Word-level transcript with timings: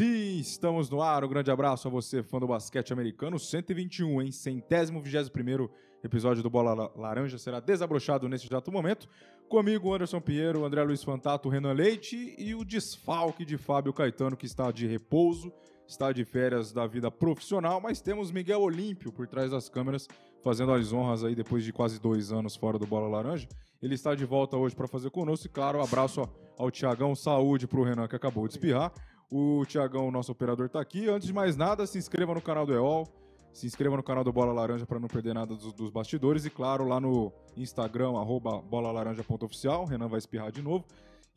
Sim, 0.00 0.38
estamos 0.38 0.88
no 0.88 1.02
ar. 1.02 1.22
Um 1.22 1.28
grande 1.28 1.50
abraço 1.50 1.86
a 1.86 1.90
você, 1.90 2.22
fã 2.22 2.38
do 2.40 2.46
basquete 2.46 2.90
americano. 2.90 3.38
121, 3.38 4.22
hein? 4.22 4.32
Centésimo, 4.32 4.98
vigésimo 5.02 5.30
primeiro 5.30 5.70
episódio 6.02 6.42
do 6.42 6.48
Bola 6.48 6.72
La- 6.72 6.90
Laranja 6.96 7.36
será 7.36 7.60
desabrochado 7.60 8.26
nesse 8.26 8.46
exato 8.46 8.72
momento. 8.72 9.06
Comigo, 9.46 9.92
Anderson 9.94 10.18
Pinheiro, 10.18 10.64
André 10.64 10.82
Luiz 10.84 11.04
Fantato, 11.04 11.50
Renan 11.50 11.74
Leite 11.74 12.34
e 12.38 12.54
o 12.54 12.64
desfalque 12.64 13.44
de 13.44 13.58
Fábio 13.58 13.92
Caetano, 13.92 14.38
que 14.38 14.46
está 14.46 14.70
de 14.70 14.86
repouso, 14.86 15.52
está 15.86 16.10
de 16.12 16.24
férias 16.24 16.72
da 16.72 16.86
vida 16.86 17.10
profissional, 17.10 17.78
mas 17.78 18.00
temos 18.00 18.30
Miguel 18.32 18.62
Olímpio 18.62 19.12
por 19.12 19.26
trás 19.26 19.50
das 19.50 19.68
câmeras, 19.68 20.08
fazendo 20.42 20.72
as 20.72 20.94
honras 20.94 21.22
aí 21.24 21.34
depois 21.34 21.62
de 21.62 21.74
quase 21.74 22.00
dois 22.00 22.32
anos 22.32 22.56
fora 22.56 22.78
do 22.78 22.86
Bola 22.86 23.06
Laranja. 23.06 23.46
Ele 23.82 23.96
está 23.96 24.14
de 24.14 24.24
volta 24.24 24.56
hoje 24.56 24.74
para 24.74 24.88
fazer 24.88 25.10
conosco 25.10 25.44
e, 25.46 25.50
claro, 25.50 25.78
abraço 25.82 26.20
ao- 26.22 26.34
ao 26.56 26.70
Tiagão, 26.70 27.14
saúde 27.14 27.66
para 27.68 27.80
o 27.80 27.84
Renan 27.84 28.08
que 28.08 28.16
acabou 28.16 28.48
de 28.48 28.54
espirrar. 28.54 28.90
O 29.30 29.64
Tiagão, 29.64 30.10
nosso 30.10 30.32
operador, 30.32 30.66
está 30.66 30.80
aqui. 30.80 31.08
Antes 31.08 31.28
de 31.28 31.32
mais 31.32 31.56
nada, 31.56 31.86
se 31.86 31.96
inscreva 31.96 32.34
no 32.34 32.42
canal 32.42 32.66
do 32.66 32.74
EOL, 32.74 33.06
se 33.52 33.64
inscreva 33.64 33.96
no 33.96 34.02
canal 34.02 34.24
do 34.24 34.32
Bola 34.32 34.52
Laranja 34.52 34.84
para 34.84 34.98
não 34.98 35.06
perder 35.06 35.34
nada 35.34 35.54
dos, 35.54 35.72
dos 35.72 35.88
bastidores 35.88 36.44
e, 36.44 36.50
claro, 36.50 36.84
lá 36.84 36.98
no 37.00 37.32
Instagram, 37.56 38.18
arroba 38.18 38.60
bolalaranja.oficial, 38.60 39.84
Renan 39.84 40.08
vai 40.08 40.18
espirrar 40.18 40.50
de 40.50 40.60
novo, 40.60 40.84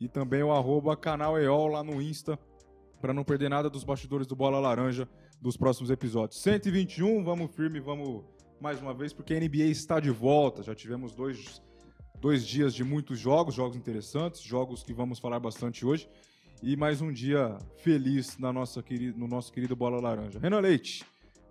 e 0.00 0.08
também 0.08 0.42
o 0.42 0.52
arroba 0.52 0.96
canal 0.96 1.38
EOL 1.38 1.68
lá 1.68 1.84
no 1.84 2.02
Insta, 2.02 2.36
para 3.00 3.14
não 3.14 3.22
perder 3.22 3.48
nada 3.48 3.70
dos 3.70 3.84
bastidores 3.84 4.26
do 4.26 4.34
Bola 4.34 4.58
Laranja 4.58 5.08
dos 5.40 5.56
próximos 5.56 5.90
episódios. 5.90 6.40
121, 6.40 7.22
vamos 7.22 7.54
firme, 7.54 7.78
vamos 7.78 8.24
mais 8.60 8.80
uma 8.80 8.94
vez, 8.94 9.12
porque 9.12 9.34
a 9.34 9.38
NBA 9.38 9.64
está 9.64 10.00
de 10.00 10.10
volta. 10.10 10.62
Já 10.62 10.74
tivemos 10.74 11.14
dois, 11.14 11.62
dois 12.18 12.44
dias 12.44 12.74
de 12.74 12.82
muitos 12.82 13.18
jogos, 13.18 13.54
jogos 13.54 13.76
interessantes, 13.76 14.40
jogos 14.40 14.82
que 14.82 14.92
vamos 14.92 15.18
falar 15.18 15.38
bastante 15.38 15.84
hoje. 15.84 16.08
E 16.66 16.76
mais 16.76 17.02
um 17.02 17.12
dia 17.12 17.58
feliz 17.76 18.38
na 18.38 18.50
nossa 18.52 18.82
queri- 18.82 19.12
no 19.12 19.28
nosso 19.28 19.52
querido 19.52 19.76
Bola 19.76 20.00
Laranja. 20.00 20.38
Renan 20.38 20.60
Leite, 20.60 21.04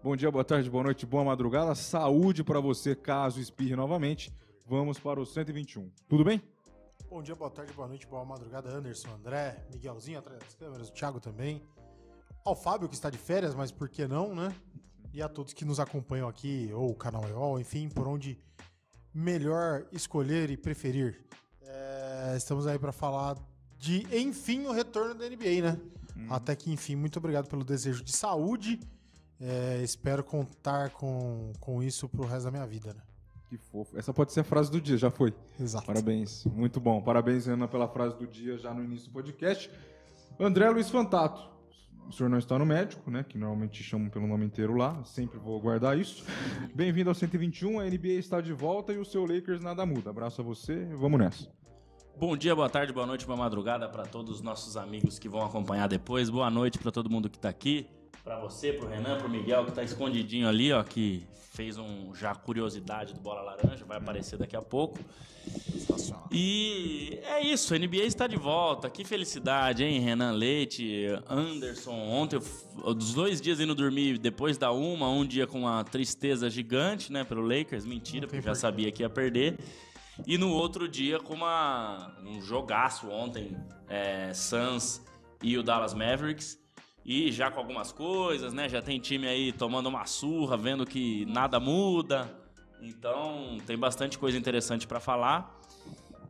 bom 0.03 0.15
dia, 0.15 0.31
boa 0.31 0.43
tarde, 0.43 0.69
boa 0.71 0.83
noite, 0.83 1.05
boa 1.05 1.23
madrugada. 1.23 1.75
Saúde 1.75 2.43
para 2.43 2.59
você 2.59 2.95
caso 2.95 3.39
espirre 3.39 3.75
novamente. 3.75 4.33
Vamos 4.65 4.97
para 4.97 5.19
o 5.19 5.25
121. 5.25 5.91
Tudo 6.09 6.23
bem? 6.23 6.41
Bom 7.09 7.21
dia, 7.21 7.35
boa 7.35 7.51
tarde, 7.51 7.71
boa 7.73 7.87
noite, 7.87 8.07
boa 8.07 8.25
madrugada, 8.25 8.69
Anderson, 8.71 9.09
André, 9.13 9.63
Miguelzinho 9.71 10.17
atrás 10.17 10.39
das 10.39 10.55
câmeras, 10.55 10.89
o 10.89 10.93
Thiago 10.93 11.19
também. 11.19 11.61
Ao 12.43 12.55
Fábio, 12.55 12.89
que 12.89 12.95
está 12.95 13.09
de 13.11 13.17
férias, 13.19 13.53
mas 13.53 13.71
por 13.71 13.87
que 13.87 14.07
não, 14.07 14.33
né? 14.33 14.55
E 15.13 15.21
a 15.21 15.29
todos 15.29 15.53
que 15.53 15.63
nos 15.63 15.79
acompanham 15.79 16.27
aqui, 16.27 16.71
ou 16.73 16.89
o 16.89 16.95
canal 16.95 17.23
EOL, 17.29 17.59
enfim, 17.59 17.87
por 17.87 18.07
onde 18.07 18.39
melhor 19.13 19.85
escolher 19.91 20.49
e 20.49 20.57
preferir. 20.57 21.23
É, 21.61 22.33
estamos 22.35 22.65
aí 22.65 22.79
para 22.79 22.91
falar 22.91 23.37
de, 23.83 24.07
enfim, 24.17 24.65
o 24.65 24.71
retorno 24.71 25.13
da 25.13 25.27
NBA, 25.27 25.61
né? 25.61 25.77
Até 26.29 26.55
que, 26.55 26.71
enfim, 26.71 26.95
muito 26.95 27.19
obrigado 27.19 27.49
pelo 27.49 27.65
desejo 27.65 28.01
de 28.01 28.15
saúde. 28.15 28.79
É, 29.41 29.81
espero 29.83 30.23
contar 30.23 30.91
com, 30.91 31.51
com 31.59 31.83
isso 31.83 32.07
pro 32.07 32.25
resto 32.25 32.45
da 32.45 32.51
minha 32.51 32.65
vida, 32.65 32.93
né? 32.93 33.01
Que 33.49 33.57
fofo. 33.57 33.97
Essa 33.97 34.13
pode 34.13 34.31
ser 34.31 34.39
a 34.39 34.43
frase 34.45 34.71
do 34.71 34.79
dia, 34.79 34.97
já 34.97 35.11
foi. 35.11 35.33
Exato. 35.59 35.85
Parabéns, 35.85 36.45
muito 36.45 36.79
bom. 36.79 37.01
Parabéns, 37.01 37.45
Renan, 37.45 37.67
pela 37.67 37.89
frase 37.89 38.17
do 38.17 38.25
dia 38.25 38.57
já 38.57 38.73
no 38.73 38.81
início 38.81 39.09
do 39.09 39.13
podcast. 39.13 39.69
André 40.39 40.69
Luiz 40.69 40.89
Fantato. 40.89 41.51
O 42.07 42.11
senhor 42.13 42.29
não 42.29 42.37
está 42.37 42.57
no 42.57 42.65
médico, 42.65 43.11
né? 43.11 43.25
Que 43.27 43.37
normalmente 43.37 43.73
te 43.73 43.83
chamam 43.83 44.09
pelo 44.09 44.25
nome 44.25 44.45
inteiro 44.45 44.75
lá. 44.75 45.03
Sempre 45.03 45.37
vou 45.39 45.59
guardar 45.59 45.97
isso. 45.97 46.23
Bem-vindo 46.73 47.09
ao 47.09 47.13
121. 47.15 47.81
A 47.81 47.83
NBA 47.83 48.13
está 48.13 48.39
de 48.39 48.53
volta 48.53 48.93
e 48.93 48.97
o 48.97 49.03
seu 49.03 49.25
Lakers 49.25 49.61
nada 49.61 49.85
muda. 49.85 50.09
Abraço 50.09 50.39
a 50.39 50.43
você. 50.43 50.85
Vamos 50.95 51.19
nessa. 51.19 51.62
Bom 52.15 52.37
dia, 52.37 52.55
boa 52.55 52.69
tarde, 52.69 52.93
boa 52.93 53.07
noite, 53.07 53.25
boa 53.25 53.35
madrugada 53.35 53.89
para 53.89 54.03
todos 54.03 54.35
os 54.35 54.41
nossos 54.41 54.77
amigos 54.77 55.17
que 55.17 55.27
vão 55.27 55.43
acompanhar 55.43 55.87
depois. 55.87 56.29
Boa 56.29 56.49
noite 56.49 56.77
para 56.77 56.91
todo 56.91 57.09
mundo 57.09 57.27
que 57.29 57.39
tá 57.39 57.49
aqui. 57.49 57.87
Para 58.23 58.39
você, 58.39 58.71
pro 58.71 58.87
Renan, 58.87 59.17
pro 59.17 59.27
Miguel 59.27 59.65
que 59.65 59.71
tá 59.71 59.83
escondidinho 59.83 60.47
ali, 60.47 60.71
ó, 60.71 60.83
que 60.83 61.25
fez 61.53 61.77
um 61.77 62.13
já 62.15 62.33
curiosidade 62.33 63.13
do 63.13 63.19
Bola 63.19 63.41
Laranja, 63.41 63.83
vai 63.83 63.97
aparecer 63.97 64.37
daqui 64.37 64.55
a 64.55 64.61
pouco. 64.61 64.99
E 66.31 67.19
é 67.23 67.41
isso, 67.41 67.73
a 67.73 67.77
NBA 67.79 68.03
está 68.03 68.27
de 68.27 68.37
volta. 68.37 68.89
Que 68.89 69.03
felicidade, 69.03 69.83
hein, 69.83 69.99
Renan 69.99 70.31
Leite, 70.31 71.07
Anderson. 71.27 71.91
Ontem, 71.91 72.39
eu 72.85 72.93
dos 72.93 73.13
dois 73.13 73.41
dias 73.41 73.59
indo 73.59 73.75
dormir 73.75 74.19
depois 74.19 74.57
da 74.57 74.71
uma, 74.71 75.09
um 75.09 75.25
dia 75.25 75.45
com 75.45 75.61
uma 75.61 75.83
tristeza 75.83 76.49
gigante, 76.49 77.11
né, 77.11 77.23
pelo 77.23 77.41
Lakers. 77.41 77.85
Mentira, 77.85 78.27
porque 78.27 78.41
já 78.41 78.55
sabia 78.55 78.91
que 78.91 79.01
ia 79.01 79.09
perder. 79.09 79.57
E 80.27 80.37
no 80.37 80.51
outro 80.51 80.87
dia 80.87 81.19
com 81.19 81.33
uma, 81.33 82.15
um 82.23 82.41
jogaço 82.41 83.09
ontem, 83.09 83.57
é, 83.87 84.33
Suns 84.33 85.01
e 85.41 85.57
o 85.57 85.63
Dallas 85.63 85.93
Mavericks. 85.93 86.61
E 87.05 87.31
já 87.31 87.51
com 87.51 87.59
algumas 87.59 87.91
coisas, 87.91 88.53
né? 88.53 88.69
Já 88.69 88.81
tem 88.81 88.99
time 88.99 89.27
aí 89.27 89.51
tomando 89.51 89.87
uma 89.87 90.05
surra, 90.05 90.55
vendo 90.55 90.85
que 90.85 91.25
nada 91.25 91.59
muda. 91.59 92.33
Então 92.81 93.57
tem 93.65 93.77
bastante 93.77 94.17
coisa 94.17 94.37
interessante 94.37 94.87
para 94.87 94.99
falar. 94.99 95.59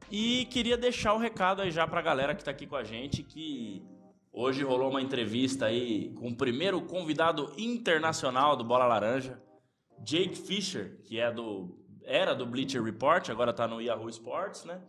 E 0.09 0.45
queria 0.45 0.77
deixar 0.77 1.13
o 1.13 1.17
recado 1.17 1.61
aí 1.61 1.71
já 1.71 1.87
pra 1.87 2.01
galera 2.01 2.33
que 2.33 2.43
tá 2.43 2.51
aqui 2.51 2.65
com 2.65 2.75
a 2.75 2.83
gente 2.83 3.21
que 3.21 3.83
hoje 4.31 4.63
rolou 4.63 4.89
uma 4.89 5.01
entrevista 5.01 5.67
aí 5.67 6.11
com 6.15 6.29
o 6.29 6.35
primeiro 6.35 6.81
convidado 6.81 7.51
internacional 7.57 8.55
do 8.55 8.63
Bola 8.63 8.85
Laranja, 8.85 9.41
Jake 9.99 10.35
Fisher, 10.35 10.99
que 11.03 11.19
é 11.19 11.31
do 11.31 11.82
era 12.05 12.33
do 12.33 12.45
Bleacher 12.45 12.83
Report, 12.83 13.29
agora 13.29 13.53
tá 13.53 13.67
no 13.67 13.81
Yahoo 13.81 14.09
Sports, 14.09 14.65
né? 14.65 14.81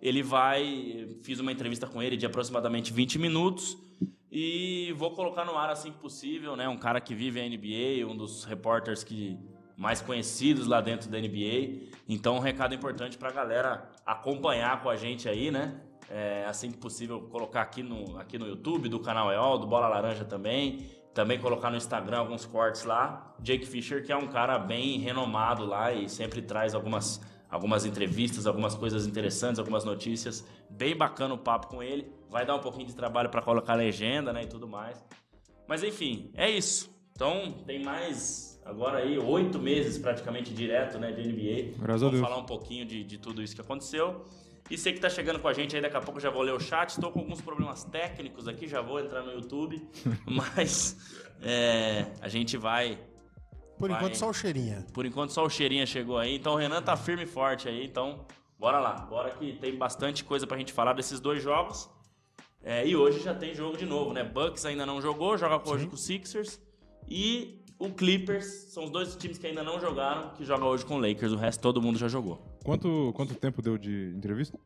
Ele 0.00 0.22
vai 0.22 1.16
fiz 1.22 1.38
uma 1.38 1.52
entrevista 1.52 1.86
com 1.86 2.02
ele 2.02 2.16
de 2.16 2.26
aproximadamente 2.26 2.92
20 2.92 3.18
minutos 3.18 3.76
e 4.30 4.92
vou 4.96 5.12
colocar 5.12 5.44
no 5.44 5.56
ar 5.56 5.70
assim 5.70 5.92
que 5.92 5.98
possível, 5.98 6.56
né? 6.56 6.68
Um 6.68 6.78
cara 6.78 7.00
que 7.00 7.14
vive 7.14 7.40
a 7.40 7.48
NBA, 7.48 8.10
um 8.10 8.16
dos 8.16 8.44
repórteres 8.44 9.04
que 9.04 9.38
mais 9.76 10.00
conhecidos 10.00 10.66
lá 10.66 10.80
dentro 10.80 11.10
da 11.10 11.18
NBA. 11.18 11.88
Então, 12.08 12.36
um 12.36 12.40
recado 12.40 12.74
importante 12.74 13.18
pra 13.18 13.30
galera 13.30 13.90
acompanhar 14.06 14.82
com 14.82 14.88
a 14.88 14.96
gente 14.96 15.28
aí, 15.28 15.50
né? 15.50 15.80
É, 16.10 16.44
assim 16.46 16.70
que 16.70 16.78
possível, 16.78 17.22
colocar 17.22 17.62
aqui 17.62 17.82
no, 17.82 18.18
aqui 18.18 18.38
no 18.38 18.46
YouTube, 18.46 18.88
do 18.88 19.00
canal 19.00 19.32
EOL, 19.32 19.58
do 19.58 19.66
Bola 19.66 19.88
Laranja 19.88 20.24
também. 20.24 20.86
Também 21.14 21.38
colocar 21.38 21.70
no 21.70 21.76
Instagram 21.76 22.18
alguns 22.18 22.46
cortes 22.46 22.84
lá. 22.84 23.34
Jake 23.38 23.66
Fisher, 23.66 24.04
que 24.04 24.10
é 24.10 24.16
um 24.16 24.28
cara 24.28 24.58
bem 24.58 24.98
renomado 24.98 25.64
lá 25.64 25.92
e 25.92 26.08
sempre 26.08 26.40
traz 26.40 26.74
algumas, 26.74 27.20
algumas 27.50 27.84
entrevistas, 27.84 28.46
algumas 28.46 28.74
coisas 28.74 29.06
interessantes, 29.06 29.58
algumas 29.58 29.84
notícias. 29.84 30.46
Bem 30.70 30.96
bacana 30.96 31.34
o 31.34 31.38
papo 31.38 31.66
com 31.66 31.82
ele. 31.82 32.10
Vai 32.30 32.46
dar 32.46 32.54
um 32.54 32.60
pouquinho 32.60 32.86
de 32.86 32.96
trabalho 32.96 33.28
para 33.28 33.42
colocar 33.42 33.74
legenda 33.74 34.32
né, 34.32 34.44
e 34.44 34.46
tudo 34.46 34.66
mais. 34.66 35.04
Mas 35.68 35.82
enfim, 35.82 36.30
é 36.34 36.50
isso. 36.50 36.90
Então 37.14 37.62
tem 37.66 37.82
mais 37.82 38.60
agora 38.64 38.98
aí 38.98 39.18
oito 39.18 39.58
meses 39.58 39.98
praticamente 39.98 40.52
direto 40.54 40.98
né, 40.98 41.12
de 41.12 41.28
NBA. 41.28 41.78
Graças 41.78 42.02
a 42.02 42.06
Vamos 42.06 42.20
falar 42.20 42.38
um 42.38 42.46
pouquinho 42.46 42.86
de, 42.86 43.04
de 43.04 43.18
tudo 43.18 43.42
isso 43.42 43.54
que 43.54 43.60
aconteceu. 43.60 44.24
E 44.72 44.78
você 44.78 44.90
que 44.90 44.98
tá 44.98 45.10
chegando 45.10 45.38
com 45.38 45.46
a 45.46 45.52
gente 45.52 45.76
aí, 45.76 45.82
daqui 45.82 45.98
a 45.98 46.00
pouco 46.00 46.16
eu 46.16 46.22
já 46.22 46.30
vou 46.30 46.40
ler 46.40 46.54
o 46.54 46.58
chat. 46.58 46.88
Estou 46.88 47.12
com 47.12 47.18
alguns 47.18 47.42
problemas 47.42 47.84
técnicos 47.84 48.48
aqui, 48.48 48.66
já 48.66 48.80
vou 48.80 48.98
entrar 48.98 49.20
no 49.20 49.30
YouTube. 49.30 49.86
Mas 50.24 50.96
é, 51.42 52.06
a 52.22 52.26
gente 52.26 52.56
vai. 52.56 52.98
Por 53.78 53.90
Vai. 53.90 53.98
enquanto, 53.98 54.14
só 54.14 54.30
o 54.30 54.32
cheirinha. 54.32 54.86
Por 54.94 55.04
enquanto 55.04 55.30
só 55.30 55.44
o 55.44 55.50
cheirinha 55.50 55.84
chegou 55.84 56.16
aí. 56.16 56.34
Então 56.34 56.54
o 56.54 56.56
Renan 56.56 56.80
tá 56.80 56.96
firme 56.96 57.24
e 57.24 57.26
forte 57.26 57.68
aí. 57.68 57.84
Então 57.84 58.24
bora 58.58 58.80
lá. 58.80 58.94
Bora 58.94 59.32
que 59.32 59.52
tem 59.52 59.76
bastante 59.76 60.24
coisa 60.24 60.46
pra 60.46 60.56
gente 60.56 60.72
falar 60.72 60.94
desses 60.94 61.20
dois 61.20 61.42
jogos. 61.42 61.90
É, 62.62 62.86
e 62.86 62.96
hoje 62.96 63.20
já 63.20 63.34
tem 63.34 63.54
jogo 63.54 63.76
de 63.76 63.84
novo, 63.84 64.14
né? 64.14 64.24
Bucks 64.24 64.64
ainda 64.64 64.86
não 64.86 65.02
jogou, 65.02 65.36
joga 65.36 65.68
hoje 65.68 65.86
com 65.86 65.96
o 65.96 65.98
Sixers. 65.98 66.58
E 67.06 67.62
o 67.78 67.90
Clippers 67.90 68.46
são 68.72 68.84
os 68.84 68.90
dois 68.90 69.14
times 69.16 69.36
que 69.36 69.46
ainda 69.46 69.62
não 69.62 69.78
jogaram, 69.78 70.30
que 70.30 70.46
jogam 70.46 70.66
hoje 70.66 70.86
com 70.86 70.94
o 70.94 70.98
Lakers. 70.98 71.32
O 71.32 71.36
resto 71.36 71.60
todo 71.60 71.82
mundo 71.82 71.98
já 71.98 72.08
jogou. 72.08 72.51
Quanto, 72.64 73.12
quanto 73.14 73.34
tempo 73.34 73.60
deu 73.60 73.76
de 73.76 74.12
entrevista? 74.16 74.58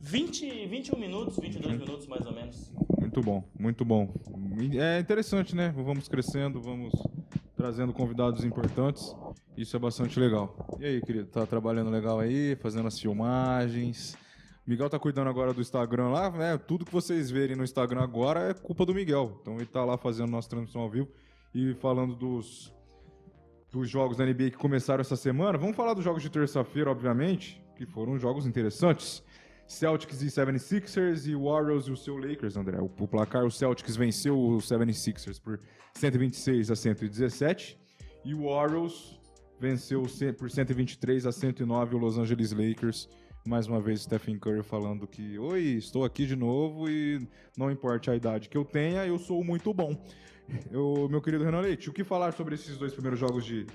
20, 0.00 0.66
21 0.66 0.98
minutos, 0.98 1.38
22 1.38 1.78
minutos 1.78 2.06
mais 2.06 2.24
ou 2.26 2.32
menos. 2.32 2.72
Muito 2.98 3.20
bom, 3.20 3.44
muito 3.58 3.84
bom. 3.84 4.12
É 4.78 5.00
interessante, 5.00 5.54
né? 5.54 5.72
Vamos 5.76 6.08
crescendo, 6.08 6.60
vamos 6.60 6.92
trazendo 7.56 7.92
convidados 7.92 8.44
importantes. 8.44 9.14
Isso 9.56 9.76
é 9.76 9.78
bastante 9.78 10.18
legal. 10.18 10.78
E 10.78 10.86
aí, 10.86 11.00
querido, 11.00 11.26
tá 11.26 11.44
trabalhando 11.46 11.90
legal 11.90 12.20
aí, 12.20 12.56
fazendo 12.56 12.88
as 12.88 12.98
filmagens. 12.98 14.16
Miguel 14.66 14.88
tá 14.88 14.98
cuidando 14.98 15.28
agora 15.28 15.52
do 15.52 15.60
Instagram 15.60 16.08
lá, 16.08 16.30
né? 16.30 16.56
Tudo 16.56 16.84
que 16.84 16.92
vocês 16.92 17.30
verem 17.30 17.56
no 17.56 17.64
Instagram 17.64 18.02
agora 18.02 18.50
é 18.50 18.54
culpa 18.54 18.86
do 18.86 18.94
Miguel. 18.94 19.38
Então 19.40 19.56
ele 19.56 19.66
tá 19.66 19.84
lá 19.84 19.98
fazendo 19.98 20.30
nossa 20.30 20.48
transmissão 20.48 20.82
ao 20.82 20.90
vivo. 20.90 21.08
E 21.54 21.74
falando 21.74 22.14
dos, 22.14 22.72
dos 23.70 23.88
jogos 23.88 24.16
da 24.16 24.24
NBA 24.26 24.50
que 24.50 24.56
começaram 24.56 25.00
essa 25.00 25.16
semana, 25.16 25.56
vamos 25.56 25.76
falar 25.76 25.94
dos 25.94 26.04
jogos 26.04 26.22
de 26.22 26.28
terça-feira, 26.30 26.90
obviamente, 26.90 27.62
que 27.76 27.86
foram 27.86 28.18
jogos 28.18 28.46
interessantes. 28.46 29.22
Celtics 29.66 30.20
e 30.22 30.26
76ers 30.26 31.26
e 31.28 31.34
Warriors 31.36 31.86
e 31.86 31.92
o 31.92 31.96
seu 31.96 32.16
Lakers, 32.16 32.56
André. 32.56 32.78
O, 32.80 32.86
o 32.86 33.06
placar, 33.06 33.44
o 33.44 33.50
Celtics 33.50 33.94
venceu 33.96 34.36
o 34.36 34.56
76ers 34.58 35.40
por 35.40 35.60
126 35.94 36.72
a 36.72 36.76
117 36.76 37.78
e 38.24 38.34
o 38.34 38.46
Warriors 38.48 39.20
venceu 39.60 40.08
ce- 40.08 40.32
por 40.32 40.50
123 40.50 41.24
a 41.24 41.30
109 41.30 41.94
o 41.94 41.98
Los 41.98 42.18
Angeles 42.18 42.50
Lakers. 42.52 43.08
Mais 43.46 43.68
uma 43.68 43.80
vez, 43.80 44.02
Stephen 44.02 44.38
Curry 44.38 44.62
falando 44.64 45.06
que 45.06 45.38
Oi, 45.38 45.62
estou 45.78 46.04
aqui 46.04 46.26
de 46.26 46.34
novo 46.34 46.90
e 46.90 47.24
não 47.56 47.70
importa 47.70 48.10
a 48.10 48.16
idade 48.16 48.48
que 48.48 48.58
eu 48.58 48.64
tenha, 48.64 49.06
eu 49.06 49.18
sou 49.18 49.44
muito 49.44 49.72
bom. 49.72 49.96
Eu, 50.70 51.08
meu 51.10 51.20
querido 51.20 51.44
Renan 51.44 51.60
Leite, 51.60 51.88
o 51.88 51.92
que 51.92 52.04
falar 52.04 52.32
sobre 52.32 52.54
esses 52.54 52.76
dois 52.76 52.92
primeiros 52.92 53.18
jogos 53.18 53.44
de, 53.44 53.66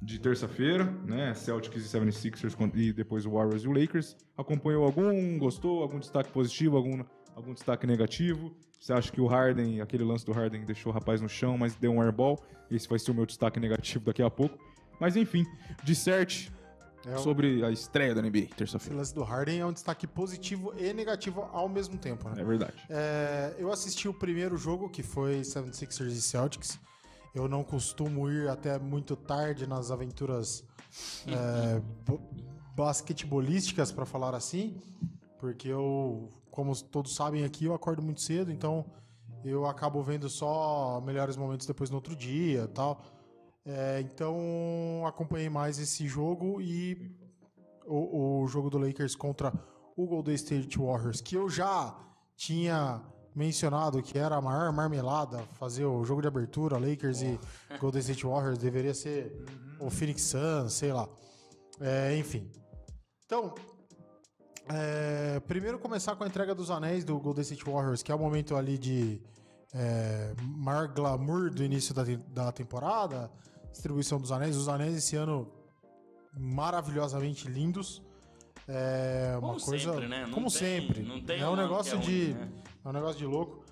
de 0.00 0.18
terça-feira, 0.18 0.84
né? 1.06 1.34
Celtics 1.34 1.84
e 1.84 1.88
76ers 1.98 2.54
con- 2.54 2.70
e 2.74 2.92
depois 2.92 3.24
o 3.26 3.30
Warriors 3.32 3.64
e 3.64 3.68
o 3.68 3.72
Lakers. 3.72 4.16
Acompanhou 4.36 4.84
algum? 4.84 5.38
Gostou? 5.38 5.82
Algum 5.82 5.98
destaque 5.98 6.30
positivo? 6.30 6.76
Algum, 6.76 7.02
algum 7.34 7.52
destaque 7.54 7.86
negativo? 7.86 8.54
Você 8.78 8.92
acha 8.92 9.10
que 9.10 9.20
o 9.20 9.26
Harden, 9.26 9.80
aquele 9.80 10.04
lance 10.04 10.26
do 10.26 10.32
Harden 10.32 10.64
deixou 10.64 10.92
o 10.92 10.94
rapaz 10.94 11.20
no 11.20 11.28
chão, 11.28 11.56
mas 11.56 11.74
deu 11.74 11.92
um 11.92 12.02
airball? 12.02 12.42
Esse 12.70 12.88
vai 12.88 12.98
ser 12.98 13.12
o 13.12 13.14
meu 13.14 13.24
destaque 13.24 13.58
negativo 13.58 14.04
daqui 14.04 14.22
a 14.22 14.28
pouco. 14.30 14.58
Mas 15.00 15.16
enfim, 15.16 15.44
disserte 15.82 16.52
É 17.06 17.14
o- 17.16 17.18
sobre 17.18 17.64
a 17.64 17.70
estreia 17.70 18.14
da 18.14 18.20
NBA, 18.22 18.46
terça-feira. 18.56 18.96
lance 18.96 19.14
do 19.14 19.22
Harden 19.22 19.60
é 19.60 19.66
um 19.66 19.72
destaque 19.72 20.06
positivo 20.06 20.72
e 20.78 20.92
negativo 20.92 21.42
ao 21.52 21.68
mesmo 21.68 21.98
tempo, 21.98 22.28
né? 22.28 22.40
É 22.40 22.44
verdade. 22.44 22.74
É, 22.88 23.54
eu 23.58 23.70
assisti 23.72 24.08
o 24.08 24.14
primeiro 24.14 24.56
jogo, 24.56 24.88
que 24.88 25.02
foi 25.02 25.40
76ers 25.42 26.12
e 26.12 26.20
Celtics. 26.22 26.78
Eu 27.34 27.48
não 27.48 27.64
costumo 27.64 28.30
ir 28.30 28.48
até 28.48 28.78
muito 28.78 29.16
tarde 29.16 29.66
nas 29.66 29.90
aventuras 29.90 30.64
é, 31.26 31.80
bo- 32.06 32.20
basquetebolísticas, 32.76 33.90
para 33.92 34.06
falar 34.06 34.34
assim, 34.34 34.76
porque 35.38 35.68
eu, 35.68 36.28
como 36.50 36.74
todos 36.84 37.14
sabem 37.14 37.44
aqui, 37.44 37.64
eu 37.64 37.74
acordo 37.74 38.00
muito 38.02 38.20
cedo, 38.20 38.52
então 38.52 38.84
eu 39.44 39.66
acabo 39.66 40.02
vendo 40.02 40.28
só 40.28 41.00
melhores 41.04 41.36
momentos 41.36 41.66
depois 41.66 41.90
no 41.90 41.96
outro 41.96 42.14
dia 42.16 42.68
tal. 42.68 43.02
É, 43.66 44.00
então 44.00 45.06
acompanhei 45.06 45.48
mais 45.48 45.78
esse 45.78 46.06
jogo 46.06 46.60
e 46.60 47.10
o, 47.86 48.42
o 48.42 48.46
jogo 48.46 48.68
do 48.68 48.78
Lakers 48.78 49.16
contra 49.16 49.52
o 49.96 50.06
Golden 50.06 50.34
State 50.34 50.78
Warriors, 50.78 51.20
que 51.20 51.36
eu 51.36 51.48
já 51.48 51.96
tinha 52.36 53.02
mencionado 53.34 54.02
que 54.02 54.18
era 54.18 54.36
a 54.36 54.40
maior 54.40 54.72
marmelada 54.72 55.38
fazer 55.58 55.84
o 55.84 56.04
jogo 56.04 56.20
de 56.20 56.28
abertura, 56.28 56.78
Lakers 56.78 57.22
e 57.22 57.38
Golden 57.80 58.00
State 58.00 58.26
Warriors, 58.26 58.58
deveria 58.58 58.94
ser 58.94 59.44
o 59.80 59.90
Phoenix 59.90 60.22
Suns, 60.22 60.74
sei 60.74 60.92
lá. 60.92 61.08
É, 61.80 62.16
enfim. 62.16 62.50
Então, 63.26 63.54
é, 64.68 65.40
primeiro 65.40 65.78
começar 65.78 66.14
com 66.16 66.24
a 66.24 66.26
entrega 66.26 66.54
dos 66.54 66.70
anéis 66.70 67.04
do 67.04 67.18
Golden 67.18 67.42
State 67.42 67.64
Warriors, 67.64 68.02
que 68.02 68.12
é 68.12 68.14
o 68.14 68.18
momento 68.18 68.56
ali 68.56 68.78
de 68.78 69.20
é, 69.74 70.32
maior 70.40 70.88
glamour 70.88 71.50
do 71.50 71.64
início 71.64 71.92
da, 71.92 72.04
da 72.28 72.52
temporada, 72.52 73.30
distribuição 73.74 74.18
dos 74.18 74.32
anéis. 74.32 74.56
Os 74.56 74.68
anéis 74.68 74.96
esse 74.96 75.16
ano 75.16 75.50
maravilhosamente 76.36 77.48
lindos. 77.48 78.02
É 78.66 79.32
uma 79.38 79.52
Como 79.52 79.60
coisa 79.64 79.92
sempre, 79.92 80.08
né? 80.08 80.28
Como 80.32 80.48
tem- 80.50 80.58
sempre. 80.58 81.02
não 81.02 81.20
tem 81.20 81.40
é 81.40 81.48
um 81.48 81.54
negócio 81.56 81.96
é 81.96 81.98
de 81.98 82.24
ruim, 82.32 82.34
né? 82.34 82.48
é 82.84 82.88
um 82.88 82.92
negócio 82.92 83.18
de 83.18 83.26
louco. 83.26 83.62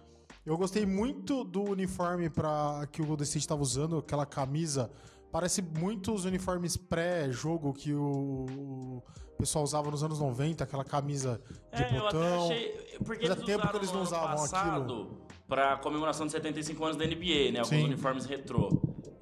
Eu 0.45 0.57
gostei 0.59 0.85
muito 0.85 1.45
do 1.45 1.63
uniforme 1.63 2.29
para 2.29 2.87
que 2.91 3.01
o 3.01 3.07
Golden 3.07 3.23
State 3.25 3.45
estava 3.45 3.63
usando, 3.63 3.99
aquela 3.99 4.27
camisa. 4.27 4.91
Parece 5.31 5.63
muito 5.63 6.13
os 6.13 6.27
uniformes 6.27 6.77
pré-jogo 6.77 7.73
que 7.73 7.95
o, 7.95 9.03
pessoal 9.39 9.65
usava 9.65 9.91
nos 9.91 10.03
anos 10.05 10.19
90, 10.19 10.63
aquela 10.63 10.85
camisa 10.85 11.41
de 11.75 11.83
É, 11.83 11.91
botão. 11.99 12.45
achei. 12.51 12.69
Porque 13.05 13.27
Fazia 13.27 13.33
eles 13.33 13.45
tempo 13.47 13.69
que 13.69 13.77
eles 13.77 13.93
não 13.93 14.03
usavam 14.03 14.37
passado 14.37 15.09
Pra 15.49 15.77
comemoração 15.79 16.27
de 16.27 16.33
75 16.33 16.85
anos 16.85 16.97
da 16.97 17.05
NBA, 17.05 17.51
né? 17.53 17.59
Alguns 17.61 17.69
Sim. 17.69 17.85
uniformes 17.85 18.25
retrô. 18.27 18.69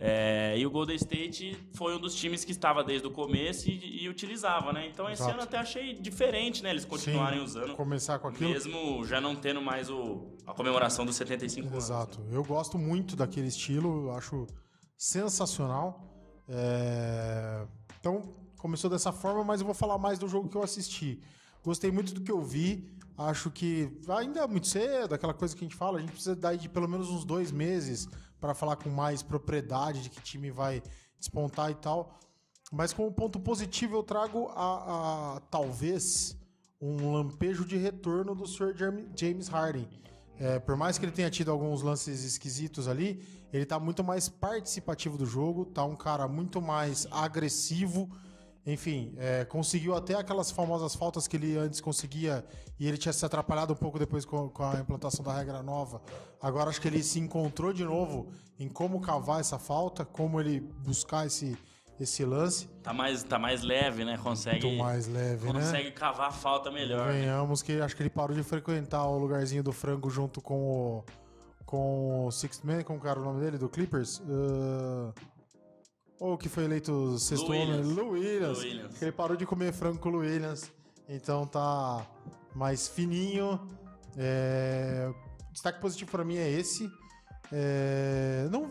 É, 0.03 0.55
e 0.57 0.65
o 0.65 0.71
Golden 0.71 0.97
State 0.97 1.59
foi 1.75 1.95
um 1.95 2.01
dos 2.01 2.15
times 2.15 2.43
que 2.43 2.53
estava 2.53 2.83
desde 2.83 3.07
o 3.07 3.11
começo 3.11 3.69
e, 3.69 4.05
e 4.05 4.09
utilizava, 4.09 4.73
né? 4.73 4.89
Então 4.89 5.05
esse 5.11 5.21
Exato. 5.21 5.35
ano 5.35 5.43
até 5.43 5.59
achei 5.59 5.93
diferente, 5.93 6.63
né? 6.63 6.71
Eles 6.71 6.87
continuarem 6.87 7.39
Sim, 7.41 7.45
usando. 7.45 7.77
Começar 7.77 8.19
com 8.19 8.29
aquilo. 8.29 8.49
Mesmo 8.49 9.05
já 9.05 9.21
não 9.21 9.37
tendo 9.37 9.61
mais 9.61 9.91
o, 9.91 10.27
a 10.47 10.55
comemoração 10.55 11.05
dos 11.05 11.17
75 11.17 11.69
anos. 11.69 11.85
Exato. 11.85 12.19
Eu 12.33 12.43
gosto 12.43 12.79
muito 12.79 13.15
daquele 13.15 13.49
estilo, 13.49 14.07
eu 14.07 14.13
acho 14.13 14.47
sensacional. 14.97 16.11
É, 16.49 17.67
Então, 18.01 18.35
começou 18.57 18.89
dessa 18.89 19.13
forma, 19.13 19.45
mas 19.45 19.61
eu 19.61 19.67
vou 19.67 19.75
falar 19.75 19.99
mais 19.99 20.19
do 20.19 20.27
jogo 20.27 20.49
que 20.49 20.57
eu 20.57 20.63
assisti. 20.63 21.21
Gostei 21.63 21.91
muito 21.91 22.15
do 22.15 22.23
que 22.23 22.33
eu 22.33 22.41
vi. 22.41 22.89
Acho 23.19 23.51
que 23.51 23.91
ainda 24.09 24.41
é 24.41 24.47
muito 24.47 24.67
cedo, 24.67 25.15
aquela 25.15 25.35
coisa 25.35 25.55
que 25.55 25.63
a 25.63 25.69
gente 25.69 25.77
fala, 25.77 25.99
a 25.99 26.01
gente 26.01 26.13
precisa 26.13 26.35
daí 26.35 26.57
de 26.57 26.71
pelo 26.71 26.89
menos 26.89 27.11
uns 27.11 27.23
dois 27.23 27.53
meses 27.53 28.09
para 28.41 28.55
falar 28.55 28.77
com 28.77 28.89
mais 28.91 29.23
propriedade 29.23 30.03
de 30.03 30.11
que 30.11 30.21
time 30.21 30.51
vai 30.51 30.83
despontar 31.19 31.71
e 31.71 31.75
tal. 31.75 32.19
Mas 32.73 32.93
como 32.93 33.11
ponto 33.13 33.39
positivo 33.41 33.97
eu 33.97 34.03
trago 34.03 34.49
a, 34.55 35.37
a- 35.37 35.41
talvez 35.51 36.37
um 36.81 37.13
lampejo 37.13 37.65
de 37.65 37.77
retorno 37.77 38.35
do 38.35 38.47
Sr. 38.47 38.75
James 39.17 39.49
Harden. 39.49 39.89
É, 40.39 40.59
por 40.59 40.75
mais 40.77 40.97
que 40.97 41.05
ele 41.05 41.13
tenha 41.13 41.29
tido 41.29 41.51
alguns 41.51 41.83
lances 41.83 42.25
esquisitos 42.25 42.89
ali, 42.89 43.23
ele 43.53 43.67
tá 43.67 43.79
muito 43.79 44.03
mais 44.03 44.29
participativo 44.31 45.19
do 45.19 45.27
jogo, 45.27 45.67
tá 45.67 45.85
um 45.85 45.95
cara 45.97 46.27
muito 46.27 46.63
mais 46.63 47.07
agressivo. 47.11 48.09
Enfim, 48.67 49.15
é, 49.17 49.45
conseguiu 49.45 49.95
até 49.95 50.15
aquelas 50.15 50.51
famosas 50.51 50.95
faltas 50.95 51.27
que 51.27 51.37
ele 51.37 51.57
antes 51.57 51.81
conseguia 51.81 52.45
e 52.79 52.87
ele 52.87 52.99
tinha 52.99 53.13
se 53.13 53.25
atrapalhado 53.25 53.73
um 53.73 53.77
pouco 53.77 53.99
depois 53.99 54.25
com, 54.25 54.49
com 54.51 54.63
a 54.63 54.81
implantação 54.81 55.25
da 55.25 55.35
regra 55.35 55.63
nova. 55.63 56.03
Agora 56.41 56.69
acho 56.71 56.81
que 56.81 56.89
ele 56.89 57.03
se 57.03 57.19
encontrou 57.19 57.73
de 57.73 57.85
novo 57.85 58.29
em 58.59 58.69
como 58.69 59.01
cavar 59.01 59.41
essa 59.41 59.59
falta, 59.59 60.05
como 60.05 60.39
ele 60.39 60.61
buscar 60.61 61.27
esse, 61.27 61.57
esse 61.99 62.23
lance. 62.25 62.69
Tá 62.83 62.93
mais, 62.93 63.23
tá 63.23 63.39
mais 63.39 63.63
leve, 63.63 64.05
né? 64.05 64.19
Consegue, 64.19 64.67
Muito 64.67 64.83
mais 64.83 65.07
leve, 65.07 65.47
né? 65.47 65.61
consegue 65.61 65.91
cavar 65.93 66.29
a 66.29 66.33
falta 66.33 66.71
melhor. 66.71 67.07
né? 67.07 67.21
Venhamos 67.21 67.63
que 67.63 67.81
acho 67.81 67.97
que 67.97 68.03
ele 68.03 68.11
parou 68.11 68.37
de 68.37 68.43
frequentar 68.43 69.07
o 69.07 69.19
lugarzinho 69.19 69.63
do 69.63 69.73
frango 69.73 70.11
junto 70.11 70.41
com 70.41 70.61
o 70.99 71.05
com 71.67 72.27
o 72.27 72.33
Sixth 72.33 72.65
Man, 72.65 72.83
como 72.83 73.07
era 73.07 73.21
o 73.21 73.23
nome 73.23 73.41
dele, 73.41 73.57
do 73.57 73.69
Clippers? 73.69 74.19
Uh, 74.19 75.15
ou 76.21 76.37
que 76.39 76.49
foi 76.49 76.65
eleito 76.65 77.19
sexto 77.19 77.49
Lou 77.49 77.57
homem, 77.57 77.71
Williams. 77.71 77.97
Lou 77.97 78.11
Williams. 78.11 78.59
Williams. 78.59 78.99
Que 78.99 79.05
ele 79.07 79.13
parou 79.13 79.37
de 79.37 79.47
comer 79.47 79.73
frango 79.73 79.99
com 79.99 80.11
o 80.11 80.19
Williams, 80.19 80.71
então 81.09 81.47
tá 81.47 82.07
mais 82.55 82.87
fininho. 82.87 83.59
É, 84.17 85.13
Destaque 85.53 85.81
positivo 85.81 86.11
pra 86.11 86.25
mim 86.25 86.37
é 86.37 86.49
esse. 86.49 86.91
É, 87.53 88.49
Não, 88.53 88.71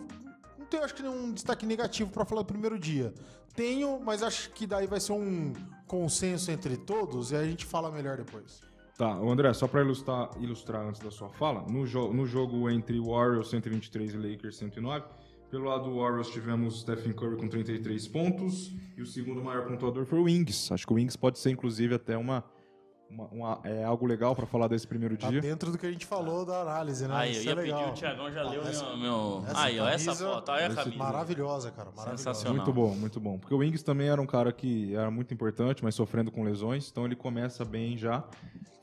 não 0.58 0.66
tenho 0.66 0.84
acho 0.84 0.94
que 0.96 1.02
nenhum 1.02 1.34
destaque 1.34 1.66
negativo 1.66 2.10
pra 2.10 2.24
falar 2.24 2.44
do 2.44 2.48
primeiro 2.48 2.80
dia. 2.80 3.14
Tenho, 3.56 4.00
mas 4.00 4.24
acho 4.24 4.52
que 4.52 4.66
daí 4.66 4.88
vai 4.88 5.00
ser 5.00 5.12
um 5.14 5.52
consenso 5.88 6.52
entre 6.52 6.78
todos 6.78 7.32
e 7.32 7.36
a 7.36 7.44
gente 7.44 7.66
fala 7.66 7.92
melhor 7.92 8.16
depois. 8.18 8.62
Tá, 8.98 9.12
André, 9.14 9.54
só 9.54 9.68
pra 9.68 9.82
ilustrar, 9.82 10.30
ilustrar 10.40 10.86
antes 10.86 11.02
da 11.02 11.10
sua 11.10 11.30
fala, 11.30 11.66
no, 11.70 11.86
jo 11.86 12.14
no 12.14 12.26
jogo 12.26 12.70
entre 12.70 13.00
Warriors 13.00 13.50
123 13.50 14.14
e 14.14 14.18
Lakers 14.18 14.58
109, 14.58 15.06
pelo 15.50 15.66
lado 15.66 15.86
do 15.90 15.98
Warriors 16.00 16.30
tivemos 16.30 16.82
Stephen 16.82 17.12
Curry 17.14 17.38
com 17.38 17.48
33 17.48 18.08
pontos 18.08 18.72
e 18.96 19.02
o 19.02 19.06
segundo 19.06 19.44
maior 19.44 19.66
pontuador 19.68 20.06
foi 20.06 20.20
o 20.20 20.24
Wings. 20.24 20.72
Acho 20.72 20.86
que 20.86 20.94
o 20.94 20.96
Wings 20.96 21.16
pode 21.16 21.40
ser 21.40 21.50
inclusive 21.52 21.96
até 21.96 22.16
uma, 22.18 22.44
uma- 23.10 23.28
uma- 23.30 23.60
é 23.64 23.84
algo 23.84 24.06
legal 24.06 24.36
pra 24.36 24.46
falar 24.46 24.68
desse 24.68 24.86
primeiro 24.88 25.18
Tá 25.18 25.30
dia. 25.30 25.42
dentro 25.42 25.72
do 25.72 25.78
que 25.78 25.88
a 25.88 25.92
gente 25.92 26.06
falou 26.06 26.46
da 26.46 26.62
análise, 26.62 27.08
né? 27.08 27.14
Aí, 27.16 27.30
eu 27.30 27.40
Isso 27.40 27.46
ia 27.48 27.52
é 27.52 27.56
legal. 27.56 27.80
pedir, 27.80 27.92
o 27.92 27.94
Thiagão 27.96 28.32
já 28.32 28.44
leu 28.44 28.62
essa- 28.62 28.86
meu. 28.90 28.98
meu... 28.98 29.44
essa 29.48 29.60
Aí, 29.62 29.80
ó, 29.80 29.88
essa 29.88 30.16
foto, 30.16 30.52
olha 30.52 30.68
a 30.68 30.76
camisa. 30.76 30.98
Maravilhosa, 30.98 31.72
cara. 31.72 31.90
Maravilhosa. 31.90 32.18
Sensacional. 32.18 32.56
Muito 32.58 32.72
bom, 32.74 32.96
muito 32.96 33.20
bom. 33.20 33.40
Porque 33.40 33.54
o 33.56 33.58
Wings 33.58 33.82
também 33.82 34.08
era 34.10 34.22
um 34.22 34.28
cara 34.28 34.52
que 34.52 34.94
era 34.94 35.10
muito 35.10 35.34
importante, 35.34 35.84
mas 35.84 35.96
sofrendo 35.96 36.30
com 36.32 36.44
lesões, 36.44 36.90
então 36.92 37.06
ele 37.06 37.16
começa 37.16 37.66
bem 37.66 37.98
já, 37.98 38.24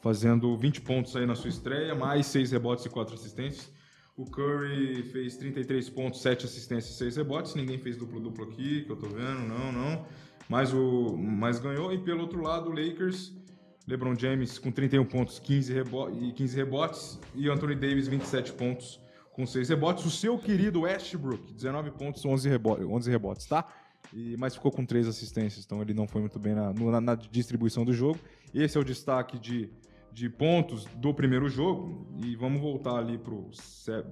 fazendo 0.03 0.57
20 0.57 0.81
pontos 0.81 1.15
aí 1.15 1.27
na 1.27 1.37
sua 1.37 1.49
estreia, 1.51 1.95
mais 1.95 2.27
6 2.27 2.51
rebotes 2.51 2.85
e 2.85 2.89
4 2.91 3.15
assistências. 3.15 3.71
O 4.17 4.25
Curry 4.25 5.03
fez 5.05 5.37
33 5.37 5.91
pontos, 5.91 6.23
7 6.23 6.47
assistências 6.47 6.95
e 6.95 6.99
6 6.99 7.17
rebotes. 7.17 7.55
Ninguém 7.55 7.79
fez 7.79 7.97
duplo-duplo 7.97 8.45
aqui, 8.45 8.83
que 8.85 8.91
eu 8.91 8.97
tô 8.97 9.09
vendo, 9.09 9.41
não, 9.47 9.71
não. 9.71 10.07
Mas, 10.49 10.73
o, 10.73 11.17
mas 11.19 11.59
ganhou. 11.59 11.93
E 11.93 11.99
pelo 11.99 12.23
outro 12.23 12.41
lado, 12.43 12.71
o 12.71 12.73
Lakers, 12.73 13.35
LeBron 13.87 14.15
James 14.19 14.59
com 14.59 14.71
31 14.73 15.05
pontos 15.05 15.39
15 15.39 15.73
rebo 15.73 16.09
e 16.11 16.33
15 16.33 16.57
rebotes. 16.57 17.21
E 17.35 17.49
Anthony 17.51 17.75
Davis, 17.75 18.09
27 18.09 18.53
pontos 18.55 18.99
com 19.33 19.45
6 19.47 19.69
rebotes. 19.69 20.05
O 20.07 20.11
seu 20.11 20.39
querido 20.39 20.81
Westbrook, 20.83 21.53
19 21.53 21.91
pontos, 21.91 22.25
11, 22.25 22.49
rebo 22.49 22.71
11 22.91 23.11
rebotes, 23.11 23.47
tá? 23.47 23.67
E, 24.15 24.35
mas 24.39 24.55
ficou 24.55 24.71
com 24.71 24.87
3 24.87 25.09
assistências, 25.09 25.65
então 25.67 25.83
ele 25.83 25.93
não 25.93 26.07
foi 26.09 26.21
muito 26.23 26.39
bem 26.39 26.55
na, 26.55 26.73
na- 26.73 27.01
na 27.03 27.15
distribuição 27.17 27.85
do 27.85 27.93
jogo. 27.93 28.19
Esse 28.55 28.79
é 28.79 28.81
o 28.81 28.85
destaque 28.85 29.37
de, 29.39 29.69
de 30.17 30.31
pontos 30.31 30.87
do 30.97 31.13
primeiro 31.13 31.47
jogo. 31.47 32.07
E 32.25 32.35
vamos 32.37 32.59
voltar 32.59 32.97
ali 32.97 33.19
pro. 33.19 33.51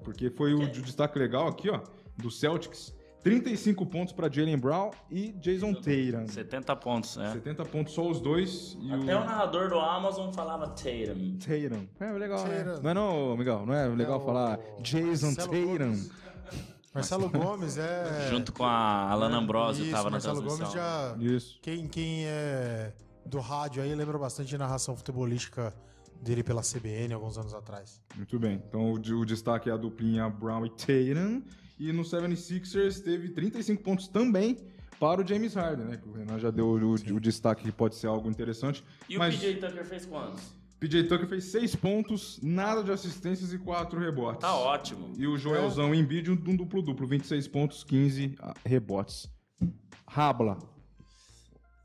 Porque 0.03 0.29
foi 0.29 0.53
o, 0.53 0.71
destaque 0.71 1.19
legal 1.19 1.49
aqui, 1.49 1.71
ó, 1.71 1.81
do 2.19 2.31
Celtics. 2.31 2.95
35 3.23 3.87
pontos 3.87 4.13
para 4.13 4.31
Jalen 4.31 4.59
Brown 4.59 4.91
e 5.11 5.33
Jason 5.33 5.73
Tatum. 5.73 6.29
70 6.29 6.77
pontos, 6.77 7.17
né? 7.17 7.33
70 7.33 7.65
pontos 7.65 7.95
só 7.95 8.07
os 8.07 8.21
dois. 8.21 8.77
E 8.83 8.93
Até 8.93 9.17
o 9.17 9.23
o 9.23 9.25
narrador 9.25 9.71
do 9.71 9.79
Amazon 9.79 10.31
falava 10.31 10.67
Tatum. 10.67 11.39
Tatum. 11.39 11.89
É 11.99 12.13
legal, 12.13 12.45
né? 12.45 12.65
Tatum. 12.65 12.83
Não 12.83 12.91
é 12.91 12.95
não, 12.95 13.37
Miguel? 13.39 13.65
Não 13.65 13.73
é 13.73 13.89
legal 13.89 14.19
o 14.19 14.21
falar 14.21 14.61
Jason 14.83 15.29
Marcelo 15.29 15.37
Tatum? 15.37 15.79
Gomes. 15.79 16.11
Marcelo 16.95 17.31
Gomes 17.31 17.79
é. 17.79 18.29
Junto 18.29 18.53
com 18.53 18.65
a 18.65 19.09
Alana 19.11 19.39
Ambrosio, 19.39 19.85
Isso, 19.85 19.93
tava 19.93 20.05
na 20.05 20.11
Marcelo 20.11 20.43
transmissão. 20.43 20.69
Gomes 20.69 20.75
já. 20.75 21.17
Isso. 21.19 21.59
Quem, 21.63 21.89
quem 21.89 22.27
é 22.27 22.93
do 23.25 23.41
rádio 23.41 23.83
aí 23.83 23.95
lembra 23.95 24.19
bastante 24.19 24.51
de 24.51 24.59
narração 24.59 24.95
futebolística 24.95 25.73
dele 26.23 26.42
pela 26.42 26.62
CBN 26.62 27.14
alguns 27.14 27.38
anos 27.38 27.54
atrás. 27.54 28.00
Muito 28.16 28.38
bem. 28.38 28.62
Então 28.68 28.92
o, 28.92 28.94
o 28.94 29.25
destaque 29.25 29.68
é 29.68 29.73
a 29.73 29.76
duplinha 29.76 30.28
Brown 30.28 30.66
e 30.66 30.71
Tatum. 30.71 31.42
E 31.78 31.92
no 31.92 32.02
76ers 32.02 33.02
teve 33.02 33.30
35 33.30 33.83
pontos 33.83 34.09
também 34.09 34.56
para 34.99 35.21
o 35.21 35.26
James 35.26 35.54
Harden, 35.54 35.87
né? 35.87 35.97
Que 35.97 36.09
o 36.09 36.12
Renan 36.12 36.38
já 36.38 36.50
deu 36.50 36.66
o, 36.66 36.94
o 36.94 37.21
destaque 37.21 37.64
que 37.64 37.73
pode 37.73 37.97
ser 37.97 38.06
algo 38.06 38.30
interessante. 38.30 38.85
E 39.09 39.18
Mas 39.18 39.35
o 39.35 39.38
PJ 39.38 39.54
Tucker 39.56 39.85
fez 39.85 40.06
quantos? 40.06 40.42
PJ 40.78 41.09
Tucker 41.09 41.26
fez 41.26 41.44
6 41.44 41.76
pontos, 41.76 42.38
nada 42.42 42.83
de 42.85 42.92
assistências 42.92 43.52
e 43.52 43.59
4 43.59 43.99
rebotes. 43.99 44.40
Tá 44.40 44.54
ótimo. 44.54 45.12
E 45.16 45.26
o 45.26 45.37
Joelzão 45.37 45.94
em 45.94 46.04
vídeo, 46.04 46.38
um 46.47 46.56
duplo-duplo, 46.56 47.06
26 47.06 47.49
pontos, 47.49 47.83
15 47.85 48.37
rebotes. 48.64 49.30
Rabla. 50.06 50.59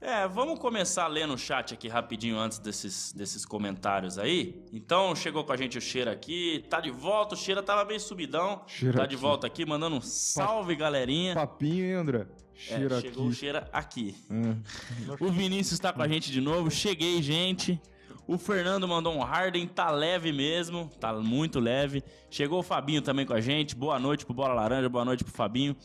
É, 0.02 0.26
vamos 0.30 0.58
começar 0.60 1.08
lendo 1.08 1.34
o 1.34 1.38
chat 1.38 1.74
aqui 1.74 1.90
rapidinho 1.90 2.40
antes 2.40 2.58
desses, 2.58 3.12
desses 3.12 3.46
comentários 3.46 4.18
aí. 4.18 4.64
Então, 4.72 5.14
chegou 5.14 5.44
com 5.44 5.52
a 5.52 5.58
gente 5.58 5.78
o 5.78 5.82
Cheira 5.82 6.12
aqui, 6.12 6.66
tá 6.70 6.80
de 6.80 6.90
volta, 6.90 7.36
o 7.36 7.38
Cheira 7.38 7.62
tava 7.62 7.84
meio 7.84 8.00
subidão. 8.00 8.62
Cheira 8.66 9.00
tá 9.00 9.06
de 9.06 9.16
aqui. 9.16 9.22
volta 9.22 9.46
aqui, 9.46 9.66
mandando 9.66 9.98
um 9.98 10.02
salve, 10.02 10.74
galerinha. 10.74 11.36
Papinho, 11.36 11.84
hein, 11.84 11.94
André? 11.96 12.28
É, 12.70 12.78
Cheira 12.78 13.02
chegou 13.02 13.26
o 13.26 13.28
aqui. 13.28 13.36
Cheira 13.36 13.70
aqui. 13.74 14.16
É. 14.30 15.24
O 15.24 15.30
Vinícius 15.32 15.80
tá 15.80 15.92
com 15.92 16.02
a 16.02 16.08
gente 16.08 16.32
de 16.32 16.40
novo. 16.40 16.72
Cheguei, 16.72 17.22
gente. 17.22 17.82
O 18.26 18.38
Fernando 18.38 18.88
mandou 18.88 19.14
um 19.14 19.22
Harden, 19.22 19.68
tá 19.68 19.92
leve 19.92 20.32
mesmo, 20.32 20.90
tá 20.98 21.12
muito 21.14 21.60
leve. 21.60 22.04
Chegou 22.30 22.60
o 22.60 22.64
Fabinho 22.64 23.02
também 23.02 23.26
com 23.26 23.34
a 23.34 23.42
gente. 23.42 23.76
Boa 23.76 24.00
noite 24.00 24.26
pro 24.26 24.34
Bola 24.34 24.54
Laranja, 24.54 24.88
boa 24.88 25.04
noite 25.04 25.26
pro 25.26 25.34
Fabinho. 25.34 25.76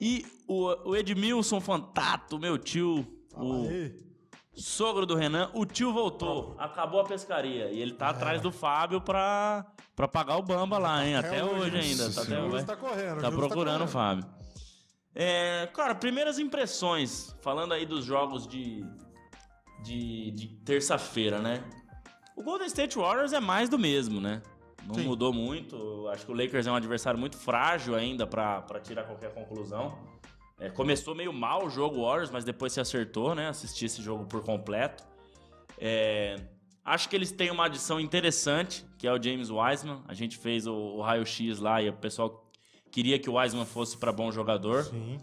E 0.00 0.24
o, 0.48 0.90
o 0.90 0.96
Edmilson 0.96 1.60
Fantato, 1.60 2.38
meu 2.38 2.56
tio, 2.56 3.06
o 3.34 3.68
Aí, 3.68 3.94
sogro 4.54 5.06
do 5.06 5.14
Renan, 5.14 5.50
o 5.54 5.64
tio 5.64 5.92
voltou. 5.92 6.54
Acabou 6.58 7.00
a 7.00 7.04
pescaria. 7.04 7.70
E 7.70 7.80
ele 7.80 7.92
tá 7.94 8.08
atrás 8.10 8.40
do 8.40 8.52
Fábio 8.52 9.00
pra, 9.00 9.66
pra 9.96 10.06
pagar 10.06 10.36
o 10.36 10.42
bamba 10.42 10.78
lá, 10.78 11.06
hein? 11.06 11.16
Até, 11.16 11.42
hoje, 11.44 11.76
ainda. 11.76 12.10
Tá, 12.12 12.22
até 12.22 12.40
o 12.40 12.44
hoje. 12.46 12.64
Tá 12.64 12.76
correndo. 12.76 13.20
Tá 13.20 13.30
Juros 13.30 13.46
procurando 13.46 13.84
o 13.84 13.88
correndo. 13.88 13.88
Fábio. 13.88 14.26
É, 15.14 15.68
cara, 15.74 15.94
primeiras 15.94 16.38
impressões. 16.38 17.36
Falando 17.40 17.72
aí 17.72 17.84
dos 17.84 18.04
jogos 18.04 18.46
de, 18.46 18.84
de, 19.82 20.30
de 20.30 20.48
terça-feira, 20.64 21.38
né? 21.38 21.62
O 22.36 22.42
Golden 22.42 22.66
State 22.66 22.96
Warriors 22.96 23.32
é 23.32 23.40
mais 23.40 23.68
do 23.68 23.78
mesmo, 23.78 24.20
né? 24.20 24.42
Não 24.86 24.94
Sim. 24.94 25.04
mudou 25.04 25.32
muito. 25.32 26.08
Acho 26.08 26.26
que 26.26 26.32
o 26.32 26.34
Lakers 26.34 26.66
é 26.66 26.72
um 26.72 26.74
adversário 26.74 27.18
muito 27.18 27.36
frágil 27.36 27.94
ainda 27.94 28.26
pra 28.26 28.62
pra 28.62 28.80
tirar 28.80 29.04
qualquer 29.04 29.32
conclusão. 29.32 29.96
É, 30.62 30.70
começou 30.70 31.14
meio 31.14 31.32
mal 31.32 31.66
o 31.66 31.70
jogo 31.70 32.02
Warriors, 32.04 32.30
mas 32.30 32.44
depois 32.44 32.72
se 32.72 32.80
acertou, 32.80 33.34
né? 33.34 33.48
Assisti 33.48 33.84
esse 33.86 34.00
jogo 34.00 34.26
por 34.26 34.42
completo. 34.44 35.02
É, 35.78 36.36
acho 36.84 37.08
que 37.08 37.16
eles 37.16 37.32
têm 37.32 37.50
uma 37.50 37.66
adição 37.66 37.98
interessante, 37.98 38.84
que 38.98 39.06
é 39.06 39.12
o 39.12 39.20
James 39.20 39.50
Wiseman. 39.50 40.02
A 40.06 40.14
gente 40.14 40.36
fez 40.36 40.66
o, 40.66 40.72
o 40.74 41.00
raio-x 41.02 41.58
lá 41.58 41.82
e 41.82 41.88
o 41.88 41.92
pessoal 41.94 42.48
queria 42.90 43.18
que 43.18 43.28
o 43.28 43.34
Wiseman 43.34 43.64
fosse 43.66 43.96
para 43.96 44.12
bom 44.12 44.30
jogador. 44.30 44.84
Sim. 44.84 45.18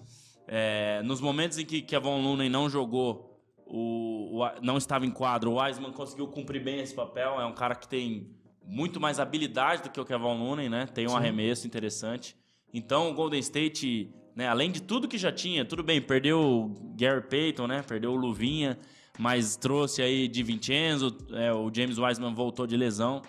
É, 0.47 1.01
nos 1.03 1.21
momentos 1.21 1.57
em 1.57 1.65
que 1.65 1.81
Kevin 1.81 2.21
Looney 2.21 2.49
não 2.49 2.69
jogou, 2.69 3.39
o, 3.65 4.41
o- 4.43 4.61
não 4.61 4.77
estava 4.77 5.05
em 5.05 5.11
quadro, 5.11 5.51
o 5.51 5.61
Wiseman 5.61 5.91
conseguiu 5.93 6.27
cumprir 6.27 6.61
bem 6.61 6.79
esse 6.81 6.93
papel. 6.93 7.39
É 7.39 7.45
um 7.45 7.53
cara 7.53 7.75
que 7.75 7.87
tem 7.87 8.35
muito 8.65 8.99
mais 8.99 9.19
habilidade 9.19 9.83
do 9.83 9.89
que 9.89 10.01
o 10.01 10.05
Kevin 10.05 10.37
Looney, 10.37 10.67
né? 10.67 10.85
Tem 10.87 11.07
um 11.07 11.15
arremesso 11.15 11.65
interessante. 11.65 12.35
Então 12.73 13.09
o 13.09 13.13
Golden 13.13 13.39
State, 13.39 14.13
né, 14.35 14.47
além 14.47 14.71
de 14.71 14.81
tudo 14.81 15.07
que 15.07 15.17
já 15.17 15.31
tinha, 15.31 15.63
tudo 15.65 15.83
bem, 15.83 16.01
perdeu 16.01 16.39
o 16.41 16.93
Gary 16.97 17.21
Payton, 17.21 17.67
né? 17.67 17.83
Perdeu 17.87 18.11
o 18.11 18.15
Luvinha, 18.15 18.77
mas 19.17 19.55
trouxe 19.55 20.01
aí 20.01 20.27
de 20.27 20.41
Vincenzo, 20.43 21.15
é, 21.31 21.51
o 21.53 21.69
James 21.73 21.97
Wiseman 21.97 22.33
voltou 22.33 22.65
de 22.65 22.77
lesão. 22.77 23.21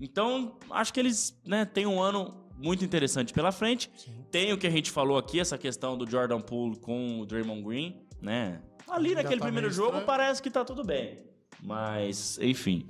Então, 0.00 0.56
acho 0.70 0.92
que 0.92 1.00
eles 1.00 1.38
né, 1.44 1.64
têm 1.64 1.86
um 1.86 2.00
ano 2.00 2.34
muito 2.56 2.84
interessante 2.84 3.32
pela 3.32 3.52
frente. 3.52 3.90
Tem 4.30 4.52
o 4.52 4.58
que 4.58 4.66
a 4.66 4.70
gente 4.70 4.90
falou 4.90 5.18
aqui, 5.18 5.40
essa 5.40 5.58
questão 5.58 5.96
do 5.96 6.08
Jordan 6.08 6.40
Poole 6.40 6.76
com 6.78 7.20
o 7.20 7.26
Draymond 7.26 7.62
Green, 7.62 7.96
né? 8.20 8.60
Ali 8.88 9.14
naquele 9.14 9.38
tá 9.38 9.44
primeiro 9.46 9.70
jogo 9.70 9.88
estranho. 9.88 10.06
parece 10.06 10.42
que 10.42 10.50
tá 10.50 10.64
tudo 10.64 10.82
bem. 10.84 11.18
Mas, 11.62 12.38
enfim. 12.40 12.86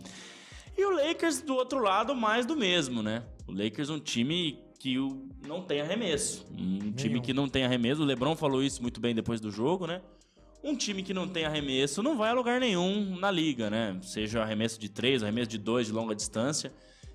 E 0.78 0.84
o 0.84 0.90
Lakers, 0.90 1.42
do 1.42 1.54
outro 1.54 1.80
lado, 1.80 2.14
mais 2.14 2.46
do 2.46 2.56
mesmo, 2.56 3.02
né? 3.02 3.24
O 3.46 3.52
Lakers 3.52 3.90
é 3.90 3.92
um 3.92 3.98
time 4.00 4.58
que 4.78 4.98
o- 4.98 5.28
não 5.46 5.62
tem 5.62 5.80
arremesso. 5.80 6.46
Um 6.52 6.92
time 6.92 7.10
Nenhum. 7.10 7.22
que 7.22 7.32
não 7.32 7.48
tem 7.48 7.64
arremesso. 7.64 8.02
O 8.02 8.04
LeBron 8.04 8.36
falou 8.36 8.62
isso 8.62 8.82
muito 8.82 9.00
bem 9.00 9.14
depois 9.14 9.40
do 9.40 9.50
jogo, 9.50 9.86
né? 9.86 10.00
Um 10.62 10.76
time 10.76 11.02
que 11.02 11.14
não 11.14 11.26
tem 11.26 11.46
arremesso 11.46 12.02
não 12.02 12.16
vai 12.18 12.30
a 12.30 12.34
lugar 12.34 12.60
nenhum 12.60 13.16
na 13.18 13.30
liga, 13.30 13.70
né? 13.70 13.98
Seja 14.02 14.42
arremesso 14.42 14.78
de 14.78 14.90
três, 14.90 15.22
arremesso 15.22 15.48
de 15.48 15.58
dois 15.58 15.86
de 15.86 15.92
longa 15.92 16.14
distância. 16.14 16.72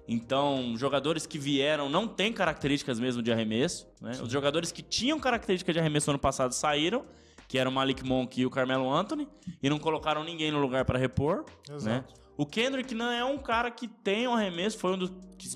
Então, 0.08 0.76
jogadores 0.78 1.26
que 1.26 1.38
vieram 1.38 1.90
não 1.90 2.08
têm 2.08 2.32
características 2.32 3.00
mesmo 3.00 3.22
de 3.22 3.32
arremesso. 3.32 3.88
Né? 4.02 4.12
Os 4.22 4.32
jogadores 4.32 4.72
que 4.72 4.82
tinham 4.82 5.20
característica 5.20 5.74
de 5.74 5.80
arremesso 5.80 6.12
ano 6.12 6.20
passado 6.20 6.54
saíram, 6.54 7.06
que 7.48 7.58
eram 7.58 7.72
o 7.72 7.74
Malik 7.74 8.04
Monk 8.04 8.40
e 8.40 8.46
o 8.46 8.50
Carmelo 8.50 8.92
Anthony, 8.92 9.28
e 9.62 9.70
não 9.70 9.80
colocaram 9.80 10.24
ninguém 10.24 10.52
no 10.52 10.60
lugar 10.60 10.86
para 10.86 10.98
repor. 10.98 11.46
Né? 11.70 11.76
Exato. 11.76 12.14
O 12.38 12.46
Kendrick 12.46 12.94
não 12.94 13.12
é 13.12 13.24
um 13.24 13.38
cara 13.38 13.72
que 13.72 13.88
tem 13.88 14.28
um 14.28 14.34
arremesso, 14.34 14.78
foi 14.78 14.94
um 14.94 14.98
dos 14.98 15.12
que 15.38 15.48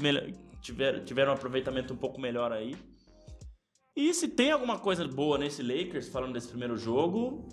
se 0.69 0.73
melhor- 0.73 0.93
tiver- 0.93 1.03
tiveram 1.05 1.31
um 1.31 1.35
aproveitamento 1.35 1.93
um 1.93 1.97
pouco 1.97 2.19
melhor 2.19 2.51
aí. 2.51 2.75
E 3.95 4.13
se 4.13 4.27
tem 4.27 4.51
alguma 4.51 4.79
coisa 4.79 5.05
boa 5.07 5.37
nesse 5.37 5.61
Lakers, 5.61 6.07
falando 6.07 6.33
desse 6.33 6.47
primeiro 6.47 6.77
jogo, 6.77 7.49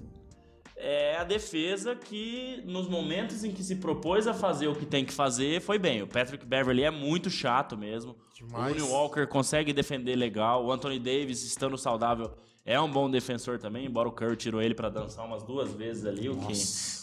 é 0.77 1.17
a 1.17 1.25
defesa 1.25 1.97
que, 1.97 2.63
nos 2.67 2.87
momentos 2.89 3.43
em 3.43 3.51
que 3.53 3.63
se 3.65 3.77
propôs 3.77 4.27
a 4.27 4.35
fazer 4.35 4.69
o 4.69 4.75
que 4.75 4.87
tem 4.87 5.05
que 5.05 5.13
fazer, 5.13 5.61
foi 5.61 5.79
bem. 5.79 6.03
O 6.03 6.07
Patrick 6.07 6.45
Beverly 6.47 6.85
é 6.85 6.91
muito 6.91 7.31
chato 7.31 7.77
mesmo. 7.77 8.15
Demais. 8.35 8.77
O 8.77 8.79
Looney 8.81 8.93
Walker 8.93 9.27
consegue 9.27 9.73
defender 9.73 10.15
legal. 10.15 10.65
O 10.65 10.71
Anthony 10.71 10.99
Davis, 10.99 11.43
estando 11.43 11.77
saudável, 11.79 12.31
é 12.65 12.79
um 12.81 12.91
bom 12.91 13.11
defensor 13.11 13.59
também, 13.59 13.87
embora 13.87 14.09
o 14.09 14.13
Curry 14.13 14.37
tirou 14.37 14.61
ele 14.61 14.75
pra 14.75 14.89
dançar 14.91 15.25
umas 15.25 15.43
duas 15.43 15.73
vezes 15.73 16.05
ali, 16.05 16.29
o 16.29 16.37
que, 16.37 16.53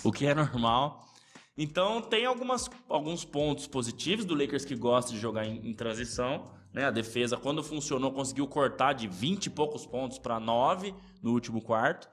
o 0.08 0.12
que 0.12 0.26
é 0.28 0.36
normal. 0.36 1.04
Então 1.58 2.02
tem 2.02 2.26
algumas, 2.26 2.70
alguns 2.90 3.24
pontos 3.24 3.68
positivos 3.68 4.26
do 4.26 4.34
Lakers 4.34 4.66
que 4.66 4.76
gosta 4.76 5.12
de 5.12 5.20
jogar 5.20 5.46
em, 5.46 5.70
em 5.70 5.74
transição. 5.74 6.52
Né? 6.74 6.86
A 6.86 6.92
defesa, 6.92 7.38
quando 7.38 7.64
funcionou, 7.64 8.12
conseguiu 8.12 8.48
cortar 8.48 8.94
de 8.94 9.08
20 9.08 9.46
e 9.46 9.50
poucos 9.50 9.86
pontos 9.86 10.18
para 10.18 10.40
9 10.40 10.94
no 11.22 11.32
último 11.32 11.62
quarto. 11.62 12.10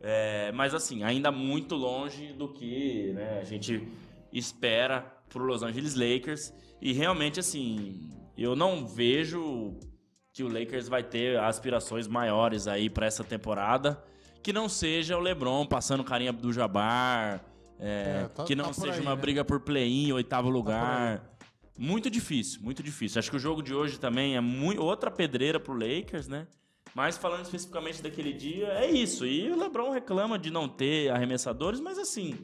É, 0.00 0.52
mas 0.52 0.74
assim, 0.74 1.02
ainda 1.02 1.32
muito 1.32 1.74
longe 1.74 2.32
do 2.32 2.52
que 2.52 3.12
né, 3.14 3.40
a 3.40 3.44
gente 3.44 3.88
espera 4.32 5.00
pro 5.28 5.44
Los 5.44 5.62
Angeles 5.62 5.94
Lakers. 5.94 6.52
E 6.80 6.92
realmente, 6.92 7.40
assim, 7.40 8.10
eu 8.36 8.54
não 8.54 8.86
vejo 8.86 9.76
que 10.32 10.44
o 10.44 10.48
Lakers 10.48 10.86
vai 10.86 11.02
ter 11.02 11.38
aspirações 11.40 12.06
maiores 12.06 12.68
aí 12.68 12.90
para 12.90 13.06
essa 13.06 13.24
temporada. 13.24 14.02
Que 14.42 14.52
não 14.52 14.68
seja 14.68 15.16
o 15.16 15.20
LeBron 15.20 15.66
passando 15.66 16.04
carinha 16.04 16.32
do 16.32 16.52
Jabbar. 16.52 17.42
É, 17.80 18.22
É, 18.24 18.28
tá- 18.28 18.44
que 18.44 18.54
não 18.54 18.66
tá 18.66 18.72
seja 18.72 18.94
aí, 18.94 19.00
uma 19.00 19.14
né? 19.14 19.20
briga 19.20 19.44
por 19.44 19.60
play-in, 19.60 20.12
oitavo 20.12 20.48
lugar. 20.48 21.22
Muito 21.78 22.08
difícil, 22.08 22.62
muito 22.62 22.82
difícil. 22.82 23.18
Acho 23.18 23.30
que 23.30 23.36
o 23.36 23.40
jogo 23.40 23.62
de 23.62 23.74
hoje 23.74 24.00
também 24.00 24.34
é 24.36 24.40
mui- 24.40 24.78
outra 24.78 25.10
pedreira 25.10 25.60
pro 25.60 25.74
Lakers, 25.74 26.26
né? 26.26 26.46
Mas 26.94 27.18
falando 27.18 27.42
especificamente 27.44 28.02
daquele 28.02 28.32
dia, 28.32 28.68
é 28.68 28.90
isso. 28.90 29.26
E 29.26 29.50
o 29.50 29.58
LeBron 29.58 29.90
reclama 29.90 30.38
de 30.38 30.50
não 30.50 30.66
ter 30.66 31.10
arremessadores, 31.10 31.78
mas 31.78 31.98
assim, 31.98 32.34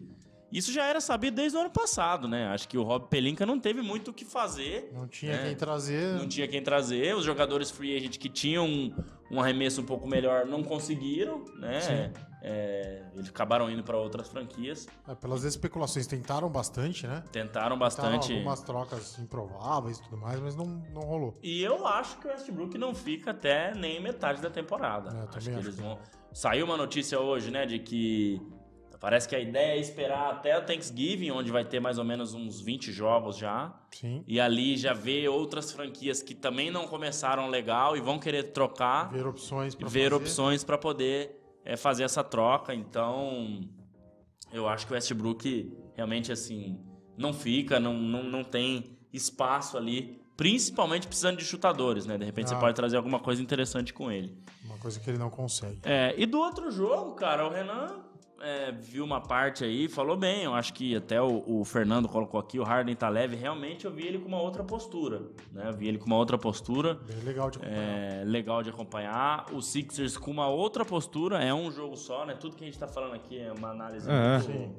isso 0.53 0.71
já 0.71 0.85
era 0.85 1.01
sabido 1.01 1.37
desde 1.37 1.57
o 1.57 1.61
ano 1.63 1.71
passado, 1.71 2.29
né? 2.29 2.49
Acho 2.49 2.69
que 2.69 2.77
o 2.77 2.83
Rob 2.83 3.09
Pelinka 3.09 3.47
não 3.47 3.59
teve 3.59 3.81
muito 3.81 4.09
o 4.11 4.13
que 4.13 4.27
fazer. 4.27 4.91
Não 4.93 5.09
tinha 5.09 5.33
É. 5.33 5.45
quem 5.47 5.57
trazer. 5.57 6.19
Não 6.19 6.29
tinha 6.29 6.47
quem 6.47 6.63
trazer. 6.63 7.17
Os 7.17 7.25
jogadores 7.25 7.71
free 7.71 7.97
agent 7.97 8.19
que 8.19 8.29
tinham 8.29 8.67
um, 8.67 8.95
um 9.31 9.41
arremesso 9.41 9.81
um 9.81 9.87
pouco 9.87 10.07
melhor 10.07 10.45
não 10.45 10.63
conseguiram, 10.63 11.43
né? 11.59 12.13
É, 12.45 13.05
eles 13.15 13.29
acabaram 13.29 13.71
indo 13.71 13.85
para 13.85 13.97
outras 13.97 14.27
franquias. 14.29 14.89
É, 15.07 15.15
pelas 15.15 15.45
especulações, 15.45 16.09
tentaram 16.09 16.49
bastante, 16.51 17.07
né? 17.07 17.23
Tentaram 17.31 17.53
Tentaram 17.53 17.79
bastante. 17.79 18.33
algumas 18.33 18.63
trocas 18.63 19.17
improváveis 19.19 19.99
e 19.99 20.03
tudo 20.03 20.17
mais, 20.17 20.41
mas 20.41 20.57
não, 20.57 20.67
não 20.93 21.03
rolou. 21.03 21.39
E 21.43 21.63
eu 21.63 21.87
acho 21.87 22.19
que 22.19 22.27
o 22.27 22.31
Westbrook 22.31 22.77
não 22.77 22.95
fica 22.95 23.31
até 23.31 23.73
nem 23.75 24.03
metade 24.03 24.43
da 24.43 24.51
temporada. 24.51 25.11
É, 25.11 25.21
acho 25.23 25.31
que 25.31 25.37
acho 25.39 25.51
eles 25.51 25.77
que 25.77 25.83
vão. 25.83 25.99
Saiu 26.33 26.65
uma 26.65 26.77
notícia 26.77 27.21
hoje, 27.21 27.51
né, 27.51 27.65
de 27.65 27.79
que 27.79 28.41
Parece 29.03 29.29
que 29.29 29.35
a 29.35 29.41
ideia 29.41 29.73
é 29.73 29.81
esperar 29.81 30.31
até 30.31 30.57
o 30.57 30.63
Thanksgiving, 30.65 31.33
onde 31.33 31.51
vai 31.51 31.65
ter 31.65 31.81
mais 31.81 31.99
ou 31.99 32.05
menos 32.05 32.35
uns 32.35 32.61
20 32.61 32.93
jogos 32.93 33.37
já. 33.37 33.75
Sim. 33.91 34.23
E 34.29 34.39
ali 34.39 34.77
já 34.77 34.93
ver 34.93 35.27
outras 35.29 35.73
franquias 35.73 36.23
que 36.23 36.37
também 36.37 36.71
não 36.71 36.87
começaram 36.87 37.49
legal 37.49 37.97
e 37.97 38.01
vão 38.01 38.17
querer 38.21 38.53
trocar, 38.53 39.11
Ver 39.11 39.27
opções 39.27 39.75
pra 39.75 39.89
ver 39.89 40.05
fazer. 40.13 40.15
opções 40.15 40.63
para 40.63 40.79
poder 40.79 41.42
é, 41.65 41.77
fazer 41.77 42.03
essa 42.05 42.23
troca. 42.25 42.75
Então, 42.75 43.61
eu 44.53 44.69
acho 44.69 44.87
que 44.87 44.93
o 44.93 44.95
Westbrook 44.95 45.73
realmente 45.95 46.31
assim 46.33 46.79
não 47.17 47.33
fica, 47.33 47.79
não, 47.79 47.95
não, 47.95 48.23
não 48.25 48.43
tem 48.45 48.97
espaço 49.13 49.77
ali, 49.77 50.21
principalmente 50.37 51.07
precisando 51.07 51.37
de 51.37 51.45
chutadores, 51.45 52.07
né? 52.07 52.17
De 52.19 52.25
repente 52.25 52.49
você 52.49 52.55
Ah. 52.55 52.59
pode 52.61 52.75
trazer 52.75 52.97
alguma 52.97 53.21
coisa 53.21 53.43
interessante 53.43 53.93
com 53.93 54.11
ele. 54.11 54.37
Uma 54.65 54.79
coisa 54.79 54.99
que 54.99 55.09
ele 55.11 55.19
não 55.19 55.31
consegue. 55.31 55.81
É, 55.85 56.15
e 56.17 56.25
do 56.27 56.39
outro 56.39 56.71
jogo, 56.71 57.15
cara, 57.15 57.47
o 57.47 57.51
Renan 57.51 58.01
é, 58.43 58.73
viu 58.73 59.05
uma 59.05 59.21
parte 59.21 59.65
aí, 59.65 59.89
falou 59.89 60.17
bem. 60.17 60.43
Eu 60.43 60.55
acho 60.55 60.75
que 60.75 60.95
até 60.97 61.21
o, 61.23 61.43
o 61.47 61.65
Fernando 61.65 62.09
colocou 62.09 62.39
aqui, 62.41 62.59
o 62.59 62.65
Harden 62.65 62.95
tá 62.95 63.09
leve. 63.09 63.37
Realmente 63.37 63.85
eu 63.85 63.91
vi 63.93 64.07
ele 64.07 64.19
com 64.19 64.29
uma 64.29 64.41
outra 64.41 64.63
postura, 64.65 65.23
né? 65.53 65.69
Eu 65.69 65.73
vi 65.73 65.89
ele 65.89 65.99
com 65.99 66.07
uma 66.07 66.17
outra 66.17 66.37
postura. 66.37 66.95
Bem 66.95 67.21
legal 67.21 67.51
de 67.51 67.59
acompanhar. 67.59 67.83
É, 67.83 68.25
legal 68.25 68.63
de 68.63 68.71
acompanhar. 68.71 69.47
O 69.53 69.63
Sixers 69.63 70.17
com 70.17 70.31
uma 70.31 70.49
outra 70.49 70.85
postura, 70.85 71.43
é 71.43 71.55
um 71.55 71.71
jogo 71.71 71.97
só, 71.97 72.27
né? 72.27 72.35
Tudo 72.35 72.57
que 72.57 72.65
a 72.65 72.67
gente 72.67 72.79
tá 72.79 72.89
falando 72.89 73.15
aqui 73.15 73.39
é 73.39 73.53
uma 73.53 73.71
análise 73.71 74.09
É. 74.11 74.39
muito, 74.39 74.75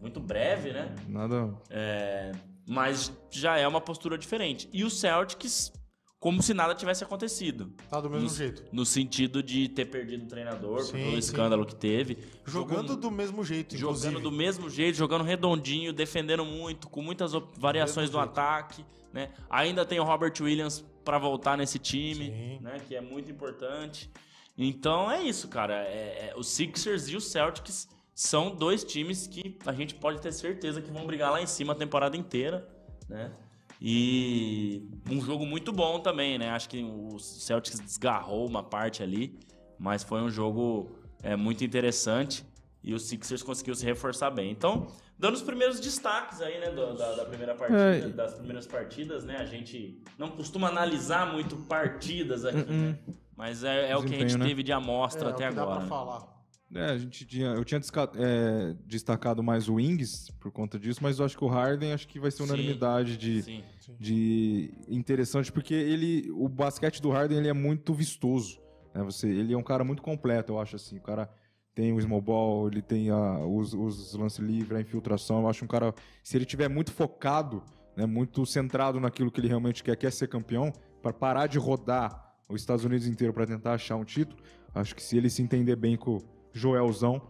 muito 0.00 0.20
breve, 0.20 0.72
né? 0.72 0.94
Nada. 1.08 1.54
É, 1.68 2.32
mas 2.66 3.12
já 3.30 3.58
é 3.58 3.66
uma 3.66 3.80
postura 3.80 4.16
diferente. 4.16 4.68
E 4.72 4.84
o 4.84 4.90
Celtics, 4.90 5.72
como 6.20 6.42
se 6.42 6.52
nada 6.54 6.74
tivesse 6.74 7.02
acontecido. 7.02 7.72
Tá 7.88 7.98
do 8.00 8.08
mesmo 8.10 8.28
no, 8.28 8.34
jeito. 8.34 8.62
No 8.70 8.84
sentido 8.86 9.42
de 9.42 9.68
ter 9.70 9.86
perdido 9.86 10.24
o 10.24 10.28
treinador, 10.28 10.76
por 10.76 10.84
Sim, 10.84 10.98
todo 10.98 11.08
o 11.08 11.12
sim. 11.12 11.18
escândalo 11.18 11.64
que 11.66 11.74
teve. 11.74 12.18
Jogando 12.46 12.88
Jogou- 12.88 12.96
do 12.96 13.10
mesmo 13.10 13.42
jeito, 13.42 13.74
jogando 13.76 13.96
inclusive. 13.96 14.22
do 14.22 14.30
mesmo 14.30 14.68
jeito, 14.70 14.96
jogando 14.96 15.24
redondinho, 15.24 15.92
defendendo 15.94 16.44
muito, 16.44 16.88
com 16.90 17.00
muitas 17.02 17.32
variações 17.56 18.10
no 18.10 18.18
jeito. 18.18 18.30
ataque, 18.30 18.84
né? 19.12 19.30
Ainda 19.48 19.84
tem 19.86 19.98
o 19.98 20.04
Robert 20.04 20.34
Williams 20.40 20.84
para 21.04 21.18
voltar 21.18 21.56
nesse 21.56 21.78
time, 21.78 22.26
Sim. 22.26 22.58
né? 22.60 22.76
Que 22.86 22.94
é 22.94 23.00
muito 23.00 23.30
importante. 23.30 24.10
Então 24.58 25.10
é 25.10 25.22
isso, 25.22 25.48
cara. 25.48 25.84
É, 25.86 26.28
é, 26.28 26.34
os 26.36 26.48
Sixers 26.48 27.08
e 27.08 27.16
os 27.16 27.24
Celtics 27.28 27.88
são 28.14 28.54
dois 28.54 28.84
times 28.84 29.26
que 29.26 29.56
a 29.64 29.72
gente 29.72 29.94
pode 29.94 30.20
ter 30.20 30.32
certeza 30.32 30.82
que 30.82 30.90
vão 30.90 31.06
brigar 31.06 31.32
lá 31.32 31.40
em 31.40 31.46
cima 31.46 31.72
a 31.72 31.76
temporada 31.76 32.14
inteira, 32.14 32.68
né? 33.08 33.32
E 33.80 34.82
um 35.10 35.20
jogo 35.22 35.46
muito 35.46 35.72
bom 35.72 36.00
também, 36.00 36.38
né? 36.38 36.50
Acho 36.50 36.68
que 36.68 36.82
o 36.82 37.18
Celtics 37.18 37.80
desgarrou 37.80 38.46
uma 38.46 38.62
parte 38.62 39.02
ali, 39.02 39.38
mas 39.78 40.02
foi 40.02 40.20
um 40.20 40.28
jogo 40.30 40.90
é, 41.22 41.34
muito 41.34 41.64
interessante 41.64 42.44
e 42.84 42.92
o 42.92 42.98
Sixers 42.98 43.42
conseguiu 43.42 43.74
se 43.74 43.84
reforçar 43.86 44.30
bem. 44.30 44.50
Então, 44.50 44.86
dando 45.18 45.34
os 45.34 45.42
primeiros 45.42 45.80
destaques 45.80 46.40
aí, 46.42 46.60
né, 46.60 46.70
do- 46.70 46.94
da, 46.94 47.14
da 47.16 47.24
primeira 47.24 47.54
partida, 47.54 47.78
É. 47.96 48.08
das 48.08 48.34
primeiras 48.34 48.66
partidas, 48.66 49.24
né? 49.24 49.36
A 49.38 49.44
gente 49.46 50.02
não 50.18 50.28
costuma 50.28 50.68
analisar 50.68 51.32
muito 51.32 51.56
partidas 51.56 52.44
aqui, 52.44 52.70
né? 52.70 52.98
Mas 53.36 53.64
é, 53.64 53.90
é 53.90 53.96
o 53.96 54.02
que 54.04 54.14
a 54.14 54.18
gente 54.18 54.36
né? 54.36 54.46
teve 54.46 54.62
de 54.62 54.72
amostra 54.72 55.30
É, 55.30 55.32
até 55.32 55.44
é 55.44 55.46
o 55.46 55.50
que 55.50 55.56
dá 55.56 55.62
agora. 55.62 55.76
pra 55.76 55.84
né? 55.84 55.88
falar. 55.88 56.39
É, 56.74 56.84
a 56.84 56.98
gente 56.98 57.26
tinha, 57.26 57.48
eu 57.48 57.64
tinha 57.64 57.80
é, 58.16 58.76
destacado 58.86 59.42
mais 59.42 59.68
o 59.68 59.74
Wings 59.74 60.30
por 60.38 60.52
conta 60.52 60.78
disso, 60.78 61.00
mas 61.02 61.18
eu 61.18 61.24
acho 61.24 61.36
que 61.36 61.44
o 61.44 61.48
Harden 61.48 61.92
acho 61.92 62.06
que 62.06 62.20
vai 62.20 62.30
ser 62.30 62.38
Sim. 62.38 62.44
unanimidade 62.44 63.16
de, 63.16 63.42
Sim. 63.42 63.64
de 63.98 64.72
interessante, 64.88 65.50
porque 65.50 65.74
ele, 65.74 66.30
o 66.30 66.48
basquete 66.48 67.02
do 67.02 67.10
Harden 67.10 67.38
ele 67.38 67.48
é 67.48 67.52
muito 67.52 67.92
vistoso. 67.92 68.60
Né? 68.94 69.02
Você, 69.02 69.28
ele 69.28 69.52
é 69.52 69.58
um 69.58 69.64
cara 69.64 69.82
muito 69.82 70.00
completo, 70.00 70.52
eu 70.52 70.60
acho 70.60 70.76
assim. 70.76 70.98
O 70.98 71.02
cara 71.02 71.28
tem 71.74 71.92
o 71.92 72.00
small 72.00 72.20
ball, 72.20 72.68
ele 72.68 72.82
tem 72.82 73.10
a, 73.10 73.38
os, 73.38 73.74
os 73.74 74.14
lances 74.14 74.38
livres, 74.38 74.78
a 74.78 74.80
infiltração. 74.80 75.40
Eu 75.40 75.48
acho 75.48 75.64
um 75.64 75.68
cara, 75.68 75.92
se 76.22 76.36
ele 76.36 76.44
tiver 76.44 76.68
muito 76.68 76.92
focado, 76.92 77.64
né, 77.96 78.06
muito 78.06 78.46
centrado 78.46 79.00
naquilo 79.00 79.30
que 79.30 79.40
ele 79.40 79.48
realmente 79.48 79.82
quer, 79.82 79.96
quer 79.96 80.12
ser 80.12 80.28
campeão, 80.28 80.72
para 81.02 81.12
parar 81.12 81.48
de 81.48 81.58
rodar 81.58 82.36
os 82.48 82.60
Estados 82.60 82.84
Unidos 82.84 83.08
inteiro 83.08 83.32
para 83.32 83.46
tentar 83.46 83.74
achar 83.74 83.96
um 83.96 84.04
título, 84.04 84.40
acho 84.74 84.94
que 84.94 85.02
se 85.02 85.16
ele 85.16 85.30
se 85.30 85.42
entender 85.42 85.76
bem 85.76 85.96
com 85.96 86.16
o 86.16 86.39
Joelzão, 86.52 87.20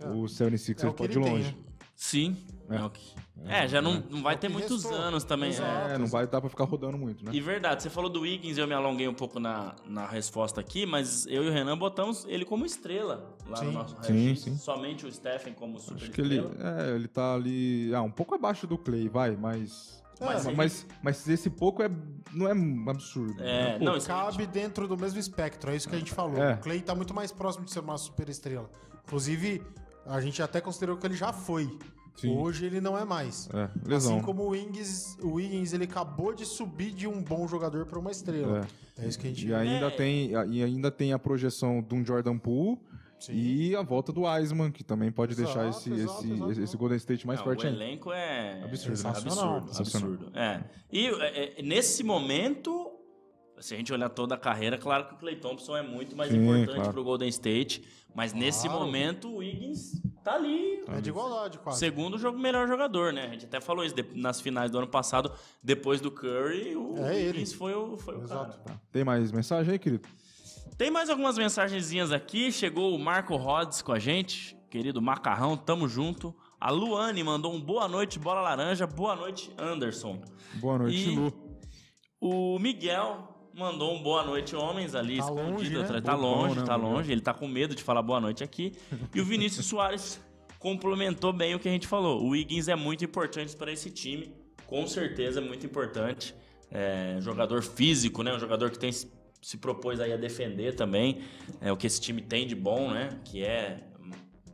É. 0.00 0.06
o 0.08 0.22
76ers 0.24 0.84
É 0.84 0.88
o 0.88 0.92
que 0.92 0.98
pode 0.98 1.12
ir 1.12 1.16
ele 1.16 1.24
tem, 1.24 1.32
longe. 1.34 1.52
né? 1.52 1.54
Sim. 1.96 2.36
É. 2.70 2.76
É, 2.76 2.88
que- 2.88 3.14
É, 3.46 3.68
já 3.68 3.82
não, 3.82 4.02
não 4.10 4.22
vai 4.22 4.34
É 4.34 4.36
ter 4.38 4.48
muitos 4.48 4.84
restou. 4.84 4.98
anos 4.98 5.24
também. 5.24 5.50
Exato. 5.50 5.90
é. 5.90 5.94
É, 5.94 5.98
não 5.98 6.06
vai 6.06 6.26
dar 6.26 6.40
para 6.40 6.48
ficar 6.50 6.64
rodando 6.64 6.96
muito, 6.96 7.24
né? 7.24 7.30
E 7.34 7.40
verdade, 7.40 7.82
você 7.82 7.90
falou 7.90 8.08
do 8.10 8.20
Wiggins, 8.20 8.56
eu 8.58 8.66
me 8.66 8.72
alonguei 8.74 9.08
um 9.08 9.14
pouco 9.14 9.38
na, 9.40 9.74
na 9.86 10.06
resposta 10.06 10.60
aqui, 10.60 10.86
mas 10.86 11.26
eu 11.26 11.44
e 11.44 11.48
o 11.48 11.52
Renan 11.52 11.76
botamos 11.76 12.24
ele 12.28 12.44
como 12.44 12.64
estrela 12.64 13.34
lá 13.46 13.56
Sim. 13.56 13.66
no 13.66 13.72
nosso 13.72 13.96
Sim, 14.02 14.34
sim. 14.34 14.56
Somente 14.56 15.04
o 15.06 15.12
Stephen 15.12 15.52
como 15.54 15.78
super 15.78 15.96
Acho 16.02 16.10
que 16.10 16.20
ele, 16.20 16.38
é, 16.38 16.94
ele 16.94 17.08
tá 17.08 17.34
ali, 17.34 17.92
ah, 17.94 18.02
um 18.02 18.10
pouco 18.10 18.34
abaixo 18.34 18.66
do 18.66 18.78
Clay, 18.78 19.08
vai, 19.08 19.34
mas 19.36 19.99
Mas 20.20 20.46
mas, 20.54 20.82
ele- 20.84 20.92
mas, 21.02 21.28
esse 21.28 21.48
pouco 21.50 21.82
é 21.82 21.90
não 22.32 22.46
é 22.48 22.54
um 22.54 22.88
absurdo. 22.90 23.42
É, 23.42 23.78
né? 23.78 23.84
não, 23.84 23.96
isso 23.96 24.06
Cabe 24.06 24.46
dentro 24.46 24.86
do 24.86 24.96
mesmo 24.96 25.18
espectro, 25.18 25.70
é 25.70 25.76
isso 25.76 25.88
que 25.88 25.94
a 25.94 25.98
gente 25.98 26.12
falou. 26.12 26.36
É. 26.42 26.54
O 26.54 26.58
Clay 26.58 26.80
tá 26.82 26.94
muito 26.94 27.14
mais 27.14 27.32
próximo 27.32 27.64
de 27.64 27.72
ser 27.72 27.80
uma 27.80 27.96
super 27.98 28.28
estrela. 28.28 28.70
Inclusive, 29.06 29.62
a 30.06 30.20
gente 30.20 30.42
até 30.42 30.60
considerou 30.60 30.96
que 30.96 31.06
ele 31.06 31.16
já 31.16 31.32
foi. 31.32 31.76
Sim. 32.16 32.36
Hoje 32.36 32.66
ele 32.66 32.80
não 32.82 32.98
é 32.98 33.04
mais. 33.04 33.48
É, 33.54 33.70
lesão. 33.88 34.16
Assim 34.16 34.24
como 34.24 34.42
o 34.42 34.48
Wings, 34.50 35.16
o 35.22 35.34
Wiggins, 35.34 35.72
ele 35.72 35.84
acabou 35.84 36.34
de 36.34 36.44
subir 36.44 36.92
de 36.92 37.06
um 37.08 37.22
bom 37.22 37.48
jogador 37.48 37.86
para 37.86 37.98
uma 37.98 38.10
estrela. 38.10 38.66
É. 38.98 39.08
isso 39.08 39.18
que 39.18 39.26
a 39.26 39.30
gente 39.30 39.46
E 39.46 39.54
ainda 39.54 39.86
É. 39.86 39.90
tem 39.90 40.30
e 40.50 40.62
ainda 40.62 40.90
tem 40.90 41.14
a 41.14 41.18
projeção 41.18 41.80
de 41.80 41.94
um 41.94 42.04
Jordan 42.04 42.36
Poole 42.36 42.78
Sim. 43.20 43.32
e 43.34 43.76
a 43.76 43.82
volta 43.82 44.10
do 44.12 44.22
Wiseman, 44.22 44.72
que 44.72 44.82
também 44.82 45.12
pode 45.12 45.32
Exato, 45.32 45.46
deixar 45.46 45.68
esse, 45.68 45.92
exato, 45.92 46.18
esse, 46.24 46.32
exato. 46.32 46.50
esse, 46.52 46.62
esse 46.62 46.76
Golden 46.76 46.96
State 46.96 47.26
mais 47.26 47.38
Não, 47.38 47.44
forte 47.46 47.64
o 47.64 47.68
ainda. 47.68 47.84
elenco 47.84 48.12
é 48.12 48.62
Absurdo, 48.64 49.02
né? 49.02 49.10
Absurdo, 49.10 49.70
absurdo. 49.78 50.32
É. 50.34 50.64
E 50.90 51.06
é, 51.06 51.60
é, 51.60 51.62
nesse 51.62 52.02
momento, 52.02 52.90
se 53.60 53.74
a 53.74 53.76
gente 53.76 53.92
olhar 53.92 54.08
toda 54.08 54.34
a 54.34 54.38
carreira, 54.38 54.78
claro 54.78 55.06
que 55.06 55.14
o 55.14 55.18
Clay 55.18 55.36
Thompson 55.36 55.76
é 55.76 55.82
muito 55.82 56.16
mais 56.16 56.30
Sim, 56.32 56.38
importante 56.42 56.74
claro. 56.76 56.92
pro 56.92 57.04
Golden 57.04 57.28
State, 57.28 57.84
mas 58.14 58.32
nesse 58.32 58.66
Claro. 58.68 58.84
momento 58.86 59.28
o 59.28 59.36
Wiggins 59.36 60.00
tá 60.24 60.34
ali. 60.34 60.82
É 60.88 61.00
de 61.00 61.10
igualdade, 61.10 61.58
quase. 61.58 61.78
Segundo 61.78 62.18
jogo 62.18 62.38
melhor 62.38 62.66
jogador, 62.66 63.12
né? 63.12 63.26
A 63.26 63.30
gente 63.32 63.44
até 63.44 63.60
falou 63.60 63.84
isso 63.84 63.94
de- 63.94 64.18
nas 64.18 64.40
finais 64.40 64.70
do 64.70 64.78
ano 64.78 64.88
passado, 64.88 65.30
depois 65.62 66.00
do 66.00 66.10
Curry, 66.10 66.74
o 66.74 66.96
É 66.98 67.16
ele. 67.18 67.26
Wiggins 67.28 67.52
foi 67.52 67.74
o, 67.74 67.96
foi 67.98 68.16
o 68.16 68.22
Exato. 68.22 68.58
cara. 68.64 68.80
Tem 68.90 69.04
mais 69.04 69.30
mensagem 69.30 69.72
aí, 69.72 69.78
querido? 69.78 70.08
Tem 70.80 70.90
mais 70.90 71.10
algumas 71.10 71.36
mensagenzinhas 71.36 72.10
aqui. 72.10 72.50
Chegou 72.50 72.94
o 72.94 72.98
Marco 72.98 73.36
Rods 73.36 73.82
com 73.82 73.92
a 73.92 73.98
gente. 73.98 74.56
Querido 74.70 75.02
Macarrão, 75.02 75.54
tamo 75.54 75.86
junto. 75.86 76.34
A 76.58 76.70
Luane 76.70 77.22
mandou 77.22 77.52
um 77.52 77.60
boa 77.60 77.86
noite, 77.86 78.18
bola 78.18 78.40
laranja. 78.40 78.86
Boa 78.86 79.14
noite, 79.14 79.52
Anderson. 79.58 80.22
Boa 80.54 80.78
noite, 80.78 81.10
E- 81.10 81.14
Lu. 81.14 81.30
O 82.18 82.58
Miguel 82.58 83.28
mandou 83.54 83.94
um 83.94 84.02
boa 84.02 84.24
noite, 84.24 84.56
homens, 84.56 84.94
ali 84.94 85.18
Tá 85.18 85.24
escondido 85.24 85.50
longe, 85.52 85.70
né? 85.74 85.80
atrás. 85.82 86.02
Tá 86.02 86.14
longe, 86.14 86.58
né, 86.60 86.64
tá 86.64 86.76
longe. 86.76 87.12
Ele 87.12 87.20
tá 87.20 87.34
com 87.34 87.46
medo 87.46 87.74
de 87.74 87.82
falar 87.82 88.00
boa 88.00 88.18
noite 88.18 88.42
aqui. 88.42 88.72
E 89.14 89.20
o 89.20 89.24
Vinícius 89.26 89.66
Soares 89.68 90.18
complementou 90.58 91.30
bem 91.30 91.54
o 91.54 91.58
que 91.58 91.68
a 91.68 91.72
gente 91.72 91.86
falou. 91.86 92.22
O 92.22 92.30
Wiggins 92.30 92.68
é 92.68 92.74
muito 92.74 93.04
importante 93.04 93.54
para 93.54 93.70
esse 93.70 93.90
time. 93.90 94.34
Com 94.66 94.86
certeza 94.86 95.40
é 95.40 95.44
muito 95.44 95.66
importante. 95.66 96.34
É, 96.70 97.18
jogador 97.20 97.62
físico, 97.62 98.22
né? 98.22 98.34
Um 98.34 98.38
jogador 98.38 98.70
que 98.70 98.78
tem 98.78 98.90
se- 99.40 99.56
propôs 99.58 100.00
aí 100.00 100.12
a 100.12 100.16
defender 100.16 100.74
também. 100.74 101.22
É 101.60 101.70
o 101.72 101.76
que 101.76 101.86
esse 101.86 102.00
time 102.00 102.20
tem 102.22 102.46
de 102.46 102.54
bom, 102.54 102.90
né? 102.90 103.08
Que 103.24 103.42
é 103.44 103.84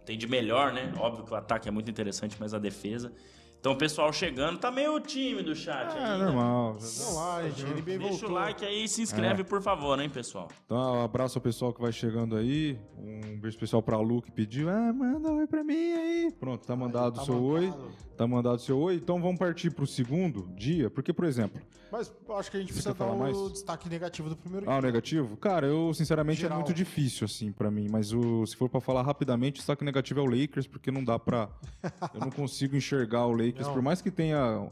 tem 0.05 0.17
de 0.17 0.27
melhor, 0.29 0.73
né? 0.73 0.93
Óbvio 0.99 1.25
que 1.25 1.33
o 1.33 1.37
ataque 1.37 1.69
é 1.69 1.71
muito 1.73 1.91
interessante, 1.91 2.37
mas 2.39 2.55
a 2.55 2.59
defesa. 2.59 3.13
Então 3.59 3.73
o 3.73 3.77
pessoal 3.77 4.13
chegando, 4.13 4.59
tá 4.59 4.71
meio 4.71 5.01
tímido 5.01 5.51
o 5.51 5.55
chat 5.57 5.93
É, 5.97 5.99
aí. 5.99 6.19
né? 6.21 6.25
normal. 6.27 6.77
Gente. 6.79 7.65
NBA 7.65 7.83
Deixa 7.99 8.09
voltou. 8.11 8.29
o 8.29 8.33
like 8.33 8.65
aí 8.65 8.85
e 8.85 8.89
se 8.89 9.03
inscreve, 9.03 9.43
por 9.43 9.61
favor, 9.61 9.99
hein, 10.01 10.09
pessoal. 10.09 10.47
Então, 10.65 10.99
um 11.01 11.03
abraço 11.03 11.39
ao 11.39 11.43
pessoal 11.43 11.73
que 11.73 11.81
vai 11.81 11.91
chegando 11.91 12.37
aí. 12.37 12.79
Um 12.97 13.21
beijo 13.41 13.49
especial 13.57 13.83
pra 13.83 13.99
Lu 13.99 14.23
que 14.23 14.31
pediu. 14.31 14.69
Ah, 14.69 14.93
manda 14.93 15.33
oi 15.33 15.49
pra 15.49 15.65
mim 15.65 15.75
aí. 15.95 16.33
Pronto, 16.39 16.65
tá 16.65 16.77
mandado 16.77 17.15
o 17.17 17.19
Tá 17.19 17.25
seu 17.25 17.43
oi. 17.43 17.73
Tá 18.17 18.27
mandado 18.27 18.57
o 18.57 18.59
seu 18.59 18.79
oi. 18.79 18.95
Então 18.97 19.21
vamos 19.21 19.39
partir 19.39 19.71
pro 19.71 19.87
segundo 19.87 20.49
dia. 20.57 20.89
Porque, 20.89 21.13
por 21.13 21.25
exemplo, 21.25 21.61
Mas 21.93 22.13
acho 22.31 22.51
que 22.51 22.57
a 22.57 22.61
gente 22.61 22.73
precisa 22.73 22.95
quer 22.95 22.99
dar 22.99 23.05
falar 23.05 23.17
o 23.17 23.19
mais? 23.19 23.53
destaque 23.53 23.89
negativo 23.89 24.29
do 24.29 24.37
primeiro 24.37 24.71
ah, 24.71 24.79
o 24.79 24.81
negativo? 24.83 25.37
Cara, 25.37 25.67
eu 25.67 25.93
sinceramente 25.93 26.41
Geral. 26.41 26.59
é 26.59 26.63
muito 26.63 26.75
difícil 26.75 27.27
assim 27.27 27.53
pra 27.53 27.71
mim. 27.71 27.89
Mas 27.91 28.13
o, 28.13 28.47
se 28.47 28.57
for 28.57 28.69
pra 28.69 28.81
falar 28.81 29.03
rapidamente, 29.03 29.57
o 29.57 29.59
destaque 29.59 29.85
negativo 29.85 30.21
é 30.21 30.23
o 30.23 30.27
Lakers, 30.27 30.67
porque 30.67 30.91
não 30.91 31.05
dá 31.05 31.19
pra. 31.19 31.49
eu 32.15 32.21
não 32.21 32.31
consigo 32.31 32.75
enxergar 32.75 33.27
o 33.27 33.33
Lakers, 33.33 33.67
Não. 33.67 33.75
por 33.75 33.83
mais 33.83 34.01
que 34.01 34.11
tenha 34.11 34.71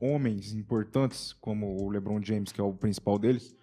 homens 0.00 0.52
importantes, 0.54 1.32
como 1.40 1.82
o 1.82 1.88
LeBron 1.90 2.22
James, 2.22 2.52
que 2.52 2.60
é 2.60 2.64
o 2.64 2.72
principal 2.72 3.18
deles. 3.18 3.56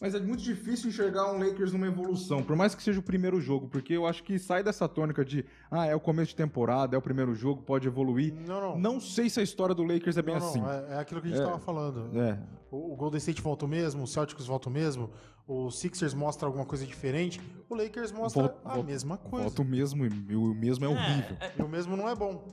Mas 0.00 0.14
é 0.14 0.20
muito 0.20 0.40
difícil 0.42 0.90
enxergar 0.90 1.32
um 1.32 1.38
Lakers 1.38 1.72
numa 1.72 1.86
evolução, 1.88 2.40
por 2.40 2.54
mais 2.54 2.72
que 2.72 2.80
seja 2.82 3.00
o 3.00 3.02
primeiro 3.02 3.40
jogo, 3.40 3.66
porque 3.68 3.94
eu 3.94 4.06
acho 4.06 4.22
que 4.22 4.38
sai 4.38 4.62
dessa 4.62 4.88
tônica 4.88 5.24
de, 5.24 5.44
ah, 5.68 5.86
é 5.86 5.94
o 5.94 5.98
começo 5.98 6.28
de 6.30 6.36
temporada, 6.36 6.94
é 6.94 6.98
o 6.98 7.02
primeiro 7.02 7.34
jogo, 7.34 7.62
pode 7.62 7.88
evoluir. 7.88 8.32
Não, 8.32 8.60
não. 8.60 8.78
Não 8.78 9.00
sei 9.00 9.28
se 9.28 9.40
a 9.40 9.42
história 9.42 9.74
do 9.74 9.82
Lakers 9.82 10.16
é 10.16 10.22
bem 10.22 10.36
Não, 10.36 10.40
não, 10.40 10.48
assim. 10.48 10.62
é, 10.92 10.94
é 10.94 10.98
aquilo 11.00 11.20
que 11.20 11.26
a 11.26 11.30
gente 11.30 11.40
É. 11.40 11.44
tava 11.44 11.58
falando. 11.58 12.16
É. 12.16 12.38
O, 12.70 12.92
o 12.92 12.96
Golden 12.96 13.18
State 13.18 13.42
volta 13.42 13.64
o 13.64 13.68
mesmo, 13.68 14.04
o 14.04 14.06
Celtics 14.06 14.46
volta 14.46 14.68
o 14.68 14.72
mesmo, 14.72 15.10
o 15.48 15.68
Sixers 15.68 16.14
mostra 16.14 16.46
alguma 16.46 16.64
coisa 16.64 16.86
diferente, 16.86 17.40
o 17.68 17.74
Lakers 17.74 18.12
mostra 18.12 18.42
Volta- 18.42 18.60
a 18.64 18.74
volta- 18.74 18.84
mesma 18.88 19.16
coisa. 19.16 19.46
Volta 19.46 19.62
o 19.62 19.64
mesmo 19.64 20.06
e 20.06 20.36
o 20.36 20.54
mesmo 20.54 20.84
é 20.84 20.88
horrível. 20.88 21.36
E 21.58 21.62
o 21.62 21.68
mesmo 21.68 21.96
não 21.96 22.08
é 22.08 22.14
bom. 22.14 22.44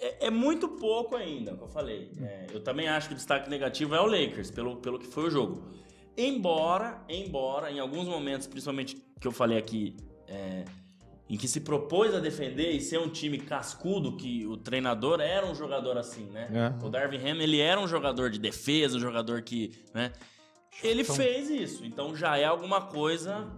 É, 0.00 0.26
é 0.26 0.30
muito 0.30 0.66
pouco 0.70 1.14
ainda, 1.14 1.52
como 1.52 1.66
eu 1.66 1.68
falei. 1.68 2.10
É, 2.20 2.46
eu 2.52 2.64
também 2.64 2.88
acho 2.88 3.06
que 3.06 3.14
o 3.14 3.16
destaque 3.16 3.48
negativo 3.48 3.94
é 3.94 4.00
o 4.00 4.06
Lakers, 4.06 4.50
pelo, 4.50 4.78
pelo 4.78 4.98
que 4.98 5.06
foi 5.06 5.28
o 5.28 5.30
jogo. 5.30 5.62
Embora, 6.20 7.02
embora, 7.08 7.70
em 7.70 7.78
alguns 7.80 8.06
momentos, 8.06 8.46
principalmente 8.46 8.96
que 9.20 9.26
eu 9.26 9.32
falei 9.32 9.56
aqui, 9.56 9.96
é, 10.28 10.64
em 11.28 11.36
que 11.36 11.48
se 11.48 11.60
propôs 11.60 12.14
a 12.14 12.20
defender 12.20 12.72
e 12.72 12.80
ser 12.80 12.98
um 12.98 13.08
time 13.08 13.38
cascudo, 13.38 14.16
que 14.16 14.46
o 14.46 14.56
treinador 14.56 15.20
era 15.20 15.46
um 15.46 15.54
jogador 15.54 15.96
assim, 15.96 16.24
né? 16.26 16.48
É. 16.52 16.84
O 16.84 16.90
Darvin 16.90 17.18
Ham, 17.18 17.42
ele 17.42 17.58
era 17.60 17.80
um 17.80 17.88
jogador 17.88 18.28
de 18.30 18.38
defesa, 18.38 18.96
um 18.96 19.00
jogador 19.00 19.40
que, 19.42 19.72
né? 19.94 20.12
Ele 20.82 21.02
Então- 21.02 21.14
fez 21.16 21.48
isso, 21.50 21.84
então 21.84 22.14
já 22.14 22.36
é 22.36 22.44
alguma 22.44 22.80
coisa, 22.82 23.50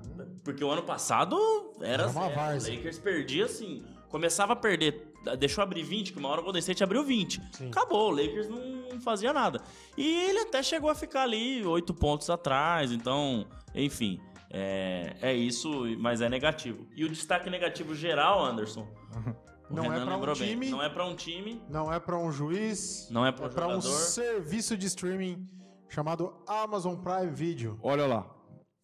porque 0.44 0.62
o 0.62 0.70
ano 0.70 0.82
passado 0.82 1.36
era, 1.80 2.04
Era 2.04 2.08
uma 2.12 2.28
várzea. 2.28 2.72
O 2.72 2.76
Lakers 2.76 2.98
perdia 2.98 3.44
assim, 3.44 3.82
começava 4.08 4.52
a 4.54 4.56
perder, 4.56 5.12
deixou 5.38 5.62
abrir 5.62 5.82
20, 5.82 6.12
que 6.12 6.18
uma 6.18 6.28
hora 6.28 6.40
o 6.40 6.44
Golden 6.44 6.60
State 6.60 6.82
abriu 6.82 7.02
20. 7.04 7.40
Sim. 7.52 7.68
Acabou, 7.68 8.08
o 8.08 8.16
Lakers 8.16 8.48
não 8.48 8.81
fazia 9.00 9.32
nada. 9.32 9.60
E 9.96 10.06
ele 10.24 10.40
até 10.40 10.62
chegou 10.62 10.90
a 10.90 10.94
ficar 10.94 11.22
ali 11.22 11.64
oito 11.64 11.92
pontos 11.94 12.28
atrás, 12.30 12.92
então, 12.92 13.46
enfim, 13.74 14.20
é, 14.50 15.16
é 15.22 15.32
isso, 15.34 15.70
mas 15.98 16.20
é 16.20 16.28
negativo. 16.28 16.86
E 16.94 17.04
o 17.04 17.08
destaque 17.08 17.48
negativo 17.50 17.94
geral, 17.94 18.44
Anderson, 18.44 18.86
o 19.70 19.74
Não 19.74 19.92
é 19.92 20.04
pra 20.04 20.16
um 20.18 20.32
time- 20.34 20.70
não 20.70 20.82
é 20.82 20.88
pra 20.88 21.04
um 21.06 21.14
time, 21.16 21.62
Não 21.68 21.92
é 21.92 21.98
pra 22.00 22.18
um 22.18 22.30
juiz, 22.32 23.08
não 23.10 23.24
é 23.24 23.32
pra 23.32 23.66
um 23.68 23.72
é 23.72 23.76
um 23.76 23.80
serviço 23.80 24.76
de 24.76 24.86
streaming 24.86 25.46
chamado 25.88 26.34
Amazon 26.46 26.96
Prime 26.96 27.30
Video. 27.32 27.78
Olha 27.82 28.06
lá. 28.06 28.26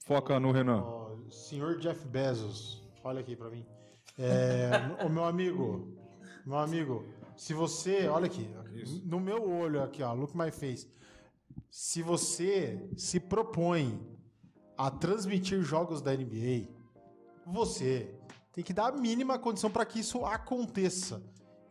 Foca 0.05 0.41
no 0.41 0.53
Renan. 0.53 0.83
Ó, 0.83 1.17
senhor 1.31 1.79
Jeff 1.79 2.07
Bezos, 2.07 2.83
olha 3.05 3.21
aqui 3.21 3.37
pra 3.37 3.51
mim. 3.51 3.67
É, 4.19 4.71
o 5.05 5.09
meu 5.11 5.25
amigo, 5.25 5.95
meu 6.47 6.59
amigo, 6.59 7.05
se 7.39 7.55
você, 7.55 8.09
olha 8.09 8.27
aqui, 8.27 8.49
no 9.05 9.21
meu 9.21 9.49
olho 9.49 9.83
aqui, 9.83 10.03
ó, 10.03 10.13
look 10.13 10.37
my 10.37 10.51
face. 10.51 10.89
Se 11.71 12.03
você 12.03 12.91
se 12.97 13.21
propõe 13.21 14.01
a 14.77 14.91
transmitir 14.91 15.63
jogos 15.63 16.03
da 16.03 16.13
NBA, 16.15 16.69
você 17.47 18.15
tem 18.53 18.63
que 18.65 18.73
dar 18.73 18.89
a 18.93 18.97
mínima 18.97 19.39
condição 19.39 19.71
para 19.71 19.85
que 19.87 20.01
isso 20.01 20.25
aconteça. 20.25 21.23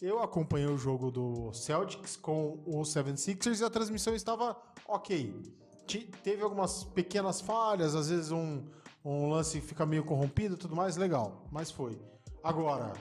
Eu 0.02 0.22
acompanhei 0.22 0.68
o 0.68 0.78
jogo 0.78 1.12
do 1.12 1.52
Celtics 1.54 2.16
com 2.16 2.64
o 2.66 2.82
76ers 2.82 3.62
e 3.62 3.64
a 3.64 3.70
transmissão 3.70 4.14
estava 4.16 4.56
ok. 4.88 5.34
Te- 5.86 6.06
teve 6.24 6.44
algumas 6.44 6.84
pequenas 6.84 7.42
falhas, 7.42 7.96
às 7.96 8.10
vezes 8.10 8.32
um, 8.32 8.64
um 9.04 9.28
lance 9.30 9.60
fica 9.60 9.86
meio 9.86 10.04
corrompido 10.04 10.56
e 10.56 10.58
tudo 10.58 10.76
mais, 10.76 10.98
legal, 10.98 11.48
mas 11.52 11.72
foi. 11.72 12.00
Agora, 12.44 12.94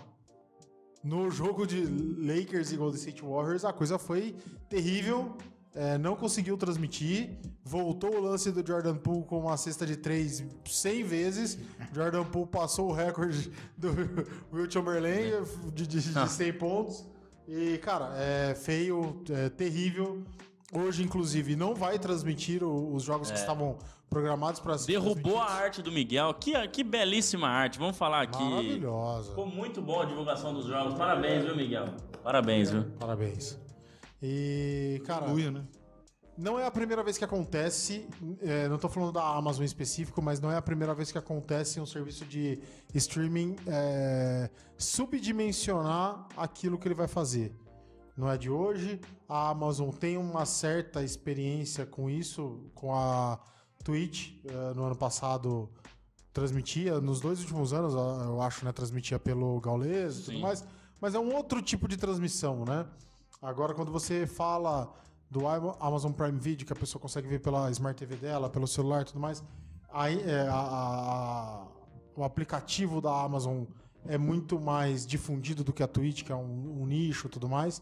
no 1.03 1.31
jogo 1.31 1.67
de 1.67 1.85
Lakers 1.85 2.73
e 2.73 2.77
Golden 2.77 2.99
State 2.99 3.23
Warriors, 3.23 3.65
a 3.65 3.73
coisa 3.73 3.99
foi 3.99 4.35
terrível. 4.69 5.37
é, 5.75 5.99
não 5.99 6.17
conseguiu 6.17 6.57
transmitir. 6.57 7.39
Voltou 7.63 8.17
o 8.17 8.21
lance 8.21 8.51
do 8.51 8.67
Jordan 8.67 8.97
Poole 8.97 9.25
com 9.25 9.41
uma 9.41 9.57
cesta 9.59 9.85
de 9.85 9.97
três 9.97 10.43
100 10.65 11.05
vezes. 11.05 11.59
Jordan 11.93 12.25
Poole 12.25 12.49
passou 12.49 12.89
o 12.89 12.93
recorde 12.93 13.53
do 13.77 13.91
Will 14.53 14.71
Chamberlain 14.71 15.45
de, 15.75 15.87
de, 15.87 16.01
de 16.01 16.29
100 16.31 16.53
pontos. 16.55 17.05
E, 17.47 17.79
cara, 17.79 18.11
é 18.17 18.55
feio, 18.55 19.23
é 19.31 19.49
terrível. 19.51 20.25
Hoje, 20.73 21.03
inclusive, 21.05 21.55
não 21.55 21.75
vai 21.75 21.99
transmitir 21.99 22.63
o- 22.65 22.93
os 22.95 23.05
jogos 23.05 23.31
que 23.31 23.39
estavam 23.39 23.79
programados 24.11 24.59
para 24.61 24.77
ser 24.77 24.87
Derrubou 24.93 25.39
a 25.39 25.45
arte 25.49 25.81
do 25.81 25.93
Miguel. 25.93 26.35
Que, 26.35 26.67
que 26.69 26.83
belíssima 26.83 27.49
arte. 27.49 27.79
Vamos 27.79 27.97
falar 27.97 28.23
aqui. 28.23 28.43
Maravilhosa. 28.43 29.29
Ficou 29.31 29.47
muito 29.47 29.81
boa 29.81 30.03
a 30.03 30.07
divulgação 30.07 30.53
dos 30.53 30.67
jogos. 30.67 30.95
Parabéns, 30.95 31.45
viu, 31.45 31.55
Miguel? 31.57 31.87
Parabéns, 32.23 32.71
viu? 32.71 32.85
Parabéns. 32.99 33.59
E, 34.21 35.01
cara, 35.07 35.33
né? 35.33 35.65
não 36.37 36.59
é 36.59 36.67
a 36.67 36.71
primeira 36.71 37.03
vez 37.05 37.17
que 37.17 37.25
acontece, 37.25 38.09
é, 38.41 38.69
não 38.69 38.79
tô 38.79 38.89
falando 38.89 39.13
da 39.13 39.23
Amazon 39.23 39.63
em 39.63 39.67
específico, 39.67 40.21
mas 40.21 40.41
não 40.41 40.51
é 40.51 40.57
a 40.57 40.63
primeira 40.63 40.95
vez 40.95 41.13
que 41.13 41.19
acontece 41.19 41.81
um 41.81 41.87
serviço 41.87 42.25
de 42.25 42.59
streaming 42.95 43.55
é, 43.69 44.51
subdimensionar 44.77 46.27
aquilo 46.37 46.79
que 46.79 46.89
ele 46.89 46.95
vai 46.95 47.07
fazer. 47.07 47.55
Não 48.17 48.31
é 48.31 48.39
de 48.39 48.51
hoje. 48.51 49.01
A 49.29 49.51
Amazon 49.51 49.91
tem 49.91 50.17
uma 50.17 50.47
certa 50.47 51.03
experiência 51.03 51.85
com 51.85 52.09
isso, 52.09 52.71
com 52.75 52.95
a 52.95 53.39
Twitch. 53.85 54.33
é, 54.47 54.75
no 54.75 54.85
ano 54.85 54.97
passado 54.97 55.69
transmitia, 56.33 57.01
nos 57.01 57.21
dois 57.21 57.41
últimos 57.41 57.73
anos, 57.73 57.95
eu 57.95 58.41
acho, 58.43 58.65
né? 58.65 58.73
Transmitia 58.73 59.19
pelo 59.19 59.59
Gaules 59.61 60.19
e 60.19 60.23
tudo 60.25 60.39
mais. 60.41 60.65
Mas 61.01 61.15
é 61.15 61.19
um 61.19 61.35
outro 61.35 61.63
tipo 61.63 61.89
de 61.89 61.97
transmissão, 61.97 62.65
né? 62.65 62.87
Agora, 63.41 63.75
quando 63.75 63.91
você 63.91 64.27
fala 64.27 64.93
do 65.31 65.47
Am- 65.49 65.75
Amazon 65.81 66.13
Prime 66.13 66.39
Video, 66.39 66.67
que 66.67 66.73
a 66.73 66.77
pessoa 66.77 67.01
consegue 67.01 67.27
ver 67.29 67.41
pela 67.41 67.71
Smart 67.71 67.99
TV 67.99 68.17
dela, 68.17 68.49
pelo 68.51 68.67
celular 68.67 69.03
e 69.03 69.05
tudo 69.07 69.21
mais, 69.21 69.43
aí, 69.93 70.21
é, 70.29 70.47
a- 70.49 70.55
a- 70.55 71.67
o 72.15 72.23
aplicativo 72.25 73.01
da 73.01 73.23
Amazon 73.23 73.65
é 74.07 74.17
muito 74.19 74.61
mais 74.61 75.07
difundido 75.07 75.65
do 75.65 75.73
que 75.73 75.83
a 75.83 75.89
Twitch, 75.89 76.23
que 76.23 76.33
é 76.33 76.37
um, 76.37 76.83
um 76.83 76.87
nicho 76.87 77.27
e 77.29 77.31
tudo 77.31 77.49
mais. 77.49 77.81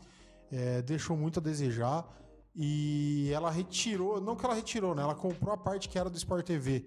É, 0.57 0.83
deixou 0.83 1.17
muito 1.17 1.41
a 1.41 1.43
desejar. 1.43 2.07
E 2.55 3.31
ela 3.33 3.51
retirou, 3.51 4.21
não 4.21 4.37
que 4.37 4.45
ela 4.45 4.55
retirou, 4.55 4.95
né? 4.95 5.03
Ela 5.03 5.15
comprou 5.15 5.53
a 5.53 5.57
parte 5.57 5.89
que 5.89 5.99
era 5.99 6.09
do 6.09 6.17
Sport 6.17 6.47
TV. 6.47 6.87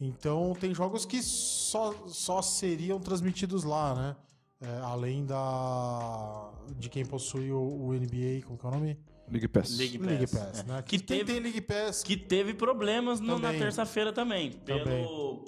Então 0.00 0.52
tem 0.58 0.74
jogos 0.74 1.06
que 1.06 1.22
só, 1.22 1.94
só 2.08 2.42
seriam 2.42 2.98
transmitidos 2.98 3.62
lá, 3.62 3.94
né? 3.94 4.16
É, 4.60 4.80
além 4.82 5.24
da 5.24 6.50
de 6.76 6.88
quem 6.88 7.04
possui 7.04 7.52
o, 7.52 7.58
o 7.60 7.92
NBA, 7.92 8.44
como 8.46 8.58
que 8.58 8.66
é 8.66 8.68
o 8.68 8.72
nome? 8.72 8.98
League 9.30 9.48
Pass. 9.48 9.76
League 9.78 9.98
Pass. 9.98 10.06
League 10.08 10.26
Pass, 10.26 10.60
é. 10.60 10.62
né? 10.64 10.82
Que 10.82 10.98
Quem 10.98 11.18
teve- 11.18 11.32
tem 11.32 11.40
League 11.42 11.60
Pass 11.60 12.02
Que 12.02 12.16
teve 12.16 12.54
problemas 12.54 13.20
no- 13.20 13.38
na 13.38 13.52
terça-feira 13.52 14.12
também. 14.12 14.52
Pelo 14.52 14.84
Também. 14.84 15.04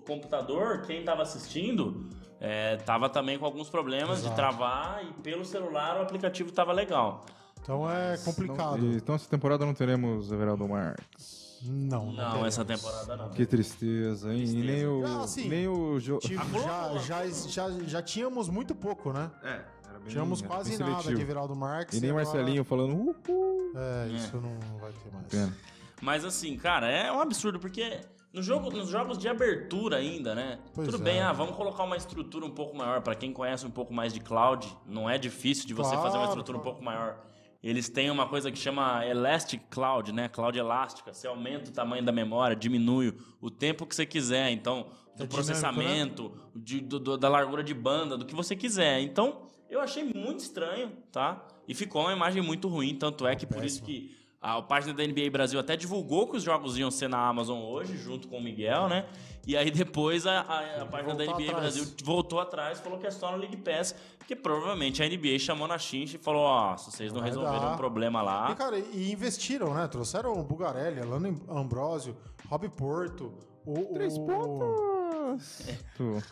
computador, 0.07 0.83
quem 0.83 1.03
tava 1.05 1.23
assistindo 1.23 2.09
é, 2.41 2.77
tava 2.77 3.09
também 3.09 3.39
com 3.39 3.45
alguns 3.45 3.69
problemas 3.71 4.19
de 4.19 4.25
Exato. 4.27 4.37
travar 4.37 5.05
e 5.05 5.13
pelo 5.23 5.45
celular 5.45 5.97
o 5.99 6.03
aplicativo 6.03 6.53
tava 6.53 6.73
legal. 6.73 7.25
Então 7.69 7.91
é 7.91 8.17
complicado. 8.17 8.79
Não- 8.79 8.93
então 8.95 9.15
essa 9.15 9.29
temporada 9.29 9.67
não 9.67 9.75
teremos 9.75 10.33
Everaldo 10.33 10.67
Marques. 10.67 11.59
Não, 11.63 12.07
não, 12.07 12.13
Não, 12.13 12.47
essa 12.47 12.65
temporada 12.65 13.15
não. 13.15 13.29
Que 13.29 13.45
tristeza, 13.45 14.33
hein? 14.33 14.43
E 14.45 14.55
nem 14.63 14.87
o, 14.87 15.05
Ah, 15.05 15.27
sim. 15.27 15.49
nem 15.51 15.69
o 15.69 16.01
jogo. 16.01 16.21
Tipo, 16.21 16.61
já, 16.63 16.97
já, 16.99 17.27
já, 17.29 17.71
já 17.87 18.01
tínhamos 18.03 18.49
muito 18.49 18.75
pouco, 18.75 19.13
né? 19.13 19.31
É, 19.43 19.49
era 19.91 19.99
bem, 19.99 20.09
Tínhamos 20.09 20.39
era 20.41 20.49
quase 20.49 20.71
bem 20.71 20.79
nada 20.79 20.93
seletivo. 20.93 21.17
de 21.17 21.23
Everaldo 21.23 21.55
Marques. 21.55 21.99
E 21.99 22.01
nem 22.01 22.11
o 22.11 22.19
agora- 22.19 22.37
Marcelinho 22.39 22.65
falando, 22.65 22.95
uhul. 22.95 23.73
É, 23.77 24.09
isso 24.13 24.37
não 24.39 24.79
vai 24.79 24.93
ter 24.93 25.13
mais. 25.13 25.27
Pena. 25.27 25.55
Mas 26.01 26.25
assim, 26.25 26.57
cara, 26.57 26.89
é 26.89 27.13
um 27.13 27.21
absurdo, 27.21 27.59
porque 27.59 28.01
no 28.33 28.41
jogo, 28.43 28.71
nos 28.71 28.89
jogos 28.89 29.19
de 29.19 29.29
abertura 29.29 29.97
ainda, 29.97 30.35
né? 30.35 30.61
Pois 30.73 30.89
Tudo 30.89 31.03
é. 31.03 31.05
bem, 31.05 31.21
ah, 31.21 31.33
vamos 31.33 31.55
colocar 31.57 31.83
uma 31.83 31.97
estrutura 31.99 32.47
um 32.47 32.51
pouco 32.51 32.75
maior. 32.75 33.03
Pra 33.03 33.15
quem 33.17 33.31
conhece 33.33 33.67
um 33.67 33.71
pouco 33.71 33.93
mais 33.93 34.15
de 34.15 34.21
cloud, 34.21 34.75
não 34.87 35.11
é 35.11 35.19
difícil 35.19 35.67
de 35.67 35.75
você 35.75 35.91
fazer 35.97 36.17
uma 36.17 36.25
Claro, 36.27 36.29
estrutura 36.29 36.57
um 36.57 36.61
claro. 36.61 36.77
pouco 36.77 36.83
maior. 36.85 37.19
Eles 37.63 37.89
têm 37.89 38.11
uma 38.11 38.29
coisa 38.29 38.51
que 38.53 38.59
chama 38.59 39.05
Elastic 39.05 39.63
Cloud, 39.69 40.13
né? 40.13 40.29
Cloud 40.29 40.57
elástica. 40.57 41.13
Você 41.13 41.27
aumenta 41.27 41.71
o 41.71 41.73
tamanho 41.73 42.05
da 42.05 42.13
memória, 42.13 42.55
diminui 42.55 43.15
o 43.41 43.51
tempo 43.51 43.85
que 43.85 43.95
você 43.97 44.07
quiser. 44.07 44.51
Então, 44.51 44.83
do 45.17 45.25
É 45.25 45.27
dinâmico, 45.27 45.35
processamento, 45.35 46.33
de- 46.55 46.81
do- 46.81 47.01
do- 47.01 47.19
da 47.19 47.29
largura 47.29 47.65
de 47.65 47.75
banda, 47.75 48.17
do 48.17 48.25
que 48.25 48.35
você 48.35 48.55
quiser. 48.55 49.01
Então, 49.01 49.43
eu 49.69 49.81
achei 49.81 50.05
muito 50.05 50.39
estranho, 50.41 50.93
tá? 51.11 51.45
E 51.67 51.75
ficou 51.75 52.03
uma 52.03 52.13
imagem 52.13 52.41
muito 52.41 52.69
ruim. 52.69 52.95
Tanto 52.95 53.27
é 53.27 53.35
que 53.35 53.45
por 53.47 53.65
isso 53.65 53.83
que 53.83 54.17
a 54.41 54.63
página 54.63 54.95
da 54.95 55.05
NBA 55.05 55.31
Brasil 55.33 55.59
até 55.59 55.77
divulgou 55.77 56.29
que 56.29 56.37
os 56.37 56.43
jogos 56.43 56.79
iam 56.79 56.91
ser 56.91 57.09
na 57.09 57.19
Amazon 57.19 57.59
hoje, 57.61 57.97
junto 57.97 58.29
com 58.29 58.39
o 58.39 58.43
Miguel, 58.43 58.89
né? 58.89 59.07
E 59.47 59.57
aí 59.57 59.71
depois 59.71 60.27
a, 60.27 60.41
a- 60.43 60.83
a 60.83 60.87
página 60.87 61.15
da 61.15 61.25
NBA 61.25 61.45
atrás. 61.45 61.59
Brasil 61.75 61.87
voltou 62.05 62.39
atrás, 62.39 62.79
falou 62.81 62.99
que 62.99 63.07
é 63.07 63.11
só 63.11 63.33
no 63.33 63.39
League 63.39 63.57
Pass, 63.57 63.95
porque 64.19 64.37
provavelmente 64.37 65.03
a 65.03 65.09
NBA 65.09 65.39
chamou 65.39 65.67
na 65.67 65.79
chincha 65.79 66.17
e 66.17 66.21
falou, 66.21 66.43
ó, 66.43 66.77
se 66.77 66.91
vocês 66.93 67.13
não 67.13 67.21
Vai 67.21 67.31
resolverem 67.31 67.61
dar. 67.61 67.73
um 67.73 67.77
problema 67.77 68.21
lá... 68.23 68.51
E, 68.53 68.55
cara, 68.55 68.79
e 68.79 69.11
investiram, 69.11 69.73
né? 69.75 69.89
Trouxeram 69.89 70.39
o 70.39 70.45
Bugarelli, 70.45 71.01
Alano 71.01 71.41
Ambrosio, 71.49 72.17
Rob 72.49 72.69
Porto, 72.69 73.33
o. 73.67 73.95
Três 73.95 74.17
o, 74.17 74.27
pontos. 74.27 75.63
Tu. 75.97 76.23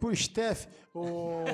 Pô, 0.00 0.14
Steph, 0.14 0.66
o. 0.94 1.44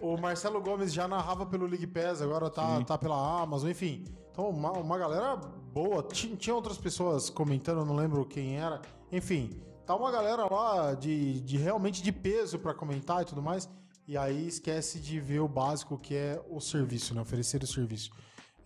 o 0.00 0.16
Marcelo 0.18 0.60
Gomes 0.60 0.92
já 0.92 1.08
narrava 1.08 1.46
pelo 1.46 1.66
League 1.66 1.86
Pass, 1.86 2.22
agora 2.22 2.48
tá, 2.50 2.80
tá 2.84 2.96
pela 2.98 3.42
Amazon, 3.42 3.70
enfim. 3.70 4.04
Então, 4.36 4.50
uma, 4.50 4.70
uma 4.72 4.98
galera 4.98 5.34
boa. 5.36 6.02
Tinha, 6.02 6.36
tinha 6.36 6.54
outras 6.54 6.76
pessoas 6.76 7.30
comentando, 7.30 7.86
não 7.86 7.96
lembro 7.96 8.22
quem 8.26 8.58
era. 8.58 8.82
Enfim, 9.10 9.62
tá 9.86 9.96
uma 9.96 10.10
galera 10.10 10.44
lá 10.44 10.92
de, 10.92 11.40
de 11.40 11.56
realmente 11.56 12.02
de 12.02 12.12
peso 12.12 12.58
pra 12.58 12.74
comentar 12.74 13.22
e 13.22 13.24
tudo 13.24 13.40
mais. 13.40 13.66
E 14.06 14.14
aí 14.14 14.46
esquece 14.46 15.00
de 15.00 15.18
ver 15.18 15.40
o 15.40 15.48
básico 15.48 15.96
que 15.96 16.14
é 16.14 16.38
o 16.50 16.60
serviço, 16.60 17.14
né? 17.14 17.22
Oferecer 17.22 17.62
o 17.62 17.66
serviço. 17.66 18.10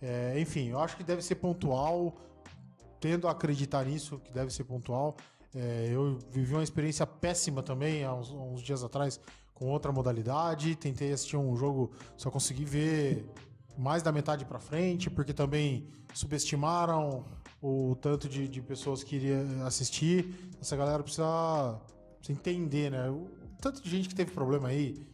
É, 0.01 0.37
enfim, 0.41 0.67
eu 0.67 0.79
acho 0.81 0.97
que 0.97 1.05
deve 1.05 1.21
ser 1.21 1.35
pontual, 1.35 2.17
tendo 2.99 3.25
a 3.29 3.31
acreditar 3.31 3.85
nisso, 3.85 4.19
que 4.19 4.33
deve 4.33 4.51
ser 4.51 4.65
pontual. 4.65 5.15
É, 5.55 5.87
eu 5.89 6.19
vivi 6.29 6.53
uma 6.53 6.63
experiência 6.63 7.07
péssima 7.07 7.63
também 7.63 8.03
há 8.03 8.13
uns, 8.13 8.29
uns 8.29 8.61
dias 8.61 8.83
atrás 8.83 9.21
com 9.53 9.69
outra 9.69 9.89
modalidade. 9.93 10.75
Tentei 10.75 11.13
assistir 11.13 11.37
um 11.37 11.55
jogo, 11.55 11.91
só 12.17 12.29
consegui 12.29 12.65
ver 12.65 13.25
mais 13.77 14.03
da 14.03 14.11
metade 14.11 14.45
pra 14.45 14.59
frente, 14.59 15.09
porque 15.09 15.33
também 15.33 15.87
subestimaram 16.13 17.25
o 17.61 17.95
tanto 18.01 18.27
de, 18.27 18.47
de 18.47 18.61
pessoas 18.61 19.03
que 19.03 19.15
iria 19.15 19.43
assistir. 19.65 20.51
Essa 20.59 20.75
galera 20.75 21.01
precisa, 21.03 21.79
precisa 22.17 22.37
entender, 22.37 22.91
né? 22.91 23.09
O 23.09 23.27
tanto 23.59 23.81
de 23.81 23.89
gente 23.89 24.09
que 24.09 24.15
teve 24.15 24.31
problema 24.31 24.69
aí 24.69 25.05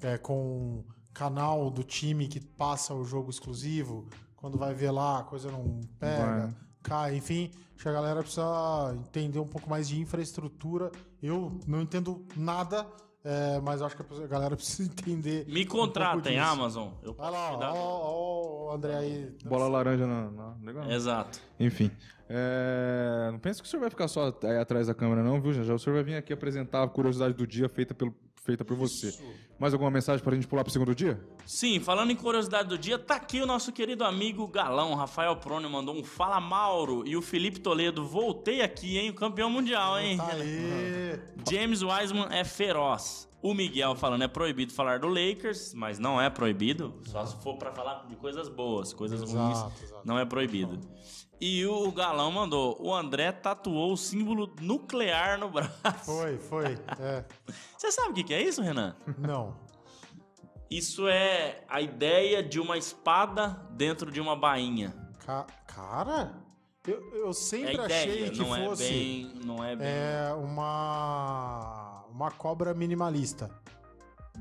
é, 0.00 0.16
com 0.16 0.82
canal 1.12 1.70
do 1.70 1.82
time 1.82 2.26
que 2.28 2.40
passa 2.40 2.94
o 2.94 3.04
jogo 3.04 3.30
exclusivo, 3.30 4.06
quando 4.36 4.56
vai 4.56 4.72
ver 4.72 4.90
lá, 4.90 5.20
a 5.20 5.22
coisa 5.22 5.50
não 5.50 5.80
pega, 5.98 6.46
Vai. 6.46 6.54
cai, 6.82 7.16
enfim. 7.16 7.50
Acho 7.74 7.82
que 7.82 7.88
a 7.88 7.92
galera 7.92 8.20
precisa 8.22 8.94
entender 8.94 9.38
um 9.38 9.46
pouco 9.46 9.68
mais 9.68 9.88
de 9.88 10.00
infraestrutura. 10.00 10.90
Eu 11.22 11.60
não 11.66 11.82
entendo 11.82 12.24
nada, 12.36 12.86
é, 13.24 13.60
mas 13.60 13.82
acho 13.82 13.96
que 13.96 14.02
a 14.22 14.26
galera 14.26 14.56
precisa 14.56 14.90
entender. 14.90 15.44
Me 15.46 15.62
um 15.62 15.66
contratem, 15.66 16.38
disso. 16.38 16.46
Amazon. 16.46 16.88
Eu 17.02 17.12
Vai 17.12 17.30
lá, 17.30 17.52
ó, 17.52 17.74
ó, 17.74 17.76
ó, 17.76 18.70
o 18.70 18.74
André 18.74 18.96
aí. 18.96 19.36
Bola 19.44 19.68
laranja 19.68 20.06
na. 20.06 20.30
na 20.30 20.54
legal. 20.62 20.90
Exato. 20.90 21.38
Enfim. 21.58 21.90
é, 22.28 23.28
não 23.30 23.38
pensa 23.38 23.60
que 23.60 23.68
o 23.68 23.70
senhor 23.70 23.80
vai 23.82 23.90
ficar 23.90 24.08
só 24.08 24.34
aí 24.42 24.58
atrás 24.58 24.86
da 24.86 24.94
câmera, 24.94 25.22
não, 25.22 25.40
viu? 25.40 25.52
Já 25.52 25.74
o 25.74 25.78
senhor 25.78 25.96
vai 25.96 26.04
vir 26.04 26.14
aqui 26.16 26.32
apresentar 26.32 26.82
a 26.82 26.88
curiosidade 26.88 27.34
do 27.34 27.46
dia 27.46 27.68
feita, 27.68 27.94
pelo, 27.94 28.14
feita 28.50 28.64
por 28.64 28.76
você. 28.76 29.16
Mais 29.58 29.72
alguma 29.72 29.90
mensagem 29.90 30.24
pra 30.24 30.34
gente 30.34 30.46
pular 30.46 30.64
pro 30.64 30.72
segundo 30.72 30.92
dia? 30.92 31.20
Sim, 31.46 31.78
falando 31.78 32.10
em 32.10 32.16
curiosidade 32.16 32.68
do 32.68 32.76
dia, 32.76 32.98
tá 32.98 33.14
aqui 33.14 33.40
o 33.40 33.46
nosso 33.46 33.70
querido 33.70 34.04
amigo 34.04 34.46
Galão, 34.48 34.94
Rafael 34.94 35.36
Prônio, 35.36 35.70
mandou 35.70 35.94
um 35.94 36.02
Fala 36.02 36.40
Mauro 36.40 37.04
e 37.06 37.16
o 37.16 37.22
Felipe 37.22 37.60
Toledo, 37.60 38.04
voltei 38.04 38.60
aqui, 38.60 38.98
hein? 38.98 39.10
O 39.10 39.14
campeão 39.14 39.48
mundial, 39.48 39.98
hein? 40.00 40.16
Tá 40.16 40.32
aí. 40.32 41.20
James 41.48 41.82
Wiseman 41.82 42.26
é 42.30 42.42
feroz. 42.42 43.28
O 43.42 43.54
Miguel 43.54 43.94
falando 43.96 44.22
é 44.22 44.28
proibido 44.28 44.72
falar 44.72 44.98
do 44.98 45.08
Lakers, 45.08 45.72
mas 45.72 45.98
não 45.98 46.20
é 46.20 46.28
proibido, 46.28 47.00
só 47.06 47.24
se 47.24 47.36
for 47.42 47.56
pra 47.56 47.72
falar 47.72 48.06
de 48.06 48.14
coisas 48.16 48.48
boas, 48.50 48.92
coisas 48.92 49.20
ruins, 49.22 49.56
Exato, 49.58 49.82
exato. 49.82 50.02
não 50.06 50.18
é 50.18 50.24
proibido. 50.26 50.78
E 51.40 51.64
o 51.64 51.90
Galão 51.90 52.30
mandou, 52.30 52.76
o 52.78 52.94
André 52.94 53.32
tatuou 53.32 53.94
o 53.94 53.96
símbolo 53.96 54.54
nuclear 54.60 55.38
no 55.38 55.48
braço. 55.48 56.04
Foi, 56.04 56.36
foi. 56.38 56.78
É. 57.00 57.24
Você 57.78 57.90
sabe 57.90 58.10
o 58.20 58.24
que 58.24 58.34
é 58.34 58.42
isso, 58.42 58.60
Renan? 58.60 58.94
Não. 59.16 59.56
Isso 60.70 61.08
é 61.08 61.64
a 61.66 61.80
ideia 61.80 62.42
de 62.42 62.60
uma 62.60 62.76
espada 62.76 63.66
dentro 63.70 64.10
de 64.12 64.20
uma 64.20 64.36
bainha. 64.36 64.94
Ca- 65.24 65.46
cara, 65.66 66.34
eu, 66.86 67.00
eu 67.14 67.30
É 67.30 67.32
sempre 67.32 67.80
achei 67.80 68.12
ideia, 68.16 68.30
que 68.30 68.38
não 68.38 68.54
é 68.54 68.64
fosse 68.66 68.82
bem, 68.84 69.32
não 69.42 69.64
é 69.64 69.74
bem. 69.76 69.86
é, 69.88 70.32
uma, 70.34 71.89
uma 72.20 72.30
cobra 72.30 72.74
minimalista. 72.74 73.50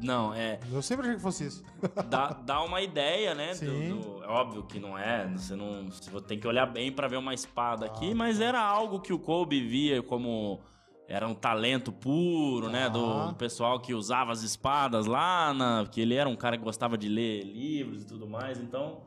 Não, 0.02 0.34
é 0.34 0.60
Eu 0.72 0.82
sempre 0.82 1.06
achei 1.06 1.16
que 1.18 1.22
fosse 1.22 1.46
isso. 1.46 1.64
dá, 2.10 2.28
dá 2.32 2.62
uma 2.64 2.82
ideia, 2.82 3.34
né? 3.36 3.50
do- 3.52 3.56
Sim. 3.56 4.00
do- 4.00 4.24
é 4.24 4.28
óbvio 4.28 4.64
que 4.64 4.80
não 4.80 4.98
é, 4.98 5.28
você 5.28 5.56
não, 5.56 5.88
você 5.90 6.22
tem 6.22 6.40
que 6.40 6.48
olhar 6.48 6.66
bem 6.66 6.92
pra 6.92 7.08
ver 7.08 7.18
uma 7.18 7.34
espada 7.34 7.86
aqui, 7.86 8.12
Ah, 8.12 8.16
mas 8.16 8.40
era 8.40 8.62
algo 8.62 9.00
que 9.00 9.12
o 9.12 9.20
Kobe 9.20 9.60
via 9.62 10.02
como 10.02 10.60
era 11.08 11.28
um 11.28 11.34
talento 11.34 11.92
puro, 11.92 12.70
né, 12.70 12.88
do, 12.90 13.04
Ah. 13.04 13.26
do 13.28 13.36
pessoal 13.36 13.80
que 13.80 13.94
usava 13.94 14.32
as 14.32 14.44
espadas 14.44 15.06
lá, 15.08 15.54
na, 15.54 15.86
que 15.92 16.00
ele 16.00 16.14
era 16.14 16.30
um 16.30 16.36
cara 16.36 16.58
que 16.58 16.64
gostava 16.64 16.98
de 16.98 17.10
ler 17.10 17.44
livros 17.44 18.04
e 18.04 18.06
tudo 18.06 18.28
mais, 18.28 18.60
então 18.60 19.02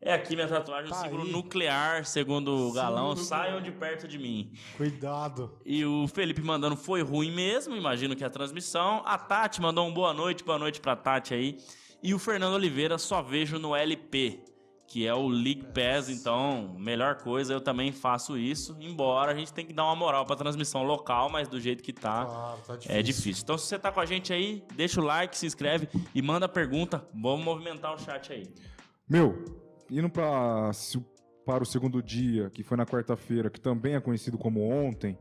é 0.00 0.12
aqui 0.12 0.34
minha 0.36 0.46
tatuagem, 0.48 0.86
um 0.90 0.94
Tá 0.94 1.02
símbolo 1.02 1.22
aí. 1.24 1.32
nuclear, 1.32 2.04
segundo 2.04 2.68
o 2.68 2.72
galão, 2.72 3.08
Símbolo 3.10 3.26
saiam 3.26 3.60
de 3.60 3.70
perto 3.72 4.06
de 4.06 4.18
mim. 4.18 4.52
Cuidado. 4.76 5.58
E 5.64 5.84
o 5.84 6.06
Felipe 6.08 6.40
mandando 6.42 6.76
foi 6.76 7.02
ruim 7.02 7.30
mesmo, 7.32 7.76
imagino 7.76 8.14
que 8.14 8.22
é 8.22 8.26
a 8.26 8.30
transmissão. 8.30 9.02
A 9.04 9.18
Tati 9.18 9.60
mandou 9.60 9.86
um 9.86 9.92
boa 9.92 10.14
noite, 10.14 10.44
boa 10.44 10.58
noite 10.58 10.80
pra 10.80 10.94
Tati 10.96 11.34
aí. 11.34 11.58
E 12.02 12.14
o 12.14 12.18
Fernando 12.18 12.54
Oliveira 12.54 12.96
só 12.96 13.20
vejo 13.20 13.58
no 13.58 13.74
LP, 13.74 14.44
que 14.86 15.04
é 15.04 15.12
o 15.12 15.26
League 15.26 15.66
Pass, 15.74 16.08
então, 16.08 16.76
melhor 16.78 17.16
coisa, 17.16 17.52
eu 17.52 17.60
também 17.60 17.90
faço 17.90 18.38
isso. 18.38 18.76
Embora 18.80 19.32
a 19.32 19.34
gente 19.34 19.52
tenha 19.52 19.66
que 19.66 19.72
dar 19.74 19.84
uma 19.84 19.96
moral 19.96 20.24
pra 20.24 20.36
transmissão 20.36 20.84
local, 20.84 21.28
mas 21.28 21.48
do 21.48 21.60
jeito 21.60 21.82
que 21.82 21.92
tá, 21.92 22.24
Claro, 22.24 22.58
tá 22.66 22.76
difícil. 22.76 22.96
é 22.98 23.02
difícil. 23.02 23.42
Então, 23.42 23.58
se 23.58 23.66
você 23.66 23.78
tá 23.78 23.90
com 23.90 23.98
a 24.00 24.06
gente 24.06 24.32
aí, 24.32 24.64
deixa 24.76 25.00
o 25.00 25.04
like, 25.04 25.36
se 25.36 25.44
inscreve 25.44 25.88
e 26.14 26.22
manda 26.22 26.48
pergunta. 26.48 27.04
Vamos 27.12 27.44
movimentar 27.44 27.92
o 27.94 27.98
chat 27.98 28.32
aí. 28.32 28.44
Meu, 29.06 29.44
indo 29.90 30.08
pra, 30.08 30.70
para 31.44 31.62
o 31.62 31.66
segundo 31.66 32.02
dia, 32.02 32.50
que 32.50 32.62
foi 32.62 32.76
na 32.76 32.84
quarta-feira, 32.86 33.50
que 33.50 33.60
também 33.60 33.94
é 33.94 34.00
conhecido 34.00 34.36
como 34.38 34.60
ontem, 34.68 35.16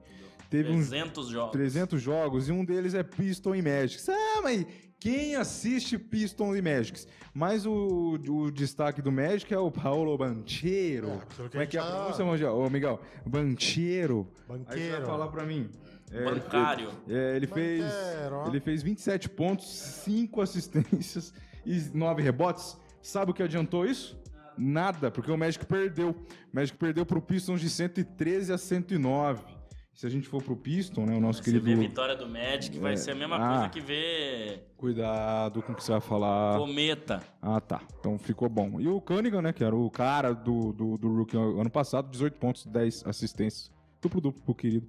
teve 0.50 0.72
uns 0.72 0.90
300 0.90 1.28
jogos. 1.30 1.52
300 1.52 2.02
jogos 2.02 2.50
e 2.50 2.52
um 2.52 2.64
deles 2.66 2.94
é 2.94 3.04
Piston 3.04 3.56
e 3.56 3.62
Magic. 3.62 4.02
Ah, 4.10 4.42
mas 4.44 4.66
quem 5.00 5.36
assiste 5.36 5.98
Piston 5.98 6.56
e 6.56 6.62
Magic? 6.62 7.06
Mas 7.34 7.66
o, 7.66 8.18
o 8.28 8.52
destaque 8.52 9.02
do 9.02 9.12
Magic 9.12 9.54
é 9.54 9.60
o 9.60 9.70
Paulo 9.72 10.18
Banchero. 10.18 11.22
É, 11.40 11.50
Como 11.50 11.62
é 11.62 11.64
a 11.64 11.68
que 11.68 11.78
é 11.78 11.80
a 11.80 11.86
pronúncia, 11.86 12.26
Miguel? 12.26 12.56
Ô, 12.58 12.70
Miguel, 12.70 13.00
Banchero. 13.26 14.28
Aí 14.50 14.58
você 14.58 14.64
Banqueiro. 14.66 14.98
vai 14.98 15.06
falar 15.06 15.28
pra 15.28 15.46
mim. 15.46 15.70
É, 16.12 16.18
ele 16.26 16.40
Bancário. 16.40 16.90
fez- 17.06 17.18
é, 17.18 17.36
ele 17.36 17.48
fez, 17.48 17.84
Banqueiro, 17.84 18.48
ele 18.48 18.60
fez 18.62 18.82
27 18.84 19.30
pontos, 19.30 19.68
5 19.68 20.42
assistências 20.42 21.34
e 21.66 21.80
9 21.94 22.22
rebotes. 22.24 22.78
Sabe 23.02 23.32
o 23.32 23.34
que 23.34 23.44
adiantou 23.44 23.86
isso? 23.86 24.18
Nada, 24.58 25.12
porque 25.12 25.32
o 25.32 25.38
Magic 25.38 25.66
perdeu. 25.66 26.10
O 26.10 26.56
Magic 26.56 26.78
perdeu 26.78 27.06
pro 27.06 27.22
Pistons 27.22 27.62
de 27.62 27.70
113 27.70 28.54
a 28.54 28.58
109. 28.58 29.58
Se 29.94 30.06
a 30.06 30.10
gente 30.10 30.28
for 30.28 30.44
pro 30.44 30.56
Piston, 30.56 31.08
né, 31.08 31.18
o 31.18 31.20
nosso 31.20 31.44
Você 31.44 31.52
vê 31.54 31.58
a 31.58 31.62
querido... 31.62 31.82
vitória 31.82 32.16
do 32.16 32.30
Magic, 32.30 32.78
vai 32.78 32.94
É, 32.94 32.98
ser 32.98 33.12
a 33.12 33.16
mesma 33.16 33.36
ah. 33.38 33.54
coisa 33.54 33.70
que 33.70 33.82
ver 33.82 34.72
Cuidado 34.78 35.64
com 35.64 35.72
o 35.72 35.76
que 35.76 35.84
você 35.84 35.92
vai 35.92 36.02
falar. 36.02 36.60
Cometa. 36.60 37.24
Ah, 37.42 37.60
tá. 37.60 37.82
Então 38.00 38.16
ficou 38.20 38.48
bom. 38.48 38.80
E 38.80 38.88
o 38.88 39.02
Cunningham, 39.02 39.42
né, 39.42 39.52
que 39.52 39.64
era 39.64 39.76
o 39.76 39.90
cara 39.90 40.34
do, 40.34 40.72
do, 40.72 40.98
do 41.00 41.16
Rookie 41.16 41.36
ano 41.36 41.70
passado, 41.72 42.12
18 42.12 42.38
pontos, 42.38 42.68
10 42.68 43.08
assistências. 43.08 43.72
Duplo-duplo 44.00 44.40
pro 44.44 44.54
querido. 44.54 44.88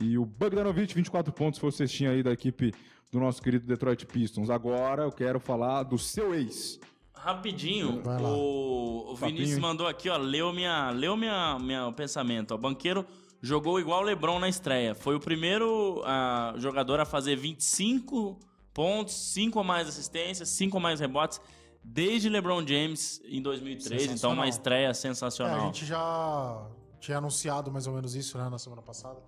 E 0.00 0.18
o 0.18 0.24
Bogdanovich, 0.24 0.92
24 0.92 1.32
pontos, 1.32 1.60
foi 1.60 1.68
o 1.68 1.72
cestinho 1.72 2.10
aí 2.10 2.22
da 2.22 2.32
equipe 2.32 2.74
do 3.12 3.20
nosso 3.20 3.40
querido 3.40 3.64
Detroit 3.64 4.06
Pistons. 4.06 4.50
Agora 4.50 5.04
eu 5.04 5.12
quero 5.12 5.38
falar 5.38 5.84
do 5.84 5.96
seu 5.96 6.34
ex. 6.34 6.80
Rapidinho, 7.20 8.02
o, 8.22 9.12
o 9.12 9.16
Vinícius 9.16 9.58
mandou 9.58 9.86
aqui, 9.86 10.08
ó, 10.08 10.16
leu 10.16 10.52
minha, 10.52 10.90
leu 10.90 11.16
minha, 11.16 11.58
minha 11.58 11.92
pensamento. 11.92 12.54
O 12.54 12.58
banqueiro 12.58 13.04
jogou 13.42 13.78
igual 13.78 14.00
o 14.00 14.04
LeBron 14.04 14.38
na 14.38 14.48
estreia. 14.48 14.94
Foi 14.94 15.14
o 15.14 15.20
primeiro 15.20 16.02
ah, 16.04 16.54
jogador 16.56 17.00
a 17.00 17.04
fazer 17.04 17.36
25 17.36 18.38
pontos, 18.72 19.14
5 19.32 19.58
ou 19.58 19.64
mais 19.64 19.88
assistências, 19.88 20.48
5 20.50 20.76
ou 20.76 20.80
mais 20.82 21.00
rebotes 21.00 21.40
desde 21.82 22.28
LeBron 22.28 22.66
James 22.66 23.20
em 23.24 23.40
2003. 23.42 24.02
Então 24.02 24.08
Sensacional. 24.12 24.36
uma 24.36 24.48
estreia 24.48 24.86
É, 24.86 24.90
a 24.90 24.94
sensacional. 24.94 25.60
gente 25.66 25.86
já 25.86 26.66
tinha 27.00 27.18
anunciado 27.18 27.70
mais 27.70 27.86
ou 27.86 27.94
menos 27.94 28.14
isso, 28.14 28.36
né, 28.36 28.48
na 28.48 28.58
semana 28.58 28.82
passada. 28.82 29.20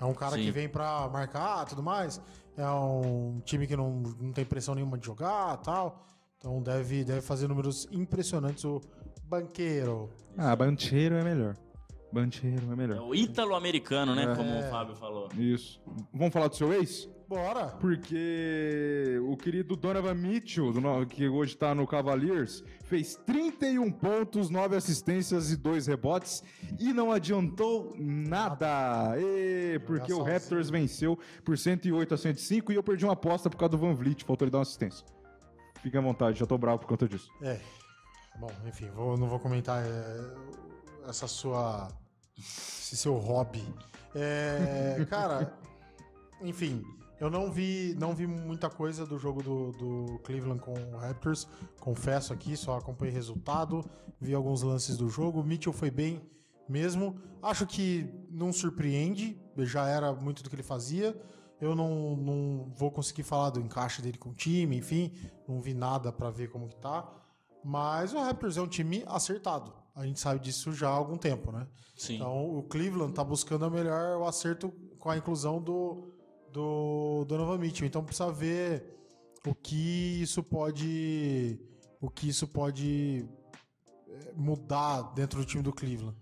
É 0.00 0.04
um 0.04 0.14
cara 0.14 0.36
Sim. 0.36 0.42
que 0.44 0.50
vem 0.50 0.68
pra 0.68 1.08
marcar 1.08 1.64
tudo 1.66 1.82
mais. 1.82 2.20
É 2.56 2.68
um 2.70 3.40
time 3.44 3.66
que 3.66 3.76
não, 3.76 3.90
não 4.20 4.32
tem 4.32 4.44
pressão 4.44 4.74
nenhuma 4.74 4.98
de 4.98 5.06
jogar 5.06 5.56
tal. 5.58 6.04
Então 6.38 6.62
deve, 6.62 7.04
deve 7.04 7.20
fazer 7.20 7.48
números 7.48 7.88
impressionantes 7.90 8.64
o 8.64 8.80
banqueiro. 9.24 10.08
Ah, 10.36 10.54
Bancheiro 10.54 11.16
é 11.16 11.24
melhor. 11.24 11.56
Bancheiro 12.12 12.68
é 12.68 12.72
É 12.72 12.76
melhor. 12.76 13.02
o 13.08 13.14
ítalo-americano, 13.14 14.14
né? 14.14 14.22
É. 14.32 14.34
Como 14.36 14.58
o 14.58 14.62
Fábio 14.70 14.94
falou. 14.94 15.28
Isso. 15.36 15.80
Vamos 16.12 16.32
falar 16.32 16.48
do 16.48 16.54
seu 16.56 16.72
ex? 16.72 17.08
Bora! 17.28 17.66
Porque 17.78 19.18
o 19.28 19.36
querido 19.36 19.76
Donovan 19.76 20.14
Mitchell, 20.14 20.72
que 21.10 21.28
hoje 21.28 21.54
tá 21.54 21.74
no 21.74 21.86
Cavaliers, 21.86 22.64
fez 22.84 23.16
31 23.26 23.90
pontos, 23.92 24.48
9 24.48 24.74
assistências 24.76 25.50
e 25.52 25.56
2 25.58 25.88
rebotes 25.88 26.42
e 26.80 26.90
não 26.94 27.12
adiantou 27.12 27.94
nada. 27.98 29.14
E 29.18 29.78
porque 29.80 30.10
o. 30.10 30.22
Raptors 30.22 30.70
venceu 30.70 31.18
por 31.44 31.58
108 31.58 32.14
a 32.14 32.16
105 32.16 32.72
e 32.72 32.76
eu 32.76 32.82
perdi 32.82 33.04
uma 33.04 33.12
aposta 33.12 33.50
por 33.50 33.58
causa 33.58 33.72
do 33.72 33.78
Van 33.78 33.92
Vliet, 33.92 34.24
faltou 34.24 34.46
ele 34.46 34.52
dar 34.52 34.58
uma 34.58 34.62
assistência. 34.62 35.04
Fique 35.82 35.96
à 35.96 36.00
vontade, 36.00 36.38
já 36.38 36.46
tô 36.46 36.58
bravo 36.58 36.80
por 36.80 36.88
conta 36.88 37.08
disso. 37.08 37.30
É. 37.42 37.60
Bom, 38.38 38.50
enfim, 38.66 38.88
vou, 38.90 39.16
não 39.16 39.28
vou 39.28 39.38
comentar 39.38 39.84
é, 39.84 41.08
essa 41.08 41.26
sua. 41.26 41.88
esse 42.38 42.96
seu 42.96 43.14
hobby. 43.16 43.64
É, 44.14 45.04
cara, 45.10 45.52
enfim, 46.40 46.84
eu 47.20 47.30
não 47.30 47.50
vi, 47.50 47.96
não 47.98 48.14
vi 48.14 48.26
muita 48.26 48.70
coisa 48.70 49.04
do 49.04 49.18
jogo 49.18 49.42
do, 49.42 49.72
do 49.72 50.18
Cleveland 50.20 50.60
com 50.60 50.72
o 50.72 50.96
Raptors, 50.96 51.48
confesso 51.80 52.32
aqui, 52.32 52.56
só 52.56 52.78
acompanhei 52.78 53.12
resultado, 53.12 53.84
vi 54.20 54.34
alguns 54.34 54.62
lances 54.62 54.96
do 54.96 55.08
jogo. 55.08 55.40
O 55.40 55.44
Mitchell 55.44 55.72
foi 55.72 55.90
bem, 55.90 56.22
mesmo. 56.68 57.16
Acho 57.42 57.66
que 57.66 58.08
não 58.30 58.52
surpreende, 58.52 59.40
já 59.58 59.88
era 59.88 60.12
muito 60.12 60.42
do 60.42 60.50
que 60.50 60.54
ele 60.54 60.62
fazia. 60.62 61.16
Eu 61.60 61.74
não, 61.74 62.16
não 62.16 62.72
vou 62.76 62.90
conseguir 62.90 63.24
falar 63.24 63.50
do 63.50 63.60
encaixe 63.60 64.00
dele 64.00 64.16
com 64.16 64.30
o 64.30 64.34
time, 64.34 64.76
enfim, 64.76 65.12
não 65.46 65.60
vi 65.60 65.74
nada 65.74 66.12
pra 66.12 66.30
ver 66.30 66.48
como 66.50 66.68
que 66.68 66.76
tá. 66.76 67.08
Mas 67.64 68.14
o 68.14 68.18
Raptors 68.18 68.56
é 68.56 68.62
um 68.62 68.68
time 68.68 69.02
acertado. 69.06 69.72
A 69.94 70.06
gente 70.06 70.20
sabe 70.20 70.38
disso 70.38 70.72
já 70.72 70.88
há 70.88 70.92
algum 70.92 71.16
tempo, 71.16 71.50
né? 71.50 71.66
Sim. 71.96 72.14
Então 72.14 72.56
o 72.56 72.62
Cleveland 72.62 73.12
tá 73.12 73.24
buscando 73.24 73.64
a 73.64 73.70
melhor 73.70 74.18
o 74.18 74.24
acerto 74.24 74.72
com 74.98 75.10
a 75.10 75.16
inclusão 75.16 75.60
do 75.60 76.14
do 76.52 77.24
Donovan 77.26 77.58
Mitchell. 77.58 77.86
Então 77.86 78.04
precisa 78.04 78.30
ver 78.30 78.96
o 79.46 79.54
que 79.54 80.22
isso 80.22 80.42
pode 80.42 81.60
o 82.00 82.08
que 82.08 82.28
isso 82.28 82.46
pode 82.46 83.28
eh, 84.08 84.32
mudar 84.36 85.02
dentro 85.14 85.40
do 85.40 85.44
time 85.44 85.62
do 85.62 85.72
Cleveland. 85.72 86.16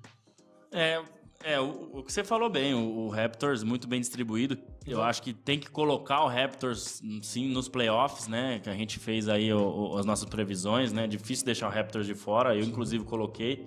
É, 0.72 1.02
é 1.44 1.60
o, 1.60 1.90
o 1.98 2.02
que 2.02 2.12
você 2.12 2.24
falou 2.24 2.48
bem, 2.50 2.74
o, 2.74 3.06
o 3.06 3.08
Raptors 3.08 3.62
muito 3.62 3.86
bem 3.86 4.00
distribuído. 4.00 4.58
Eu 4.86 5.02
acho 5.02 5.22
que 5.22 5.32
tem 5.32 5.58
que 5.58 5.68
colocar 5.70 6.22
o 6.24 6.28
Raptors, 6.28 7.02
sim, 7.22 7.48
nos 7.48 7.68
playoffs, 7.68 8.28
né? 8.28 8.60
Que 8.62 8.70
a 8.70 8.74
gente 8.74 8.98
fez 8.98 9.28
aí 9.28 9.52
o- 9.52 9.96
as 9.98 10.06
nossas 10.06 10.28
previsões, 10.28 10.92
né? 10.92 11.06
Difícil 11.06 11.44
deixar 11.44 11.68
o 11.68 11.70
Raptors 11.72 12.06
de 12.06 12.14
fora, 12.14 12.54
eu 12.54 12.62
inclusive 12.62 13.04
coloquei. 13.04 13.66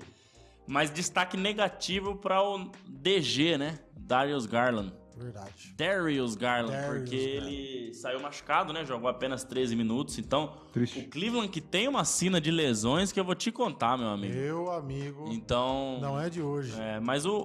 Mas 0.68 0.92
destaque 0.92 1.36
negativo 1.36 2.16
para 2.16 2.42
o 2.44 2.70
DG, 2.88 3.58
né? 3.58 3.80
Darius 3.98 4.46
Garland. 4.46 4.94
Verdade. 5.20 5.74
Darius 5.78 6.36
Garland, 6.36 6.72
Darius 6.76 7.04
porque 7.10 7.34
Garland. 7.36 7.54
ele 7.56 7.94
saiu 7.94 8.20
machucado, 8.22 8.74
né? 8.74 8.86
Jogou 8.86 9.10
apenas 9.10 9.44
13 9.44 9.76
minutos. 9.76 10.18
Então, 10.18 10.54
Triste. 10.72 11.00
o 11.00 11.10
Cleveland 11.10 11.50
que 11.50 11.62
tem 11.62 11.88
uma 11.88 12.06
sina 12.06 12.40
de 12.40 12.50
lesões 12.52 13.12
que 13.12 13.20
eu 13.20 13.24
vou 13.26 13.36
te 13.36 13.52
contar, 13.52 13.98
meu 13.98 14.08
amigo. 14.08 14.34
Meu 14.34 14.72
amigo, 14.72 15.28
Então. 15.32 16.00
não 16.02 16.20
é 16.20 16.30
de 16.30 16.42
hoje. 16.42 16.74
É, 16.80 17.00
mas 17.00 17.26
o, 17.26 17.34
o, 17.36 17.44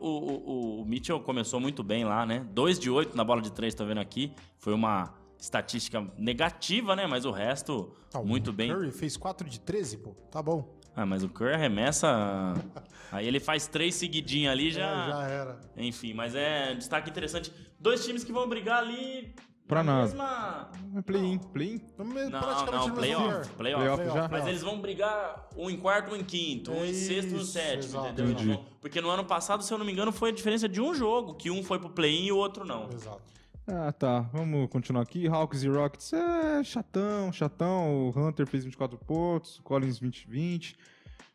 o- 0.79 0.83
o 0.83 0.85
Mitchell 0.87 1.21
começou 1.21 1.59
muito 1.61 1.83
bem 1.83 2.05
lá, 2.05 2.25
né? 2.25 2.47
2 2.53 2.79
de 2.79 2.91
8 2.91 3.17
na 3.17 3.25
bola 3.25 3.43
de 3.43 3.51
3, 3.53 3.75
tá 3.75 3.85
vendo 3.85 3.99
aqui? 4.01 4.33
Foi 4.59 4.73
uma 4.73 5.13
estatística 5.39 6.07
negativa, 6.17 6.97
né? 6.97 7.07
Mas 7.07 7.25
o 7.25 7.31
resto, 7.31 7.93
Tá, 8.11 8.21
o 8.21 8.27
muito 8.27 8.53
bem. 8.53 8.73
Curry 8.73 8.91
fez 8.91 9.17
4 9.17 9.49
de 9.49 9.61
13, 9.61 9.99
pô. 9.99 10.11
Tá 10.31 10.43
bom. 10.43 10.73
Ah, 10.97 11.05
mas 11.05 11.25
o 11.25 11.29
Curry 11.29 11.55
arremessa. 11.55 12.55
Aí 13.11 13.27
ele 13.27 13.41
faz 13.41 13.67
três 13.67 13.95
seguidinhos 13.95 14.53
ali 14.53 14.71
já. 14.71 15.07
É, 15.07 15.11
já 15.11 15.23
era. 15.29 15.61
Enfim, 15.77 16.15
mas 16.15 16.35
é 16.35 16.75
destaque 16.75 17.11
interessante. 17.11 17.53
Dois 17.79 18.05
times 18.05 18.23
que 18.23 18.33
vão 18.33 18.49
brigar 18.49 18.79
ali. 18.79 19.35
Pra 19.67 19.83
na 19.83 19.93
nada. 19.93 20.05
Mesma... 20.05 20.71
É 20.97 21.03
Play-in, 21.03 21.39
play-in. 21.39 21.81
Não, 21.99 22.05
não, 22.05 22.91
playoff. 22.91 23.49
Playoff. 23.51 23.51
Playoff 23.57 24.05
já? 24.05 24.29
Mas 24.29 24.47
eles 24.47 24.61
vão 24.63 24.79
brigar 24.79 25.49
um 25.57 25.71
em 25.71 25.77
quarto, 25.77 26.13
um 26.13 26.17
em 26.17 26.23
quinto, 26.23 26.71
um 26.71 26.85
em 26.85 26.93
sexto, 26.93 27.35
um 27.35 27.41
em 27.41 27.45
sétimo, 27.45 27.85
exato. 27.85 28.09
entendeu? 28.09 28.33
Entendi. 28.33 28.61
Porque 28.81 29.01
no 29.01 29.09
ano 29.09 29.25
passado, 29.25 29.65
se 29.65 29.73
eu 29.73 29.79
não 29.79 29.87
me 29.87 29.93
engano, 29.93 30.13
foi 30.13 30.29
a 30.31 30.33
diferença 30.33 30.69
de 30.69 30.81
um 30.83 30.95
jogo, 30.95 31.35
que 31.35 31.51
um 31.51 31.63
foi 31.63 31.79
pro 31.79 31.89
play-in 31.89 32.27
e 32.27 32.33
o 32.33 32.37
outro 32.37 32.65
não. 32.65 32.91
Exato. 32.93 33.23
Ah, 33.67 33.93
tá. 33.93 34.21
Vamos 34.33 34.69
continuar 34.69 35.03
aqui. 35.03 35.27
Hawks 35.27 35.63
e 35.63 35.69
Rockets 35.69 36.13
é 36.13 36.63
chatão, 36.63 37.33
chatão. 37.33 38.09
O 38.09 38.19
Hunter 38.19 38.47
fez 38.47 38.65
24 38.65 38.99
pontos, 38.99 39.59
o 39.59 39.63
Collins 39.63 39.99
20, 39.99 40.29
20. 40.29 40.77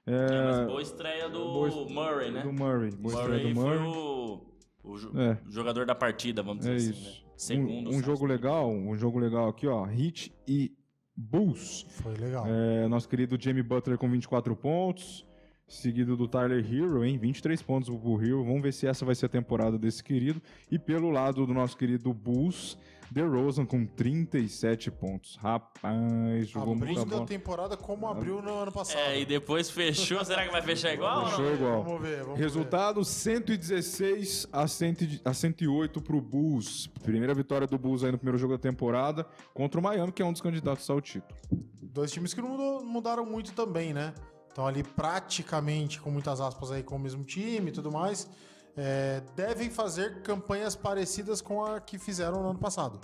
É, 0.05 0.11
É, 0.11 0.45
mas 0.45 0.67
boa 0.67 0.81
estreia 0.81 1.29
do 1.29 1.39
boa 1.39 1.67
est- 1.69 1.91
Murray, 1.91 2.31
né? 2.31 2.41
do 2.43 2.53
Murray. 2.53 2.91
Boa 2.91 3.13
estreia 3.15 3.53
Murray 3.53 3.53
do 3.53 3.59
foi 3.61 3.79
Murray. 3.79 3.87
o, 3.87 4.45
o 4.83 4.97
jo- 4.97 5.19
É. 5.19 5.37
jogador 5.49 5.85
da 5.85 5.95
partida, 5.95 6.41
vamos 6.43 6.59
dizer 6.65 6.73
É 6.73 6.75
assim, 6.77 6.91
isso. 6.91 7.21
né? 7.23 7.29
Segundo. 7.35 7.89
um, 7.89 7.95
um 7.95 8.03
jogo 8.03 8.25
legal, 8.25 8.69
um 8.69 8.95
jogo 8.97 9.17
legal 9.17 9.47
aqui, 9.49 9.65
ó. 9.67 9.87
Heat 9.87 10.31
e 10.47 10.71
Bulls. 11.15 11.85
Foi 11.89 12.13
legal. 12.15 12.45
É, 12.47 12.87
nosso 12.87 13.07
querido 13.09 13.37
Jamie 13.41 13.63
Butler 13.63 13.97
com 13.97 14.09
24 14.09 14.55
pontos. 14.55 15.25
Seguido 15.69 16.17
do 16.17 16.27
Tyler 16.27 16.65
Hero, 16.65 17.05
hein? 17.05 17.17
23 17.17 17.61
pontos 17.61 17.89
pro 17.89 18.19
Hero. 18.21 18.43
Vamos 18.43 18.61
ver 18.63 18.73
se 18.73 18.87
essa 18.87 19.05
vai 19.05 19.13
ser 19.13 19.27
a 19.27 19.29
temporada 19.29 19.77
desse 19.77 20.03
querido. 20.03 20.41
E 20.71 20.79
pelo 20.79 21.11
lado 21.11 21.45
do 21.45 21.53
nosso 21.53 21.77
querido 21.77 22.11
Bulls, 22.11 22.75
DeRozan 23.11 23.67
com 23.67 23.85
37 23.85 24.89
pontos. 24.89 25.35
Rapaz, 25.35 26.47
jogou 26.47 26.75
muita 26.75 26.85
Abrindo 26.85 27.01
a 27.01 27.17
bola. 27.17 27.27
temporada 27.27 27.77
como 27.77 28.07
abriu 28.07 28.41
no 28.41 28.51
ano 28.51 28.71
passado. 28.71 28.99
É, 28.99 29.21
e 29.21 29.25
depois 29.27 29.69
fechou. 29.69 30.25
Será 30.25 30.43
que 30.43 30.51
vai 30.51 30.63
fechar 30.63 30.91
igual? 30.91 31.17
ou 31.19 31.23
não? 31.25 31.29
Fechou 31.31 31.53
igual. 31.53 31.83
Vamos 31.83 32.01
ver, 32.01 32.23
vamos 32.23 32.39
Resultado 32.39 33.05
116 33.05 34.47
a, 34.51 34.67
100, 34.67 35.21
a 35.23 35.33
108 35.33 36.01
pro 36.01 36.19
Bulls. 36.19 36.87
Primeira 37.03 37.35
vitória 37.35 37.67
do 37.67 37.77
Bulls 37.77 38.03
aí 38.03 38.11
no 38.11 38.17
primeiro 38.17 38.39
jogo 38.39 38.53
da 38.53 38.59
temporada 38.59 39.23
contra 39.53 39.79
o 39.79 39.83
Miami, 39.83 40.11
que 40.11 40.21
é 40.21 40.25
um 40.25 40.31
dos 40.31 40.41
candidatos 40.41 40.89
ao 40.89 40.99
título. 40.99 41.39
ver. 41.51 41.59
Dois 41.81 42.11
times 42.11 42.33
que 42.33 42.41
não 42.41 42.83
mudaram 42.83 43.25
muito 43.25 43.53
também, 43.53 43.93
né? 43.93 44.13
Estão 44.49 44.67
ali 44.67 44.83
praticamente, 44.83 46.01
com 46.01 46.11
muitas 46.11 46.41
aspas 46.41 46.71
aí, 46.71 46.83
com 46.83 46.95
o 46.95 46.99
mesmo 46.99 47.23
time 47.23 47.69
e 47.69 47.71
tudo 47.71 47.91
mais. 47.91 48.29
É, 48.75 49.21
devem 49.35 49.69
fazer 49.69 50.21
campanhas 50.21 50.75
parecidas 50.75 51.41
com 51.41 51.63
a 51.63 51.79
que 51.79 51.97
fizeram 51.97 52.41
no 52.43 52.49
ano 52.49 52.59
passado, 52.59 52.99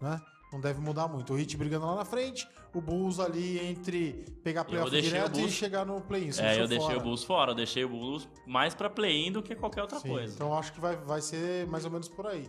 né? 0.00 0.20
Não 0.52 0.60
deve 0.60 0.80
mudar 0.80 1.08
muito. 1.08 1.32
O 1.34 1.38
Heat 1.38 1.56
brigando 1.56 1.86
lá 1.86 1.96
na 1.96 2.04
frente, 2.04 2.48
o 2.72 2.80
Bulls 2.80 3.18
ali 3.18 3.58
entre 3.58 4.24
pegar 4.44 4.64
playoff 4.64 4.90
direto 4.90 5.36
e 5.38 5.40
Bulls- 5.40 5.52
chegar 5.52 5.84
no 5.84 6.00
play-in. 6.00 6.30
É, 6.38 6.60
eu 6.60 6.68
deixei 6.68 6.86
fora. 6.88 6.98
o 6.98 7.02
Bulls 7.02 7.24
fora. 7.24 7.50
Eu 7.50 7.54
deixei 7.56 7.84
o 7.84 7.88
Bulls 7.88 8.28
mais 8.46 8.72
pra 8.74 8.88
play-in 8.88 9.32
do 9.32 9.42
que 9.42 9.54
qualquer 9.56 9.82
outra 9.82 9.98
Sim, 9.98 10.08
coisa. 10.08 10.32
Então 10.34 10.56
acho 10.56 10.72
que 10.72 10.80
vai, 10.80 10.96
vai 10.96 11.20
ser 11.20 11.66
mais 11.66 11.84
ou 11.84 11.90
menos 11.90 12.08
por 12.08 12.26
aí. 12.26 12.48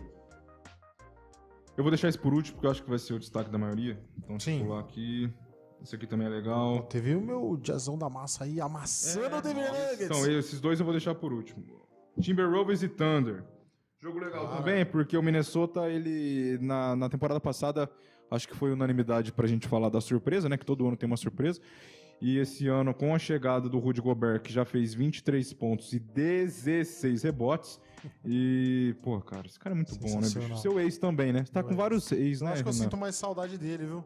Eu 1.76 1.82
vou 1.84 1.90
deixar 1.90 2.08
esse 2.08 2.18
por 2.18 2.32
último, 2.32 2.54
porque 2.56 2.66
eu 2.66 2.70
acho 2.70 2.82
que 2.82 2.88
vai 2.88 2.98
ser 2.98 3.14
o 3.14 3.18
destaque 3.18 3.50
da 3.50 3.58
maioria. 3.58 4.00
Então, 4.18 4.38
Sim. 4.38 4.60
pular 4.64 4.80
aqui. 4.80 5.32
Esse 5.82 5.94
aqui 5.94 6.06
também 6.06 6.26
é 6.26 6.30
legal. 6.30 6.82
Teve 6.84 7.14
o 7.14 7.20
meu 7.20 7.56
jazzão 7.62 7.96
da 7.96 8.08
massa 8.08 8.44
aí 8.44 8.60
amassando 8.60 9.36
o 9.36 9.40
Denver 9.40 9.72
Nuggets. 9.72 10.00
Então, 10.02 10.26
esses 10.30 10.60
dois 10.60 10.80
eu 10.80 10.84
vou 10.84 10.92
deixar 10.92 11.14
por 11.14 11.32
último. 11.32 11.64
Timberwolves 12.20 12.82
e 12.82 12.88
Thunder. 12.88 13.44
Jogo 14.00 14.18
legal 14.18 14.46
Cara. 14.46 14.56
também, 14.58 14.86
porque 14.86 15.16
o 15.16 15.22
Minnesota, 15.22 15.88
ele, 15.88 16.58
na, 16.60 16.94
na 16.94 17.08
temporada 17.08 17.40
passada, 17.40 17.90
acho 18.30 18.46
que 18.46 18.54
foi 18.54 18.72
unanimidade 18.72 19.32
pra 19.32 19.46
gente 19.46 19.66
falar 19.66 19.88
da 19.88 20.00
surpresa, 20.00 20.48
né? 20.48 20.56
Que 20.56 20.64
todo 20.64 20.86
ano 20.86 20.96
tem 20.96 21.06
uma 21.06 21.16
surpresa. 21.16 21.60
E 22.20 22.38
esse 22.38 22.66
ano, 22.66 22.92
com 22.92 23.14
a 23.14 23.18
chegada 23.18 23.68
do 23.68 23.78
Rudy 23.78 24.00
Gobert, 24.00 24.40
que 24.42 24.52
já 24.52 24.64
fez 24.64 24.92
23 24.94 25.52
pontos 25.52 25.92
e 25.92 26.00
16 26.00 27.22
rebotes. 27.22 27.80
E, 28.24 28.94
pô, 29.02 29.20
cara, 29.20 29.46
esse 29.46 29.58
cara 29.58 29.74
é 29.74 29.76
muito 29.76 29.96
bom, 29.98 30.20
né, 30.20 30.28
bicho? 30.28 30.56
Seu 30.58 30.80
ex 30.80 30.98
também, 30.98 31.32
né? 31.32 31.44
Você 31.44 31.52
tá 31.52 31.60
Meu 31.60 31.68
com 31.68 31.74
ex. 31.74 31.78
vários 31.78 32.12
ex, 32.12 32.40
Eu 32.40 32.46
né? 32.46 32.52
acho 32.52 32.62
que 32.62 32.68
eu 32.68 32.72
sinto 32.72 32.96
mais 32.96 33.14
saudade 33.14 33.56
dele, 33.56 33.84
viu? 33.86 34.04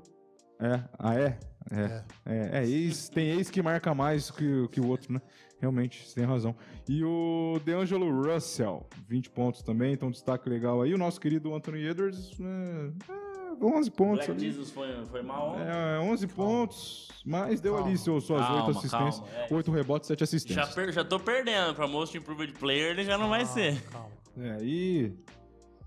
É, 0.61 0.85
ah, 0.99 1.15
é? 1.15 1.39
É. 1.71 1.81
É. 1.81 2.05
É, 2.27 2.59
é, 2.63 2.67
ex, 2.67 3.09
tem 3.09 3.31
ex 3.31 3.51
que 3.51 3.63
marca 3.63 3.95
mais 3.95 4.31
que, 4.31 4.69
que 4.69 4.81
o 4.81 4.89
outro, 4.89 5.13
né? 5.13 5.21
Realmente, 5.61 6.07
você 6.09 6.17
tem 6.17 6.25
razão. 6.25 6.57
E 6.89 7.05
o 7.05 7.61
DeAngelo 7.65 8.11
Russell, 8.23 8.85
20 9.09 9.31
pontos 9.31 9.63
também, 9.63 9.93
então 9.93 10.11
destaque 10.11 10.49
legal 10.49 10.83
aí. 10.83 10.93
O 10.93 10.99
nosso 10.99 11.21
querido 11.21 11.55
Anthony 11.55 11.87
Edwards, 11.87 12.37
né, 12.39 12.93
é, 13.09 13.65
11 13.65 13.91
pontos 13.93 14.27
Black 14.27 14.31
ali. 14.33 14.51
Jesus 14.51 14.71
foi, 14.71 14.89
foi 15.07 15.23
mal. 15.23 15.57
É, 15.61 16.01
11 16.01 16.27
pontos, 16.27 17.09
mas 17.25 17.61
deu 17.61 17.75
Calma. 17.75 17.89
ali 17.89 17.97
seu, 17.97 18.21
suas 18.21 18.41
Calma, 18.41 18.67
8 18.67 18.71
assistências. 18.79 19.21
calma, 19.21 19.47
é. 19.51 19.55
8 19.55 19.71
rebotes, 19.71 20.09
7 20.09 20.19
Já, 20.19 20.25
assistências. 20.25 20.75
per- 20.75 20.93
já 20.93 21.05
tô 21.05 21.21
perdendo. 21.21 21.75
Pra 21.77 21.87
Most 21.87 22.17
Improved 22.19 22.55
Player 22.55 22.91
ele 22.91 23.05
já 23.05 23.17
não 23.17 23.29
vai 23.29 23.47
ser. 23.47 23.81
Calma. 23.85 24.09
É, 24.37 24.59
e, 24.63 25.13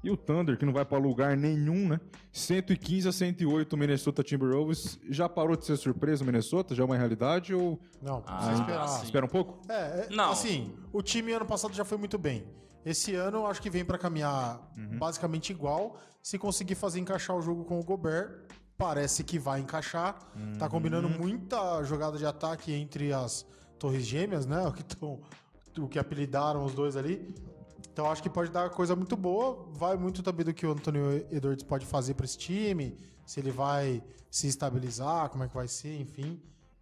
e 0.05 0.11
o 0.11 0.15
Thunder, 0.17 0.57
que 0.57 0.65
não 0.65 0.71
vai 0.73 0.85
pra 0.85 0.97
lugar 0.97 1.35
nenhum, 1.35 1.87
né? 1.89 1.99
115 2.31 3.07
a 3.07 3.11
108 3.11 3.73
o 3.73 3.77
Minnesota 3.77 4.21
Timberwolves. 4.23 4.99
Já 5.09 5.27
parou 5.27 5.55
de 5.55 5.65
ser 5.65 5.77
surpresa 5.77 6.23
o 6.23 6.25
Minnesota? 6.25 6.75
Já 6.75 6.83
é 6.83 6.85
uma 6.85 6.95
realidade 6.97 7.53
ou 7.53 7.79
Não, 8.01 8.23
Ah, 8.27 8.35
precisa 8.37 8.61
esperar. 8.61 8.87
sim. 8.87 9.03
espera 9.05 9.25
um 9.25 9.29
pouco? 9.29 9.59
É, 9.71 9.73
é, 9.73 10.07
Não. 10.11 10.31
assim, 10.31 10.75
o 10.93 11.01
time 11.01 11.31
ano 11.31 11.45
passado 11.45 11.73
já 11.73 11.83
foi 11.83 11.97
muito 11.97 12.17
bem. 12.17 12.45
Esse 12.85 13.15
ano 13.15 13.37
eu 13.39 13.47
acho 13.47 13.61
que 13.61 13.69
vem 13.69 13.83
pra 13.83 13.97
caminhar 13.97 14.61
Uhum. 14.77 14.97
basicamente 14.99 15.49
igual. 15.51 15.97
Se 16.21 16.37
conseguir 16.37 16.75
fazer 16.75 16.99
encaixar 16.99 17.35
o 17.35 17.41
jogo 17.41 17.63
com 17.65 17.79
o 17.79 17.83
Gobert, 17.83 18.41
parece 18.77 19.23
que 19.23 19.39
vai 19.39 19.59
encaixar. 19.59 20.19
Tá 20.59 20.69
combinando 20.69 21.07
Uhum. 21.07 21.17
muita 21.17 21.83
jogada 21.83 22.17
de 22.17 22.25
ataque 22.25 22.71
entre 22.73 23.11
as 23.11 23.45
torres 23.79 24.05
gêmeas, 24.05 24.45
né? 24.45 24.61
O 24.67 24.71
que, 24.73 24.83
tão, 24.83 25.19
o 25.79 25.87
que 25.87 25.97
apelidaram 25.97 26.63
os 26.63 26.73
dois 26.75 26.95
ali. 26.95 27.33
Então 27.95 28.11
acho 28.11 28.21
que 28.21 28.29
pode 28.29 28.51
dar 28.51 28.69
coisa 28.71 28.93
muito 28.93 29.15
boa. 29.15 29.69
Vai 29.71 29.95
muito 29.95 30.21
também 30.21 30.45
do 30.45 30.53
que 30.53 30.65
o 30.65 30.71
Antônio 30.71 31.25
Edwards 31.31 31.63
pode 31.63 31.85
fazer 31.85 32.13
para 32.13 32.25
esse 32.25 32.37
time, 32.37 32.97
se 33.25 33.39
ele 33.39 33.51
vai 33.51 34.03
se 34.29 34.47
estabilizar, 34.47 35.29
como 35.29 35.45
é 35.45 35.47
que 35.47 35.55
vai 35.55 35.65
ser, 35.65 35.97
enfim. 36.01 36.37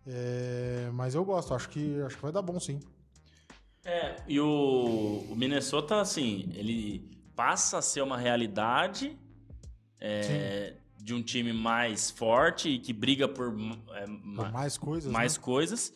É, 0.08 0.89
mas 0.91 1.13
eu 1.13 1.23
gosto, 1.23 1.54
acho 1.54 1.69
que 1.69 2.02
acho 2.02 2.15
que 2.15 2.21
vai 2.23 2.32
dar 2.32 2.41
bom 2.41 2.60
sim. 2.60 2.80
É, 3.86 4.15
e 4.28 4.39
o, 4.39 5.23
o 5.30 5.36
Minnesota, 5.36 6.02
assim, 6.02 6.52
ele 6.56 7.08
passa 7.36 7.78
a 7.78 7.82
ser 7.84 8.02
uma 8.02 8.17
realidade 8.17 9.15
é, 9.99 10.78
de 10.97 11.13
um 11.13 11.21
time 11.21 11.54
mais 11.54 12.10
forte 12.10 12.69
e 12.69 12.80
que 12.80 12.91
briga 12.91 13.28
por 13.28 13.56
é, 13.93 14.08
Por 14.36 14.52
mais 14.52 14.80
coisas. 14.80 15.12
mais 15.12 15.38
né? 15.38 15.43
coisas. 15.43 15.93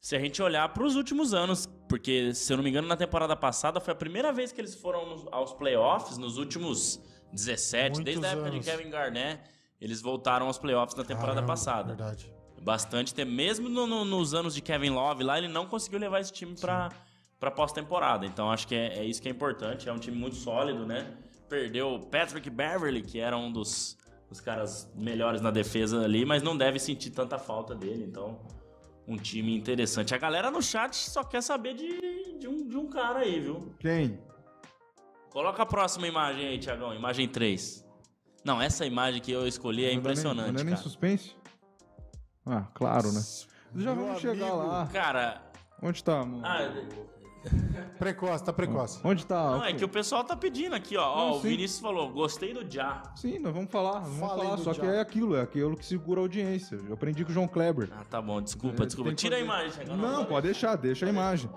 Se 0.00 0.14
a 0.14 0.20
gente 0.20 0.40
olhar 0.40 0.68
para 0.68 0.84
os 0.84 0.94
últimos 0.94 1.34
anos, 1.34 1.68
porque 1.88 2.34
se 2.34 2.52
eu 2.52 2.56
não 2.56 2.64
me 2.64 2.70
engano, 2.70 2.88
na 2.88 2.96
temporada 2.96 3.36
passada 3.36 3.80
foi 3.80 3.92
a 3.92 3.96
primeira 3.96 4.32
vez 4.32 4.52
que 4.52 4.60
eles 4.60 4.74
foram 4.74 5.26
aos 5.30 5.52
playoffs, 5.52 6.16
nos 6.18 6.38
últimos 6.38 7.00
17, 7.32 7.96
Muitos 7.96 8.04
desde 8.04 8.26
a 8.26 8.30
época 8.30 8.48
anos. 8.48 8.64
de 8.64 8.70
Kevin 8.70 8.90
Garnett, 8.90 9.42
eles 9.80 10.00
voltaram 10.00 10.46
aos 10.46 10.56
playoffs 10.58 10.96
na 10.96 11.04
temporada 11.04 11.34
Caramba, 11.34 11.46
passada. 11.52 11.88
Verdade. 11.94 12.32
Bastante 12.62 13.12
tempo. 13.12 13.30
Mesmo 13.32 13.68
no- 13.68 13.86
no- 13.86 14.04
nos 14.04 14.32
anos 14.34 14.54
de 14.54 14.62
Kevin 14.62 14.90
Love 14.90 15.22
lá, 15.22 15.36
ele 15.36 15.48
não 15.48 15.66
conseguiu 15.66 15.98
levar 15.98 16.20
esse 16.20 16.32
time 16.32 16.54
para 16.58 16.90
para 17.40 17.50
pós-temporada. 17.50 18.24
Então 18.24 18.50
acho 18.50 18.66
que 18.66 18.74
é, 18.74 19.00
é 19.00 19.04
isso 19.04 19.20
que 19.20 19.28
é 19.28 19.30
importante. 19.30 19.86
É 19.86 19.92
um 19.92 19.98
time 19.98 20.16
muito 20.16 20.34
sólido, 20.36 20.86
né? 20.86 21.12
Perdeu 21.46 21.94
o 21.96 22.00
Patrick 22.06 22.48
Beverly, 22.48 23.02
que 23.02 23.18
era 23.20 23.36
um 23.36 23.52
dos, 23.52 23.98
dos 24.30 24.40
caras 24.40 24.90
melhores 24.94 25.42
na 25.42 25.50
defesa 25.50 26.00
ali, 26.02 26.24
mas 26.24 26.42
não 26.42 26.56
deve 26.56 26.78
sentir 26.78 27.10
tanta 27.10 27.36
falta 27.38 27.74
dele. 27.74 28.02
Então, 28.04 28.40
um 29.06 29.16
time 29.16 29.56
interessante. 29.56 30.14
A 30.14 30.18
galera 30.18 30.50
no 30.50 30.62
chat 30.62 30.94
só 30.96 31.22
quer 31.24 31.42
saber 31.42 31.74
de, 31.74 32.38
de, 32.38 32.48
um, 32.48 32.66
de 32.66 32.76
um 32.76 32.86
cara 32.88 33.20
aí, 33.20 33.40
viu? 33.40 33.74
Quem? 33.78 34.18
Coloca 35.30 35.62
a 35.62 35.66
próxima 35.66 36.06
imagem 36.06 36.46
aí, 36.46 36.58
Tiagão. 36.58 36.94
Imagem 36.94 37.28
3. 37.28 37.84
Não, 38.44 38.60
essa 38.60 38.84
imagem 38.86 39.20
que 39.20 39.32
eu 39.32 39.46
escolhi 39.46 39.84
é 39.84 39.88
Não 39.94 39.94
dá 39.94 39.94
nem- 39.94 40.00
impressionante, 40.00 40.52
Não 40.52 40.60
é 40.60 40.64
nem 40.64 40.76
suspense? 40.76 41.34
Ah, 42.46 42.66
claro, 42.74 43.10
né? 43.12 43.20
Já 43.74 43.94
Meu 43.94 44.04
vamos 44.06 44.20
chegar 44.20 44.46
amigo. 44.48 44.56
lá. 44.68 44.86
Cara, 44.92 45.42
Onde 45.82 46.04
tá, 46.04 46.24
mano? 46.24 46.42
ah, 46.44 46.60
Precoce, 47.98 48.44
tá 48.44 48.52
precoce. 48.52 49.00
Onde 49.04 49.24
tá? 49.24 49.50
não, 49.52 49.64
é 49.64 49.72
que 49.72 49.84
o 49.84 49.88
pessoal 49.88 50.24
tá 50.24 50.36
pedindo 50.36 50.74
aqui, 50.74 50.96
ó. 50.96 51.04
Ó, 51.08 51.16
Não, 51.30 51.36
o 51.36 51.40
sim. 51.40 51.48
Vinícius 51.48 51.80
falou, 51.80 52.10
gostei 52.10 52.52
do 52.52 52.68
Já. 52.70 53.02
Sim, 53.16 53.38
nós 53.38 53.54
vamos 53.54 53.70
falar, 53.70 54.00
vamos 54.00 54.18
Falem 54.18 54.44
falar. 54.44 54.58
Só 54.58 54.74
que 54.74 54.80
diabo. 54.80 54.96
é 54.96 55.00
aquilo, 55.00 55.36
é 55.36 55.40
aquilo 55.42 55.76
que 55.76 55.84
segura 55.86 56.20
a 56.20 56.22
audiência. 56.22 56.78
Eu 56.86 56.94
aprendi 56.94 57.24
com 57.24 57.30
o 57.30 57.34
João 57.34 57.46
Kleber. 57.46 57.88
Ah, 57.92 58.02
tá 58.08 58.20
bom, 58.20 58.42
desculpa, 58.42 58.82
É, 58.82 58.86
desculpa. 58.86 59.10
que 59.10 59.16
Tira 59.16 59.36
a 59.36 59.40
imagem, 59.40 59.70
Tiagão. 59.84 59.96
Não, 59.96 60.24
pode 60.24 60.46
deixar, 60.46 60.76
deixa 60.76 61.06
a 61.06 61.08
imagem. 61.08 61.48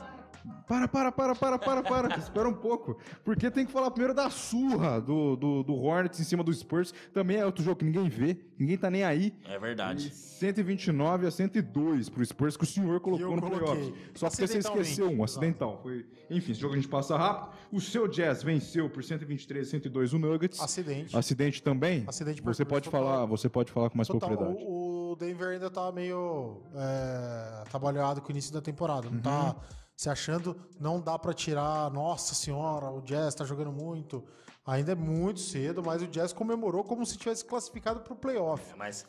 Para, 0.67 0.87
para, 0.87 1.11
para, 1.11 1.35
para, 1.35 1.57
para, 1.59 1.83
para. 1.83 2.15
Espera 2.19 2.47
um 2.49 2.53
pouco. 2.53 2.97
Porque 3.23 3.49
tem 3.49 3.65
que 3.65 3.71
falar 3.71 3.89
primeiro 3.91 4.13
da 4.13 4.29
surra 4.29 4.99
do, 4.99 5.35
do, 5.35 5.63
do 5.63 5.75
Hornets 5.75 6.19
em 6.19 6.23
cima 6.23 6.43
do 6.43 6.53
Spurs. 6.53 6.93
Também 7.13 7.37
é 7.37 7.45
outro 7.45 7.63
jogo 7.63 7.77
que 7.77 7.85
ninguém 7.85 8.09
vê, 8.09 8.37
ninguém 8.59 8.77
tá 8.77 8.89
nem 8.89 9.03
aí. 9.03 9.33
É 9.45 9.55
E 9.55 9.59
verdade. 9.59 10.09
129 10.13 11.27
a 11.27 11.31
102 11.31 12.09
pro 12.09 12.25
Spurs 12.25 12.57
que 12.57 12.63
o 12.63 12.67
senhor 12.67 12.99
colocou 12.99 13.35
no 13.35 13.41
playoff. 13.41 13.93
Só 14.13 14.29
porque 14.29 14.47
você 14.47 14.57
esqueceu 14.59 15.09
um, 15.09 15.23
acidental. 15.23 15.79
Foi... 15.81 16.05
Enfim, 16.29 16.51
esse 16.51 16.61
jogo 16.61 16.73
a 16.73 16.77
gente 16.77 16.89
passa 16.89 17.17
rápido. 17.17 17.55
O 17.71 17.79
seu 17.79 18.07
Jazz 18.07 18.43
venceu 18.43 18.89
por 18.89 19.03
123 19.03 19.67
a 19.67 19.71
102 19.71 20.13
o 20.13 20.19
Nuggets. 20.19 20.59
Acidente. 20.59 21.15
Acidente 21.17 21.63
também? 21.63 22.03
Acidente 22.07 22.35
de 22.37 22.41
você 22.41 22.65
pode 22.65 22.85
total. 22.85 23.03
falar, 23.03 23.25
você 23.25 23.49
pode 23.49 23.71
falar 23.71 23.89
com 23.89 23.97
mais 23.97 24.07
Total, 24.07 24.29
propriedade. 24.29 24.63
o, 24.65 25.11
o 25.11 25.15
Denver 25.15 25.49
ainda 25.49 25.69
tá 25.69 25.91
meio 25.91 26.61
é, 26.75 27.63
trabalhado 27.69 28.21
com 28.21 28.27
o 28.29 28.31
início 28.31 28.53
da 28.53 28.61
temporada. 28.61 29.09
Não 29.09 29.19
tá 29.19 29.47
Uhum. 29.47 29.86
Se 29.97 30.11
achando, 30.11 30.55
não 30.79 31.01
dá 31.01 31.17
pra 31.17 31.33
tirar, 31.33 31.89
nossa 31.89 32.35
senhora, 32.35 32.91
o 32.91 33.01
Jazz 33.01 33.33
tá 33.33 33.43
jogando 33.43 33.71
muito. 33.71 34.23
Ainda 34.63 34.91
é 34.91 34.95
muito 34.95 35.39
cedo, 35.39 35.81
mas 35.83 36.03
o 36.03 36.07
Jazz 36.07 36.31
comemorou 36.31 36.83
como 36.83 37.03
se 37.03 37.17
tivesse 37.17 37.43
classificado 37.43 38.01
pro 38.01 38.15
playoff. 38.15 38.63
É, 38.71 38.75
Mas, 38.75 39.07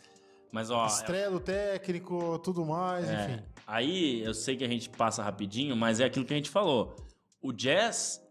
mas 0.50 0.70
ó, 0.70 0.86
Estreia 0.86 1.30
do 1.30 1.38
técnico, 1.40 2.38
tudo 2.38 2.64
mais, 2.64 3.06
é, 3.06 3.24
enfim. 3.24 3.44
aí 3.66 4.22
eu 4.24 4.32
sei 4.32 4.56
que 4.56 4.64
a 4.64 4.68
gente 4.68 4.88
passa 4.88 5.22
rapidinho, 5.22 5.76
mas 5.76 6.00
é 6.00 6.04
aquilo 6.06 6.24
que 6.24 6.32
a 6.32 6.36
gente 6.36 6.48
falou. 6.48 6.96
O 7.42 7.52
Jazz 7.52 8.22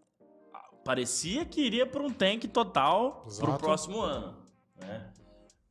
ah, 0.52 0.68
parecia 0.84 1.44
que 1.44 1.60
iria 1.60 1.86
para 1.86 2.02
um 2.02 2.10
tank 2.12 2.44
total 2.48 3.20
pro 3.20 3.30
Exato. 3.30 3.58
próximo 3.58 4.00
ano, 4.00 4.36
né? 4.74 5.12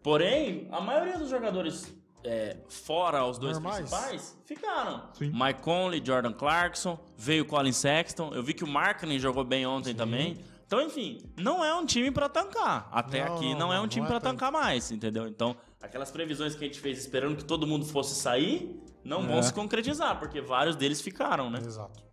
Porém, 0.02 0.70
a 0.72 0.80
maioria 0.80 1.18
dos 1.18 1.30
jogadores 1.30 1.94
é, 2.24 2.58
fora 2.68 3.26
os 3.26 3.38
dois 3.38 3.58
Normais. 3.60 3.78
principais 3.90 4.38
ficaram. 4.46 5.04
Sim. 5.14 5.32
Mike 5.34 5.62
Conley, 5.62 6.02
Jordan 6.06 6.34
Clarkson, 6.34 7.00
veio 7.18 7.46
Colin 7.46 7.72
Sexton. 7.72 8.34
Eu 8.34 8.44
vi 8.44 8.54
que 8.54 8.64
o 8.64 8.68
Markkinen 8.68 9.20
jogou 9.20 9.44
bem 9.44 9.66
ontem 9.66 9.94
também. 9.96 10.38
Então, 10.66 10.82
enfim, 10.82 11.20
não 11.38 11.64
é 11.64 11.74
um 11.74 11.86
time 11.86 12.12
pra 12.12 12.28
tancar. 12.28 12.90
Até 12.92 13.24
Não, 13.26 13.36
aqui 13.36 13.56
não, 13.56 13.72
é 13.72 13.78
não, 13.78 13.86
um 13.86 13.88
time 13.88 14.06
é 14.06 14.10
pra 14.10 14.20
tanto. 14.20 14.34
tancar 14.34 14.52
mais, 14.52 14.92
entendeu? 14.92 15.26
Então, 15.26 15.56
aquelas 15.82 16.12
previsões 16.12 16.56
que 16.56 16.64
a 16.66 16.68
gente 16.68 16.80
fez 16.82 16.98
esperando 17.00 17.38
que 17.38 17.46
todo 17.46 17.66
mundo 17.66 17.86
fosse 17.86 18.16
sair, 18.20 18.78
não 19.02 19.26
vão 19.26 19.38
É. 19.40 19.42
se 19.44 19.54
concretizar, 19.54 20.20
porque 20.20 20.42
vários 20.42 20.76
deles 20.76 21.00
ficaram, 21.00 21.50
né? 21.50 21.60
Exato. 21.66 22.04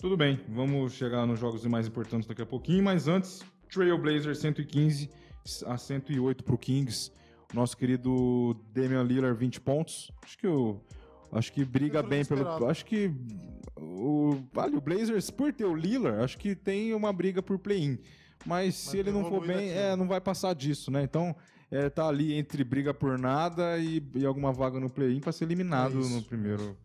Tudo 0.00 0.16
bem, 0.16 0.40
vamos 0.48 0.94
chegar 0.94 1.24
nos 1.26 1.38
jogos 1.38 1.64
mais 1.66 1.86
importantes 1.86 2.26
daqui 2.26 2.42
a 2.42 2.46
pouquinho, 2.46 2.82
mas 2.82 3.06
antes, 3.06 3.44
Trailblazers 3.72 4.38
115 4.40 5.08
a 5.66 5.76
108 5.76 6.42
pro 6.42 6.58
Kings. 6.58 7.12
Nosso 7.52 7.76
querido 7.76 8.56
Damian 8.72 9.02
Lillard 9.02 9.38
20 9.38 9.60
pontos. 9.60 10.10
Acho 10.22 10.38
que 10.38 10.46
o 10.46 10.80
acho 11.32 11.52
que 11.52 11.64
briga 11.64 12.02
bem 12.02 12.24
pelo 12.24 12.66
acho 12.66 12.84
que 12.84 13.12
o 13.76 14.42
vale 14.52 14.76
o 14.76 14.80
Blazers 14.80 15.30
por 15.30 15.52
ter 15.52 15.64
o 15.64 15.74
Lillard, 15.74 16.22
acho 16.24 16.36
que 16.36 16.54
tem 16.54 16.92
uma 16.92 17.12
briga 17.12 17.40
por 17.42 17.58
play-in. 17.58 17.98
Mas 18.44 18.74
se 18.74 18.98
ele 18.98 19.10
não 19.10 19.24
for 19.24 19.46
bem, 19.46 19.70
é, 19.70 19.94
não 19.94 20.08
vai 20.08 20.20
passar 20.20 20.54
disso, 20.54 20.90
né? 20.90 21.02
Então, 21.02 21.36
é, 21.70 21.90
tá 21.90 22.08
ali 22.08 22.34
entre 22.34 22.64
briga 22.64 22.92
por 22.92 23.18
nada 23.18 23.78
e, 23.78 24.02
e 24.14 24.24
alguma 24.24 24.52
vaga 24.52 24.80
no 24.80 24.88
play-in 24.88 25.20
para 25.20 25.30
ser 25.30 25.44
eliminado 25.44 26.00
É 26.00 26.08
no 26.08 26.22
primeiro. 26.22 26.76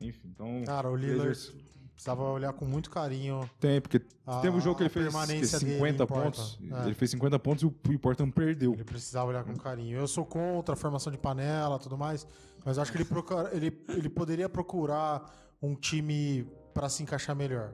Enfim, 0.00 0.28
então 0.34 0.62
Cara, 0.64 0.90
o 0.90 0.96
Lillard 0.96 1.22
Blazers 1.22 1.54
precisava 1.94 2.22
olhar 2.24 2.52
com 2.52 2.64
muito 2.64 2.90
carinho. 2.90 3.48
tem, 3.60 3.80
porque 3.80 4.02
A- 4.26 4.40
teve 4.40 4.56
um 4.56 4.60
jogo 4.60 4.76
que 4.76 4.82
ele 4.82 4.90
fez 4.90 5.04
permanência 5.06 5.58
que, 5.58 5.64
dele 5.64 5.76
50 5.78 6.02
importa. 6.04 6.22
pontos. 6.24 6.58
É. 6.70 6.84
Ele 6.86 6.94
fez 6.94 7.10
50 7.12 7.38
pontos 7.38 7.62
e 7.62 7.66
o, 7.66 7.74
e 7.90 7.94
o 7.94 7.98
Portland 7.98 8.32
perdeu. 8.32 8.72
Ele 8.74 8.84
precisava 8.84 9.28
olhar 9.30 9.44
com 9.44 9.54
carinho. 9.56 9.96
Eu 9.98 10.06
sou 10.08 10.24
contra 10.26 10.74
a 10.74 10.76
formação 10.76 11.10
de 11.12 11.18
panela 11.18 11.76
e 11.76 11.78
tudo 11.80 11.96
mais, 11.96 12.26
mas 12.64 12.76
eu 12.76 12.82
acho 12.82 12.90
que 12.92 12.98
ele, 12.98 13.04
procura- 13.04 13.50
ele, 13.54 13.84
ele 13.88 14.08
poderia 14.08 14.48
procurar 14.48 15.24
um 15.62 15.74
time 15.74 16.46
pra 16.74 16.88
se 16.88 17.02
encaixar 17.02 17.34
melhor. 17.36 17.72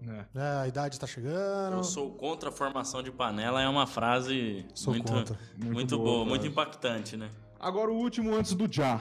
né? 0.00 0.26
Né? 0.32 0.56
A 0.62 0.66
idade 0.66 0.98
tá 0.98 1.06
chegando. 1.06 1.76
Eu 1.76 1.84
sou 1.84 2.12
contra 2.12 2.48
a 2.48 2.52
formação 2.52 3.02
de 3.02 3.10
panela, 3.12 3.60
é 3.60 3.68
uma 3.68 3.86
frase 3.86 4.64
Sou 4.74 4.92
muito, 4.94 5.12
contra. 5.12 5.38
Muito 5.56 5.72
muito, 5.74 5.96
boa, 5.98 6.10
boa, 6.10 6.24
muito 6.24 6.46
impactante, 6.46 7.16
né? 7.16 7.30
Agora 7.60 7.90
o 7.90 7.96
último 7.96 8.34
antes 8.34 8.54
do 8.54 8.66
Já. 8.72 9.00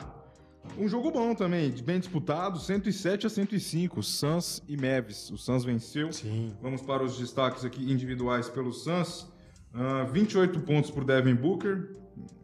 Um 0.78 0.88
jogo 0.88 1.10
bom 1.12 1.34
também, 1.34 1.72
bem 1.72 2.00
disputado, 2.00 2.60
107 2.60 3.26
a 3.26 3.30
105, 3.30 4.04
Suns 4.04 4.62
e 4.68 4.78
Mavs. 4.78 5.32
O 5.32 5.38
Suns 5.38 5.64
venceu. 5.64 6.12
Sim. 6.12 6.54
Vamos 6.62 6.82
para 6.82 7.04
os 7.04 7.18
destaques 7.18 7.66
aqui 7.66 7.92
individuais 7.92 8.50
pelo 8.50 8.72
Suns. 8.72 9.28
Ah, 9.74 10.04
28 10.04 10.60
pontos 10.62 10.92
por 10.92 11.04
Devin 11.04 11.36
Booker. 11.36 11.96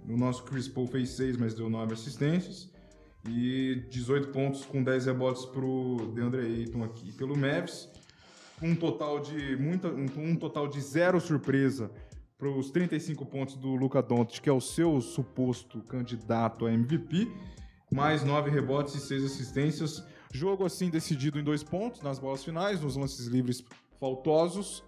O 0.08 0.18
nosso 0.18 0.44
Chris 0.44 0.68
Paul 0.68 0.88
fez 0.88 1.10
6, 1.12 1.38
mas 1.38 1.54
deu 1.54 1.70
9 1.70 1.94
assistências. 1.94 2.72
E 3.28 3.84
18 3.90 4.30
pontos 4.30 4.66
com 4.66 4.84
10 4.84 5.06
rebotes 5.06 5.46
para 5.46 5.66
o 5.66 6.12
DeAndre 6.14 6.42
Ayton 6.42 6.84
aqui 6.84 7.12
pelo 7.14 7.38
Mavs. 7.38 7.90
Um 8.62 8.76
total 8.76 9.20
de 9.20 9.56
muita, 9.58 9.90
um, 9.90 10.06
um 10.18 10.36
total 10.36 10.68
de 10.68 10.80
zero 10.82 11.20
surpresa 11.20 11.92
para 12.38 12.50
os 12.50 12.70
35 12.72 13.26
pontos 13.26 13.56
do 13.56 13.76
Luca 13.76 14.02
Doncic, 14.02 14.42
que 14.42 14.50
é 14.50 14.54
o 14.54 14.60
seu 14.60 15.00
suposto 15.00 15.82
candidato 15.82 16.66
a 16.66 16.74
MVP. 16.74 17.32
Mais 17.94 18.24
9 18.24 18.50
rebotes 18.50 18.96
e 18.96 19.00
6 19.00 19.26
assistências. 19.26 20.04
Jogo 20.32 20.66
assim 20.66 20.90
decidido 20.90 21.40
em 21.40 21.44
dois 21.44 21.64
pontos 21.64 22.02
nas 22.02 22.18
bolas 22.20 22.44
finais, 22.44 22.82
nos 22.82 22.96
lances 22.96 23.28
livres 23.28 23.64
faltosos. 24.00 24.84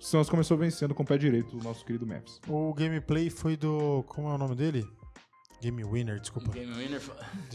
O 0.00 0.04
Suns 0.04 0.28
começou 0.28 0.56
vencendo 0.56 0.94
com 0.94 1.02
o 1.02 1.06
pé 1.06 1.16
direito 1.18 1.56
o 1.58 1.62
nosso 1.62 1.84
querido 1.84 2.06
Memphis. 2.06 2.40
O 2.48 2.72
gameplay 2.74 3.30
foi 3.30 3.56
do. 3.56 4.02
Como 4.08 4.28
é 4.28 4.34
o 4.34 4.38
nome 4.38 4.54
dele? 4.54 4.86
Game 5.60 5.82
Winner, 5.84 6.20
desculpa. 6.20 6.52
Game 6.52 6.70
winner. 6.74 7.00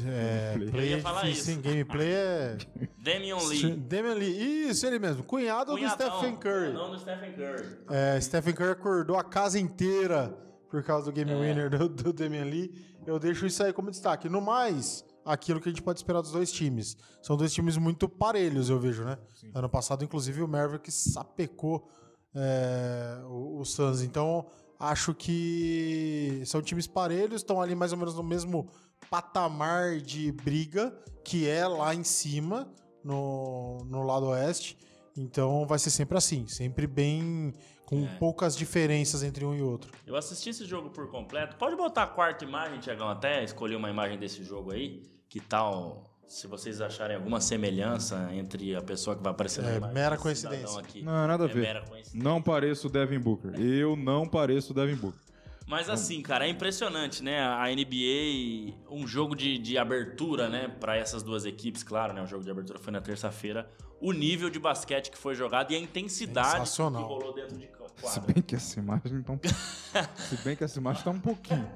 É, 0.07 0.53
Gameplay. 0.53 0.71
play 0.71 0.85
Eu 0.85 0.89
ia 0.91 0.97
é 0.97 1.01
falar 1.01 1.21
difícil, 1.21 1.41
isso. 1.41 1.51
hein? 1.51 1.61
Gameplay 1.61 2.09
é. 2.11 2.57
Damian 2.97 3.37
Lee. 3.47 3.75
Damian 3.75 4.13
Lee. 4.15 4.69
Isso, 4.69 4.87
ele 4.87 4.97
mesmo. 4.97 5.23
Cunhado 5.23 5.71
Cunhadão, 5.73 6.09
do 6.09 6.19
Stephen 6.19 6.35
Curry. 6.37 6.71
cunhadão 6.71 6.91
do 6.91 6.99
Stephen 6.99 7.33
Curry. 7.33 7.77
É, 7.91 8.19
Stephen 8.19 8.53
Curry 8.55 8.71
acordou 8.71 9.17
a 9.17 9.23
casa 9.23 9.59
inteira 9.59 10.35
por 10.69 10.81
causa 10.83 11.11
do 11.11 11.19
É. 11.19 11.23
game 11.23 11.39
winner 11.39 11.69
do, 11.69 11.87
do 11.87 12.11
Damian 12.11 12.45
Lee. 12.45 12.73
Eu 13.05 13.19
deixo 13.19 13.45
isso 13.45 13.63
aí 13.63 13.73
como 13.73 13.89
destaque. 13.89 14.29
No 14.29 14.41
mais, 14.41 15.03
aquilo 15.25 15.59
que 15.59 15.69
a 15.69 15.71
gente 15.71 15.81
pode 15.81 15.99
esperar 15.99 16.21
dos 16.21 16.31
dois 16.31 16.51
times. 16.51 16.95
São 17.21 17.35
dois 17.35 17.53
times 17.53 17.77
muito 17.77 18.07
parelhos, 18.07 18.69
eu 18.69 18.79
vejo, 18.79 19.03
né? 19.03 19.17
Ano 19.53 19.69
passado, 19.69 20.03
inclusive, 20.03 20.41
o 20.41 20.47
Mavericks 20.47 20.93
sapecou 21.13 21.89
é, 22.35 23.21
o, 23.25 23.59
o 23.59 23.65
Suns. 23.65 24.01
Então, 24.01 24.45
acho 24.79 25.13
que 25.13 26.41
são 26.45 26.61
times 26.61 26.87
parelhos, 26.87 27.41
estão 27.41 27.61
ali 27.61 27.75
mais 27.75 27.91
ou 27.91 27.97
menos 27.97 28.15
no 28.15 28.23
mesmo 28.23 28.67
patamar 29.09 29.97
de 29.97 30.31
briga, 30.31 30.95
que 31.23 31.47
é 31.47 31.67
lá 31.67 31.93
em 31.93 32.03
cima, 32.03 32.71
no, 33.03 33.77
no 33.85 34.03
lado 34.03 34.27
oeste. 34.27 34.77
Então 35.15 35.65
vai 35.67 35.77
ser 35.77 35.89
sempre 35.89 36.17
assim, 36.17 36.47
sempre 36.47 36.87
bem 36.87 37.53
com 37.91 38.05
É. 38.05 38.07
poucas 38.17 38.55
diferenças 38.55 39.21
entre 39.21 39.43
um 39.43 39.53
e 39.53 39.61
outro. 39.61 39.91
Eu 40.07 40.15
assisti 40.15 40.49
esse 40.49 40.65
jogo 40.65 40.89
por 40.91 41.11
completo. 41.11 41.57
Pode 41.57 41.75
botar 41.75 42.03
a 42.03 42.07
quarta 42.07 42.45
imagem, 42.45 42.79
Tiagão, 42.79 43.09
até 43.09 43.43
escolher 43.43 43.75
uma 43.75 43.89
imagem 43.89 44.17
desse 44.17 44.41
jogo 44.45 44.71
aí. 44.71 45.03
Que 45.27 45.41
tal, 45.41 46.09
se 46.25 46.47
vocês 46.47 46.79
acharem 46.79 47.17
alguma 47.17 47.41
semelhança 47.41 48.29
entre 48.33 48.73
a 48.75 48.81
pessoa 48.81 49.15
que 49.17 49.21
vai 49.21 49.31
aparecer 49.33 49.61
na 49.61 49.71
É, 49.71 49.77
imagem 49.77 49.93
mera 49.93 50.17
coincidência. 50.17 50.79
Aqui. 50.79 51.01
Não, 51.01 51.27
nada 51.27 51.43
a 51.45 51.49
É 51.49 51.53
ver. 51.53 51.61
mera 51.61 51.81
coincidência. 51.81 52.23
Não 52.23 52.41
pareço 52.41 52.87
o 52.87 52.89
Devin 52.89 53.19
Booker. 53.19 53.59
Eu 53.59 53.97
não 53.97 54.25
pareço 54.25 54.71
o 54.71 54.73
Devin 54.73 54.95
Booker. 54.95 55.19
Mas 55.67 55.89
assim, 55.89 56.21
cara, 56.21 56.45
é 56.47 56.49
impressionante, 56.49 57.21
né? 57.23 57.39
A 57.41 57.69
NBA, 57.69 58.73
um 58.89 59.05
jogo 59.07 59.35
de, 59.35 59.57
de 59.57 59.77
abertura, 59.77 60.49
né? 60.49 60.67
Pra 60.79 60.97
essas 60.97 61.23
duas 61.23 61.45
equipes, 61.45 61.83
claro, 61.83 62.13
né? 62.13 62.21
O 62.21 62.27
jogo 62.27 62.43
de 62.43 62.51
abertura 62.51 62.79
foi 62.79 62.91
na 62.91 62.99
terça-feira. 62.99 63.69
O 64.01 64.11
nível 64.11 64.49
de 64.49 64.59
basquete 64.59 65.11
que 65.11 65.17
foi 65.17 65.35
jogado 65.35 65.71
e 65.71 65.75
a 65.75 65.79
intensidade 65.79 66.47
que 66.47 66.57
Sensacional. 66.59 67.03
rolou 67.03 67.33
dentro 67.33 67.55
de 67.55 67.67
Se 67.67 67.71
quadra. 68.01 68.33
bem 68.33 68.41
que 68.43 68.55
essa 68.55 68.79
imagem 68.79 69.13
então. 69.13 69.39
Se 70.17 70.35
bem 70.43 70.55
que 70.55 70.63
essa 70.63 70.79
imagem 70.79 71.03
tá 71.03 71.09
um 71.11 71.19
pouquinho. 71.19 71.67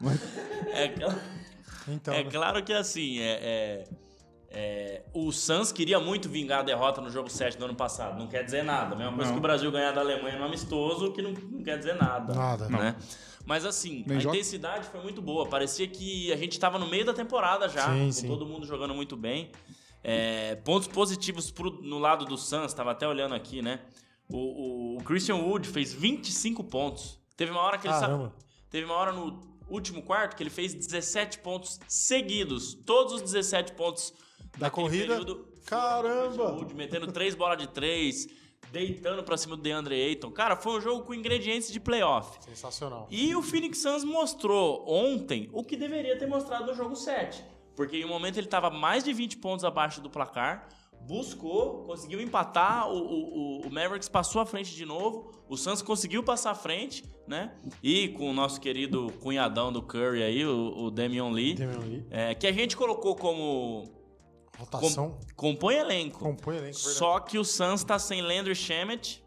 Mas 0.00 0.20
É, 0.68 0.88
cl- 0.94 1.18
Então, 1.88 2.14
é 2.14 2.24
né? 2.24 2.30
claro 2.30 2.62
que 2.62 2.72
assim, 2.72 3.18
é, 3.20 3.38
é, 3.42 3.84
É, 4.52 5.02
o 5.14 5.30
Suns 5.30 5.70
queria 5.70 6.00
muito 6.00 6.28
vingar 6.28 6.60
a 6.60 6.62
derrota 6.62 7.00
no 7.00 7.08
jogo 7.08 7.28
7 7.30 7.56
do 7.56 7.64
ano 7.66 7.74
passado. 7.76 8.18
Não 8.18 8.26
quer 8.26 8.42
dizer 8.44 8.64
nada. 8.64 8.94
A 8.94 8.98
mesma 8.98 9.12
coisa 9.14 9.28
Não. 9.30 9.34
que 9.34 9.38
o 9.38 9.42
Brasil 9.42 9.70
ganhar 9.70 9.92
da 9.92 10.00
Alemanha 10.00 10.36
no 10.38 10.44
amistoso, 10.44 11.12
que 11.12 11.22
não, 11.22 11.30
não 11.32 11.62
quer 11.62 11.78
dizer 11.78 11.94
nada. 11.94 12.34
Nada. 12.34 12.68
Né? 12.68 12.96
Mas 13.46 13.64
assim, 13.64 14.02
Nem 14.06 14.16
a 14.16 14.20
joga. 14.20 14.36
intensidade 14.36 14.86
foi 14.88 15.00
muito 15.02 15.22
boa. 15.22 15.48
Parecia 15.48 15.86
que 15.86 16.32
a 16.32 16.36
gente 16.36 16.52
estava 16.52 16.78
no 16.80 16.88
meio 16.88 17.04
da 17.04 17.14
temporada 17.14 17.68
já, 17.68 17.86
Sim, 17.92 18.06
com 18.06 18.12
sim. 18.12 18.26
todo 18.26 18.44
mundo 18.44 18.66
jogando 18.66 18.92
muito 18.92 19.16
bem. 19.16 19.52
É, 20.02 20.56
pontos 20.56 20.88
positivos 20.88 21.50
pro- 21.52 21.80
no 21.82 21.98
lado 22.00 22.24
do 22.24 22.36
Suns, 22.36 22.66
estava 22.72 22.90
até 22.90 23.06
olhando 23.06 23.34
aqui, 23.36 23.62
né? 23.62 23.78
O, 24.32 24.96
o- 24.98 25.02
Christian 25.04 25.36
Wood 25.36 25.68
fez 25.68 25.92
25 25.92 26.62
pontos. 26.64 27.18
Teve 27.36 27.50
uma 27.52 27.60
hora 27.60 27.78
que 27.78 27.86
ele 27.86 27.94
sa- 27.94 28.00
Caramba. 28.02 28.34
Teve 28.70 28.84
uma 28.86 28.94
hora 28.94 29.12
no 29.12 29.40
último 29.68 30.02
quarto 30.02 30.36
que 30.36 30.42
ele 30.42 30.50
fez 30.50 30.74
17 30.74 31.38
pontos 31.38 31.78
seguidos. 31.88 32.74
Todos 32.74 33.14
os 33.14 33.22
17 33.22 33.72
pontos 33.72 34.12
Da 34.58 34.70
corrida? 34.70 35.06
período 35.18 35.48
Caramba! 35.66 36.52
Wood, 36.52 36.74
metendo 36.74 37.10
três 37.12 37.34
bolas 37.34 37.58
de 37.58 37.68
três, 37.68 38.26
deitando 38.72 39.22
pra 39.22 39.36
cima 39.36 39.56
do 39.56 39.62
DeAndre 39.62 39.94
Ayton. 39.94 40.30
Cara, 40.30 40.56
foi 40.56 40.78
um 40.78 40.80
jogo 40.80 41.04
com 41.04 41.14
ingredientes 41.14 41.70
de 41.72 41.78
playoff. 41.80 42.38
Sensacional. 42.44 43.06
E 43.10 43.34
o 43.34 43.42
Phoenix 43.42 43.78
Suns 43.82 44.04
mostrou 44.04 44.84
ontem 44.88 45.48
o 45.52 45.62
que 45.64 45.76
deveria 45.76 46.18
ter 46.18 46.26
mostrado 46.26 46.66
no 46.66 46.74
jogo 46.74 46.94
7. 46.96 47.42
Porque 47.76 47.96
em 47.98 48.04
um 48.04 48.08
momento 48.08 48.36
ele 48.36 48.46
estava 48.46 48.68
mais 48.70 49.02
de 49.04 49.12
20 49.12 49.36
pontos 49.38 49.64
abaixo 49.64 50.00
do 50.00 50.10
placar, 50.10 50.68
buscou, 51.06 51.84
conseguiu 51.84 52.20
empatar, 52.20 52.88
o, 52.88 52.98
o, 52.98 53.66
o 53.66 53.70
Mavericks 53.72 54.08
passou 54.08 54.40
à 54.40 54.46
frente 54.46 54.74
de 54.74 54.84
novo, 54.84 55.32
o 55.48 55.56
Suns 55.56 55.82
conseguiu 55.82 56.22
passar 56.22 56.52
à 56.52 56.54
frente, 56.54 57.04
né? 57.26 57.52
E 57.82 58.08
com 58.10 58.30
o 58.30 58.32
nosso 58.32 58.60
querido 58.60 59.12
cunhadão 59.20 59.72
do 59.72 59.82
Curry 59.82 60.22
aí, 60.22 60.44
o, 60.44 60.84
o 60.84 60.90
Damian 60.90 61.30
Lee, 61.30 61.54
Damian 61.54 61.78
Lee. 61.80 62.06
é, 62.10 62.34
que 62.34 62.46
a 62.46 62.52
gente 62.52 62.76
colocou 62.76 63.16
como 63.16 63.84
Rotação. 64.56 65.18
compõe 65.34 65.76
elenco. 65.76 66.20
Compõe 66.20 66.56
elenco, 66.56 66.76
verdade. 66.76 66.96
Só 66.98 67.18
que 67.18 67.38
o 67.38 67.44
Suns 67.44 67.82
tá 67.82 67.98
sem 67.98 68.22
Landry 68.22 68.54
Shamet, 68.54 69.24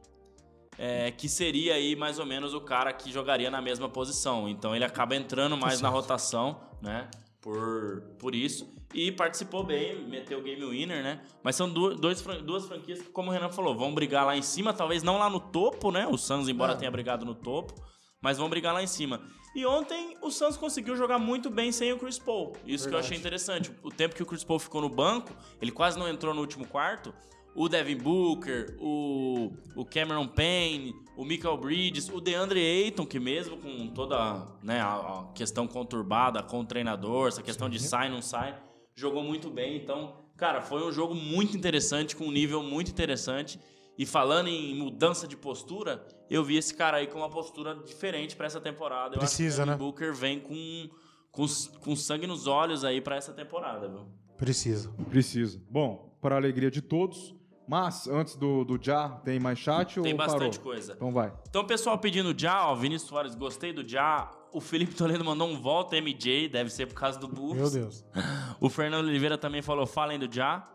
é, 0.78 1.11
que 1.11 1.28
seria 1.28 1.76
aí 1.76 1.95
mais 1.95 2.19
ou 2.19 2.26
menos 2.26 2.53
o 2.53 2.61
cara 2.61 2.93
que 2.93 3.11
jogaria 3.11 3.51
na 3.51 3.61
mesma 3.61 3.89
posição. 3.89 4.47
Então 4.47 4.76
ele 4.76 4.86
acaba 4.86 5.15
entrando 5.15 5.57
mais 5.57 5.82
na 5.82 5.89
rotação, 5.89 6.61
né? 6.82 7.09
Por, 7.43 8.01
por 8.17 8.33
isso. 8.33 8.73
E 8.93 9.11
participou 9.11 9.63
bem, 9.65 10.07
meteu 10.07 10.39
o 10.39 10.41
game 10.41 10.63
winner, 10.65 11.03
né? 11.03 11.21
Mas 11.43 11.55
são 11.57 11.69
du- 11.69 11.93
dois, 11.93 12.21
fran- 12.21 12.41
duas 12.41 12.65
franquias 12.65 13.01
que, 13.01 13.09
como 13.09 13.29
o 13.29 13.33
Renan 13.33 13.49
falou, 13.49 13.75
vão 13.75 13.93
brigar 13.93 14.25
lá 14.25 14.37
em 14.37 14.41
cima, 14.41 14.71
talvez 14.73 15.03
não 15.03 15.17
lá 15.17 15.29
no 15.29 15.39
topo, 15.41 15.91
né? 15.91 16.07
O 16.07 16.17
Suns, 16.17 16.47
embora 16.47 16.71
É. 16.73 16.75
tenha 16.77 16.89
brigado 16.89 17.25
no 17.25 17.35
topo, 17.35 17.73
mas 18.21 18.37
vão 18.37 18.49
brigar 18.49 18.73
lá 18.73 18.81
em 18.81 18.87
cima. 18.87 19.21
E 19.55 19.65
ontem 19.65 20.15
o 20.21 20.31
Suns 20.31 20.55
conseguiu 20.55 20.95
jogar 20.95 21.19
muito 21.19 21.49
bem 21.49 21.71
sem 21.71 21.91
o 21.91 21.99
Chris 21.99 22.17
Paul. 22.17 22.53
Isso 22.65 22.85
que 22.85 22.89
eu 22.89 22.93
Verdade. 22.93 23.05
achei 23.07 23.17
interessante. 23.17 23.71
O 23.83 23.89
tempo 23.89 24.15
que 24.15 24.23
o 24.23 24.25
Chris 24.25 24.43
Paul 24.43 24.57
ficou 24.57 24.79
no 24.81 24.89
banco, 24.89 25.31
ele 25.61 25.71
quase 25.71 25.99
não 25.99 26.07
entrou 26.07 26.33
no 26.33 26.39
último 26.41 26.65
quarto. 26.65 27.13
O 27.55 27.69
Devin 27.69 27.97
Booker, 27.97 28.75
o, 28.79 29.51
o 29.75 29.85
Cameron 29.85 30.27
Payne, 30.27 30.93
o 31.15 31.23
Michael 31.23 31.57
Bridges, 31.57 32.09
o 32.09 32.19
DeAndre 32.19 32.59
Ayton, 32.59 33.05
que 33.05 33.19
mesmo 33.19 33.57
com 33.57 33.87
toda 33.89 34.47
né, 34.63 34.81
a, 34.81 34.95
a 34.95 35.25
questão 35.35 35.67
conturbada 35.67 36.41
com 36.41 36.61
o 36.61 36.65
treinador, 36.65 37.27
essa 37.27 37.43
questão 37.43 37.69
de 37.69 37.79
sai, 37.79 38.09
não 38.09 38.21
sai, 38.21 38.57
jogou 38.95 39.23
muito 39.23 39.49
bem. 39.49 39.77
Então, 39.77 40.15
cara, 40.35 40.61
foi 40.61 40.83
um 40.83 40.91
jogo 40.91 41.13
muito 41.13 41.55
interessante, 41.55 42.15
com 42.15 42.25
um 42.25 42.31
nível 42.31 42.63
muito 42.63 42.89
interessante. 42.89 43.59
E 43.97 44.05
falando 44.05 44.47
em 44.47 44.75
mudança 44.75 45.27
de 45.27 45.37
postura, 45.37 46.03
eu 46.29 46.43
vi 46.43 46.57
esse 46.57 46.73
cara 46.73 46.97
aí 46.97 47.05
com 47.05 47.19
uma 47.19 47.29
postura 47.29 47.75
diferente 47.75 48.35
pra 48.35 48.47
essa 48.47 48.59
temporada. 48.59 49.15
Eu 49.15 49.19
Precisa, 49.19 49.47
acho 49.47 49.55
que 49.55 49.61
o 49.61 49.65
né? 49.65 49.71
Devin 49.73 49.85
Booker 49.85 50.13
vem 50.15 50.39
com, 50.39 50.89
com, 51.31 51.45
com 51.79 51.95
sangue 51.95 52.25
nos 52.25 52.47
olhos 52.47 52.83
aí 52.83 52.99
pra 52.99 53.15
essa 53.15 53.31
temporada, 53.31 53.87
viu? 53.87 54.07
Precisa. 54.35 54.91
Precisa. 55.11 55.61
Bom, 55.69 56.17
para 56.19 56.33
a 56.33 56.37
alegria 56.39 56.71
de 56.71 56.81
todos. 56.81 57.35
Mas, 57.68 58.07
antes 58.07 58.36
do, 58.36 58.64
do 58.66 58.78
Já, 58.82 59.09
tem 59.09 59.39
mais 59.39 59.57
chat 59.57 59.99
Tem 60.01 60.11
ou 60.11 60.18
bastante 60.18 60.57
parou? 60.59 60.72
coisa. 60.72 60.93
Então 60.93 61.11
vai. 61.11 61.32
Então, 61.49 61.61
o 61.61 61.66
pessoal 61.66 61.97
pedindo 61.97 62.38
Já, 62.38 62.68
ó, 62.68 62.76
Vinícius 62.76 63.09
Soares, 63.09 63.36
gostei 63.36 63.72
do 63.72 63.88
Já. 63.88 64.30
O 64.51 64.59
Felipe 64.61 64.93
Toledo 64.93 65.24
mandou 65.26 65.47
um 65.47 65.59
volta 65.59 65.95
MJ, 65.95 66.47
deve 66.49 66.70
ser 66.70 66.86
por 66.88 66.95
causa 66.95 67.18
do 67.18 67.28
Bulls. 67.28 67.55
Meu 67.55 67.70
Deus. 67.70 68.05
O 68.59 68.70
Fernando 68.70 69.05
Oliveira 69.07 69.38
também 69.38 69.61
falou, 69.61 69.86
falem 69.86 70.18
do 70.20 70.32
Já. 70.34 70.68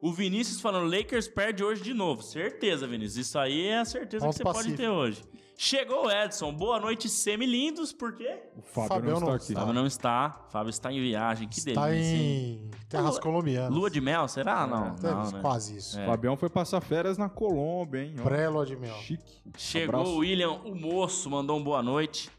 O 0.00 0.12
Vinícius 0.12 0.60
falando, 0.60 0.90
Lakers 0.90 1.28
perde 1.28 1.62
hoje 1.62 1.82
de 1.82 1.92
novo. 1.92 2.22
Certeza, 2.22 2.86
Vinícius. 2.86 3.26
Isso 3.28 3.38
aí 3.38 3.66
é 3.66 3.78
a 3.80 3.84
certeza 3.84 4.24
Ponto 4.24 4.32
que 4.32 4.38
você 4.38 4.42
pode 4.44 4.56
pacífico. 4.58 4.78
ter 4.82 4.88
hoje. 4.88 5.22
Chegou 5.58 6.06
o 6.06 6.10
Edson. 6.10 6.54
Boa 6.54 6.80
noite, 6.80 7.06
semi-lindos. 7.06 7.92
Por 7.92 8.14
quê? 8.14 8.44
O 8.56 8.62
Fábio 8.62 8.88
Fabião 8.88 9.12
não 9.12 9.16
está 9.18 9.26
não 9.28 9.34
aqui. 9.34 9.52
Fábio 9.52 9.74
não 9.74 9.86
está. 9.86 10.46
Fábio 10.48 10.70
está 10.70 10.90
em 10.90 10.98
viagem. 11.02 11.46
Que 11.46 11.58
Está 11.58 11.86
delícia, 11.88 12.16
em 12.16 12.70
terras 12.88 13.10
Lua- 13.12 13.20
colombianas. 13.20 13.70
Lua 13.70 13.90
de 13.90 14.00
mel, 14.00 14.26
será? 14.26 14.66
Não, 14.66 14.94
Deve- 14.94 15.14
não, 15.14 15.30
né? 15.32 15.40
Quase 15.42 15.76
isso. 15.76 16.00
É. 16.00 16.06
Fabião 16.06 16.34
foi 16.34 16.48
passar 16.48 16.80
férias 16.80 17.18
na 17.18 17.28
Colômbia, 17.28 18.02
hein? 18.04 18.14
Pré-lua 18.22 18.64
de 18.64 18.76
mel. 18.76 18.94
Chique. 19.02 19.42
Chegou 19.58 19.96
Abraço. 20.00 20.16
o 20.16 20.20
William, 20.20 20.52
o 20.64 20.74
moço, 20.74 21.28
mandou 21.28 21.58
um 21.58 21.62
boa 21.62 21.82
noite. 21.82 22.30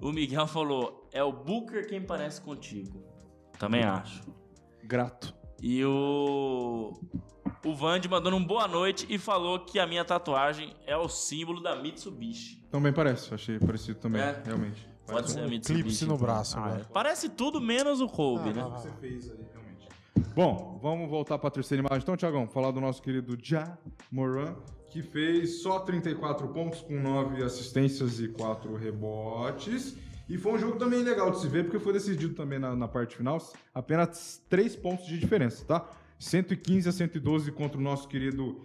O 0.00 0.12
Miguel 0.12 0.46
falou: 0.46 1.08
é 1.12 1.24
o 1.24 1.32
Booker 1.32 1.84
quem 1.88 2.00
parece 2.00 2.40
contigo. 2.40 3.02
Também 3.58 3.82
acho. 3.82 4.22
Grato. 4.84 5.34
E 5.62 5.84
o. 5.84 6.92
O 7.64 7.74
Vande 7.74 8.08
mandou 8.08 8.32
um 8.32 8.44
boa 8.44 8.68
noite 8.68 9.04
e 9.10 9.18
falou 9.18 9.58
que 9.60 9.78
a 9.80 9.86
minha 9.86 10.04
tatuagem 10.04 10.72
é 10.86 10.96
o 10.96 11.08
símbolo 11.08 11.60
da 11.60 11.74
Mitsubishi. 11.74 12.62
Também 12.70 12.92
parece. 12.92 13.34
Achei 13.34 13.58
parecido 13.58 13.98
também, 13.98 14.22
É. 14.22 14.40
realmente. 14.44 14.86
Pode 15.06 15.30
ser 15.30 15.40
a 15.40 15.42
Um 15.44 15.48
Mitsubishi. 15.48 15.80
eclipse 15.80 16.06
no 16.06 16.16
braço 16.16 16.56
Ah, 16.58 16.64
agora. 16.66 16.80
é. 16.82 16.84
Parece 16.92 17.28
tudo 17.30 17.60
menos 17.60 18.00
o 18.00 18.06
Kobe, 18.08 18.50
Ah, 18.50 18.52
né? 18.52 18.62
vai. 18.62 18.80
Você 18.80 18.90
fez 19.00 19.30
aí, 19.30 19.38
realmente. 19.52 19.88
Bom, 20.34 20.78
vamos 20.80 21.10
voltar 21.10 21.36
para 21.38 21.48
a 21.48 21.50
terceira 21.50 21.80
imagem. 21.84 22.02
Então, 22.02 22.16
Tiagão, 22.16 22.46
falar 22.46 22.70
do 22.70 22.80
nosso 22.80 23.02
querido 23.02 23.36
Ja 23.42 23.76
Moran, 24.12 24.54
que 24.90 25.02
fez 25.02 25.60
só 25.62 25.80
34 25.80 26.46
pontos 26.48 26.80
com 26.82 26.94
9 27.00 27.42
assistências 27.42 28.20
e 28.20 28.28
4 28.28 28.76
rebotes. 28.76 29.96
E 30.28 30.36
foi 30.36 30.52
um 30.52 30.58
jogo 30.58 30.76
também 30.76 31.02
legal 31.02 31.30
de 31.30 31.40
se 31.40 31.48
ver, 31.48 31.64
porque 31.64 31.78
foi 31.78 31.92
decidido 31.92 32.34
também 32.34 32.58
na, 32.58 32.76
na 32.76 32.86
parte 32.86 33.16
final. 33.16 33.38
Apenas 33.74 34.42
3 34.48 34.76
pontos 34.76 35.06
de 35.06 35.18
diferença, 35.18 35.64
tá? 35.64 35.88
115 36.18 36.88
a 36.88 36.92
112 36.92 37.52
contra 37.52 37.78
o 37.78 37.80
nosso 37.80 38.06
querido 38.08 38.60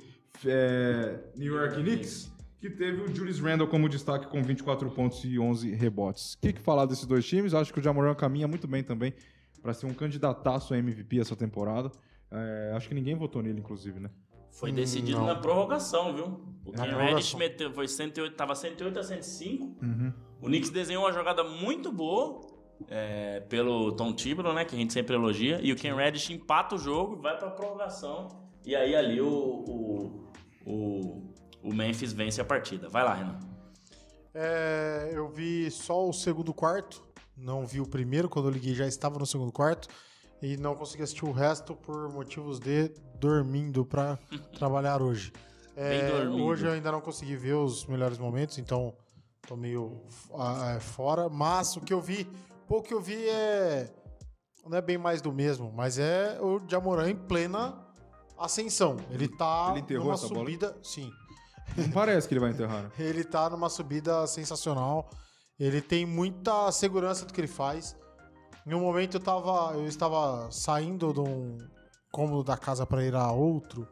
é, 0.45 1.19
New 1.37 1.55
York 1.55 1.75
Knicks, 1.75 2.31
que 2.59 2.69
teve 2.69 3.01
o 3.01 3.15
Julius 3.15 3.39
Randle 3.39 3.67
como 3.67 3.87
destaque 3.87 4.27
com 4.27 4.41
24 4.41 4.89
pontos 4.91 5.23
e 5.23 5.39
11 5.39 5.71
rebotes. 5.71 6.33
O 6.33 6.39
que, 6.39 6.53
que 6.53 6.61
falar 6.61 6.85
desses 6.85 7.05
dois 7.05 7.25
times? 7.25 7.53
Acho 7.53 7.73
que 7.73 7.79
o 7.79 7.83
Jamoran 7.83 8.15
caminha 8.15 8.47
muito 8.47 8.67
bem 8.67 8.83
também 8.83 9.13
para 9.61 9.73
ser 9.73 9.85
um 9.85 9.93
candidataço 9.93 10.73
a 10.73 10.77
MVP 10.77 11.19
essa 11.19 11.35
temporada. 11.35 11.89
É, 12.29 12.73
acho 12.75 12.89
que 12.89 12.95
ninguém 12.95 13.15
votou 13.15 13.41
nele, 13.41 13.59
inclusive, 13.59 13.99
né? 13.99 14.09
Foi 14.51 14.71
decidido 14.71 15.19
não. 15.19 15.25
na 15.25 15.35
prorrogação, 15.35 16.13
viu? 16.15 16.25
O 16.65 16.71
prorrogação. 16.71 16.99
Reddish 16.99 17.35
meteu, 17.35 17.73
foi 17.73 17.87
108, 17.87 18.35
tava 18.35 18.53
108 18.53 18.99
a 18.99 19.03
105. 19.03 19.63
Uhum. 19.81 20.13
O 20.43 20.47
Knicks 20.47 20.69
desenhou 20.69 21.05
uma 21.05 21.13
jogada 21.13 21.41
muito 21.41 21.89
boa 21.89 22.41
é, 22.89 23.39
pelo 23.47 23.93
Tom 23.93 24.11
Thibodeau, 24.11 24.53
né? 24.53 24.65
Que 24.65 24.75
a 24.75 24.77
gente 24.77 24.91
sempre 24.91 25.15
elogia. 25.15 25.57
E 25.63 25.71
o 25.71 25.75
Ken 25.77 25.95
Reddish 25.95 26.31
empata 26.31 26.75
o 26.75 26.77
jogo, 26.77 27.15
vai 27.15 27.37
pra 27.37 27.49
prorrogação. 27.49 28.27
E 28.65 28.75
aí 28.75 28.93
ali 28.93 29.21
o, 29.21 29.25
o, 29.25 30.31
o, 30.65 31.33
o 31.63 31.73
Memphis 31.73 32.11
vence 32.11 32.41
a 32.41 32.43
partida. 32.43 32.89
Vai 32.89 33.05
lá, 33.05 33.13
Renan. 33.13 33.39
É, 34.33 35.11
eu 35.13 35.29
vi 35.29 35.71
só 35.71 36.09
o 36.09 36.11
segundo 36.11 36.53
quarto, 36.53 37.01
não 37.37 37.65
vi 37.65 37.79
o 37.79 37.87
primeiro, 37.87 38.27
quando 38.27 38.49
eu 38.49 38.51
liguei 38.51 38.75
já 38.75 38.85
estava 38.85 39.17
no 39.17 39.25
segundo 39.25 39.51
quarto, 39.51 39.87
e 40.41 40.57
não 40.57 40.75
consegui 40.75 41.03
assistir 41.03 41.23
o 41.23 41.31
resto 41.31 41.73
por 41.73 42.11
motivos 42.11 42.59
de 42.59 42.89
dormindo 43.17 43.85
para 43.85 44.19
trabalhar 44.59 45.01
hoje. 45.01 45.31
É, 45.77 46.27
hoje 46.27 46.65
eu 46.65 46.73
ainda 46.73 46.91
não 46.91 46.99
consegui 46.99 47.37
ver 47.37 47.53
os 47.53 47.85
melhores 47.85 48.17
momentos, 48.17 48.57
então 48.57 48.93
tô 49.47 49.55
meio 49.55 50.01
ah, 50.35 50.75
é, 50.75 50.79
fora, 50.79 51.29
mas 51.29 51.75
o 51.75 51.81
que 51.81 51.93
eu 51.93 52.01
vi, 52.01 52.29
pouco 52.67 52.87
que 52.87 52.93
eu 52.93 53.01
vi 53.01 53.27
é 53.27 53.93
não 54.65 54.77
é 54.77 54.81
bem 54.81 54.97
mais 54.97 55.21
do 55.21 55.31
mesmo, 55.31 55.71
mas 55.73 55.99
é 55.99 56.39
o 56.41 56.61
Jamoran 56.67 57.09
em 57.09 57.15
plena 57.15 57.85
ascensão. 58.37 58.97
Ele 59.11 59.27
tá 59.27 59.69
Ele 59.71 59.81
enterrou 59.81 60.05
numa 60.05 60.13
essa 60.15 60.27
bola, 60.27 60.39
subida, 60.39 60.77
sim. 60.81 61.11
Não 61.77 61.89
parece 61.91 62.27
que 62.27 62.33
ele 62.33 62.39
vai 62.39 62.51
enterrar, 62.51 62.83
né? 62.83 62.91
Ele 62.99 63.23
tá 63.23 63.49
numa 63.49 63.69
subida 63.69 64.27
sensacional. 64.27 65.09
Ele 65.59 65.81
tem 65.81 66.05
muita 66.05 66.71
segurança 66.71 67.25
do 67.25 67.33
que 67.33 67.39
ele 67.39 67.47
faz. 67.47 67.95
Em 68.65 68.73
um 68.73 68.81
momento 68.81 69.15
eu 69.15 69.21
tava, 69.21 69.73
eu 69.75 69.87
estava 69.87 70.51
saindo 70.51 71.13
de 71.13 71.19
um 71.21 71.57
cômodo 72.11 72.43
da 72.43 72.57
casa 72.57 72.85
para 72.85 73.03
ir 73.03 73.15
a 73.15 73.31
outro. 73.31 73.87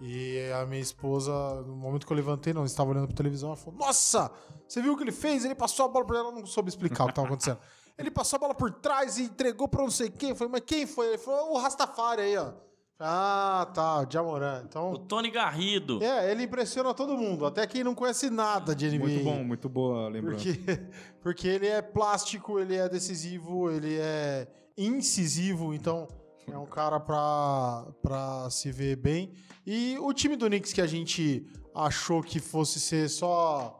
E 0.00 0.50
a 0.52 0.64
minha 0.64 0.80
esposa, 0.80 1.32
no 1.62 1.76
momento 1.76 2.06
que 2.06 2.12
eu 2.12 2.16
levantei, 2.16 2.52
não 2.52 2.64
estava 2.64 2.90
olhando 2.90 3.06
pra 3.06 3.16
televisão, 3.16 3.50
ela 3.50 3.56
falou: 3.56 3.78
Nossa, 3.78 4.30
você 4.70 4.80
viu 4.80 4.92
o 4.92 4.96
que 4.96 5.02
ele 5.02 5.10
fez? 5.10 5.44
Ele 5.44 5.54
passou 5.54 5.86
a 5.86 5.88
bola 5.88 6.04
pra 6.04 6.18
ela, 6.18 6.30
não 6.30 6.46
soube 6.46 6.68
explicar 6.68 7.02
o 7.02 7.06
que 7.06 7.12
estava 7.12 7.26
acontecendo. 7.26 7.58
Ele 7.98 8.10
passou 8.10 8.36
a 8.36 8.40
bola 8.40 8.54
por 8.54 8.70
trás 8.70 9.18
e 9.18 9.24
entregou 9.24 9.66
pra 9.66 9.82
não 9.82 9.90
sei 9.90 10.08
quem. 10.08 10.32
Falei, 10.34 10.52
mas 10.52 10.62
quem 10.64 10.86
foi? 10.86 11.08
Ele 11.08 11.18
falou: 11.18 11.54
O 11.54 11.58
Rastafari 11.58 12.22
aí, 12.22 12.36
ó. 12.36 12.52
Ah, 13.00 13.66
tá, 13.74 14.00
o 14.00 14.06
Jamoran. 14.08 14.62
Então. 14.68 14.92
O 14.92 14.98
Tony 14.98 15.30
Garrido. 15.30 16.02
É, 16.04 16.30
ele 16.30 16.44
impressiona 16.44 16.94
todo 16.94 17.16
mundo, 17.16 17.46
até 17.46 17.66
quem 17.66 17.82
não 17.82 17.94
conhece 17.94 18.30
nada 18.30 18.74
de 18.74 18.88
NBA. 18.90 18.98
Muito 18.98 19.24
bom, 19.24 19.42
muito 19.42 19.68
boa 19.68 20.08
lembrança. 20.08 20.44
Porque, 20.44 20.80
porque 21.20 21.48
ele 21.48 21.66
é 21.66 21.82
plástico, 21.82 22.60
ele 22.60 22.76
é 22.76 22.88
decisivo, 22.88 23.70
ele 23.70 23.98
é 23.98 24.46
incisivo, 24.76 25.74
então 25.74 26.06
É 26.46 26.56
um 26.56 26.66
cara 26.66 27.00
pra, 27.00 27.86
pra 28.02 28.48
se 28.50 28.70
ver 28.70 28.96
bem. 28.96 29.32
E 29.66 29.96
o 29.98 30.12
time 30.12 30.36
do 30.36 30.46
Knicks 30.46 30.72
que 30.72 30.80
a 30.80 30.86
gente 30.86 31.46
achou 31.74 32.22
que 32.22 32.38
fosse 32.38 32.78
ser 32.78 33.08
só. 33.08 33.79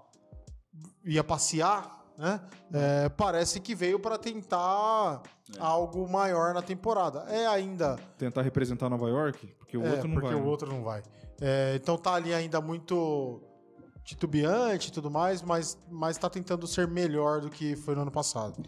Ia 1.05 1.25
passear, 1.25 2.01
né? 2.17 2.41
É, 2.73 3.09
parece 3.09 3.61
que 3.61 3.75
veio 3.75 3.99
pra 3.99 4.19
tentar 4.19 5.23
algo 5.59 6.07
maior 6.09 6.53
na 6.53 6.61
temporada. 6.61 7.25
É 7.29 7.47
ainda. 7.47 7.99
Tentar 8.19 8.43
representar 8.43 8.91
Nova 8.91 9.09
York, 9.09 9.47
porque 9.59 9.77
o 9.77 9.85
é, 9.85 9.91
outro 9.91 10.09
não 10.09 10.15
porque 10.15 10.29
vai. 10.29 10.37
o 10.37 10.45
né? 10.45 10.51
outro 10.51 10.69
não 10.69 10.83
vai. 10.83 11.03
É, 11.41 11.73
então 11.75 11.97
tá 11.97 12.15
ali 12.15 12.35
ainda 12.35 12.61
muito 12.61 13.41
titubeante 14.05 14.89
e 14.89 14.93
tudo 14.93 15.11
mais, 15.11 15.41
mas, 15.41 15.79
mas 15.91 16.19
tá 16.19 16.29
tentando 16.29 16.67
ser 16.67 16.87
melhor 16.87 17.41
do 17.41 17.49
que 17.49 17.75
foi 17.77 17.95
no 17.95 18.03
ano 18.03 18.11
passado. 18.11 18.63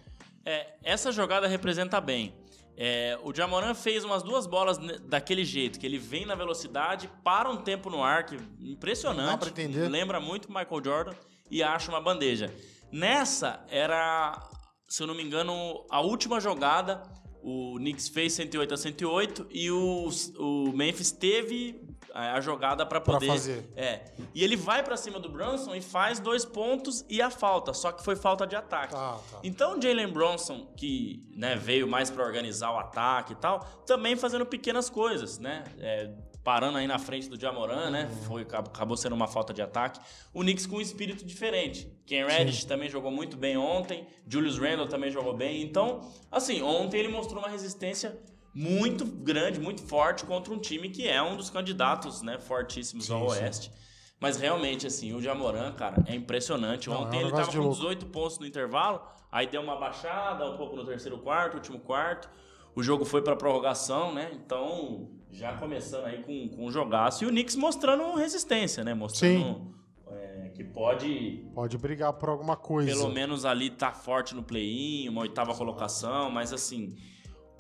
É, 0.45 0.75
essa 0.83 1.13
jogada 1.13 1.47
representa 1.47 2.01
bem. 2.01 2.35
É, 2.75 3.19
o 3.23 3.35
Jamoran 3.35 3.75
fez 3.75 4.03
umas 4.03 4.23
duas 4.23 4.47
bolas 4.47 4.79
daquele 5.07 5.45
jeito, 5.45 5.79
que 5.79 5.85
ele 5.85 5.99
vem 5.99 6.25
na 6.25 6.35
velocidade, 6.35 7.11
para 7.23 7.51
um 7.51 7.59
tempo 7.59 7.91
no 7.91 8.03
ar, 8.03 8.25
que 8.25 8.39
impressionante. 8.61 9.31
Dá 9.31 9.37
pra 9.37 9.49
entender. 9.51 9.89
Lembra 9.89 10.19
muito 10.19 10.47
o 10.47 10.49
Michael 10.49 10.83
Jordan 10.83 11.13
e 11.53 11.63
acha 11.63 11.91
uma 11.91 12.01
bandeja. 12.01 12.53
Nessa 12.91 13.65
era, 13.69 14.43
se 14.89 15.03
eu 15.03 15.07
não 15.07 15.15
me 15.15 15.23
engano, 15.23 15.85
a 15.91 16.01
última 16.01 16.41
jogada. 16.41 17.03
O 17.45 17.75
Knicks 17.77 18.09
fez 18.09 18.35
108 18.35 18.73
a 18.73 18.77
108 18.77 19.49
e 19.51 19.69
o, 19.69 20.09
o 20.39 20.73
Memphis 20.73 21.11
teve 21.11 21.85
a 22.15 22.35
a 22.35 22.41
jogada 22.41 22.87
para 22.87 23.01
Pra 23.01 23.15
poder 23.15 23.27
fazer. 23.27 23.69
É. 23.75 24.13
E 24.33 24.45
ele 24.45 24.55
vai 24.55 24.83
pra 24.83 24.97
cima 24.97 25.19
do 25.19 25.29
Brunson 25.29 25.75
e 25.75 25.81
faz 25.81 26.21
dois 26.21 26.45
pontos 26.45 27.05
e 27.09 27.21
a 27.21 27.31
falta, 27.31 27.75
só 27.75 27.91
que 27.91 28.05
foi 28.05 28.15
falta 28.15 28.47
de 28.47 28.55
ataque. 28.55 28.95
Tá, 28.95 29.19
tá. 29.31 29.41
Então 29.43 29.77
o 29.77 29.83
Jalen 29.83 30.09
Bronson, 30.09 30.73
que 30.77 31.27
né, 31.35 31.57
veio 31.57 31.89
mais 31.89 32.11
pra 32.11 32.25
organizar 32.25 32.71
o 32.71 32.79
ataque 32.79 33.33
e 33.33 33.37
tal, 33.37 33.61
também 33.85 34.15
fazendo 34.15 34.47
pequenas 34.47 34.89
coisas, 34.89 35.39
né? 35.39 35.65
É, 35.79 36.15
parando 36.45 36.79
aí 36.79 36.87
na 36.87 36.99
frente 36.99 37.29
do 37.29 37.39
Jamoran, 37.39 37.91
né? 37.91 38.11
Foi, 38.27 38.43
acabou 38.43 38.97
sendo 38.97 39.15
uma 39.15 39.29
falta 39.29 39.55
de 39.55 39.63
ataque. 39.63 40.01
O 40.35 40.41
Knicks 40.41 40.67
com 40.67 40.77
um 40.77 40.81
espírito 40.81 41.25
diferente. 41.25 41.91
Ken 42.05 42.27
Reddish 42.27 42.65
também 42.65 42.89
jogou 42.89 43.11
muito 43.11 43.37
bem 43.37 43.57
ontem. 43.57 44.07
Julius 44.27 44.59
Randle 44.59 44.89
também 44.89 45.11
jogou 45.11 45.37
bem. 45.37 45.63
Então, 45.63 46.01
assim, 46.31 46.63
ontem 46.63 46.99
ele 46.99 47.09
mostrou 47.09 47.41
uma 47.41 47.49
resistência 47.49 48.19
muito 48.55 49.05
grande, 49.05 49.61
muito 49.61 49.83
forte 49.83 50.25
contra 50.25 50.53
um 50.53 50.59
time 50.59 50.91
que 50.91 51.09
é 51.09 51.23
um 51.23 51.37
dos 51.37 51.49
candidatos, 51.49 52.23
né? 52.23 52.39
Fortíssimos 52.39 53.11
ao 53.11 53.29
Sim, 53.31 53.35
sim. 53.37 53.43
Oeste. 53.43 53.73
Mas 54.21 54.37
realmente, 54.37 54.87
assim, 54.87 55.13
o 55.15 55.21
Jamoran, 55.21 55.73
cara, 55.73 55.97
é 56.07 56.15
impressionante. 56.15 56.89
Não, 56.89 57.03
Ontem 57.03 57.17
é 57.17 57.25
um 57.25 57.29
ele 57.29 57.37
tava 57.37 57.51
com 57.51 57.59
louco. 57.59 57.75
18 57.75 58.07
pontos 58.07 58.39
no 58.39 58.47
intervalo, 58.47 59.03
aí 59.31 59.49
deu 59.49 59.61
uma 59.61 59.77
baixada 59.77 60.49
um 60.49 60.57
pouco 60.57 60.77
no 60.77 60.85
terceiro 60.85 61.19
quarto, 61.19 61.55
último 61.55 61.81
quarto. 61.81 62.29
O 62.75 62.83
jogo 62.83 63.05
foi 63.05 63.23
pra 63.23 63.37
prorrogação, 63.37 64.15
né? 64.15 64.31
Então, 64.35 65.11
já 65.31 65.55
começando 65.57 66.07
aí 66.07 66.23
com, 66.23 66.49
com 66.57 66.67
um 66.67 66.71
jogaço. 66.71 67.25
E 67.25 67.27
o 67.27 67.31
Knicks 67.31 67.57
mostrando 67.57 68.15
resistência, 68.15 68.83
né? 68.83 68.95
Mostrando 68.95 69.75
é, 70.11 70.51
que 70.55 70.65
pode, 70.65 71.47
Pode 71.55 71.77
brigar 71.79 72.13
por 72.15 72.29
alguma 72.31 72.57
coisa. 72.57 72.91
pelo 72.91 73.11
menos 73.11 73.45
ali, 73.45 73.71
tá 73.71 73.93
forte 73.93 74.35
no 74.35 74.43
play-in, 74.43 75.09
uma 75.09 75.23
oitava 75.23 75.55
colocação. 75.55 76.31
Mas, 76.31 76.53
assim, 76.53 76.97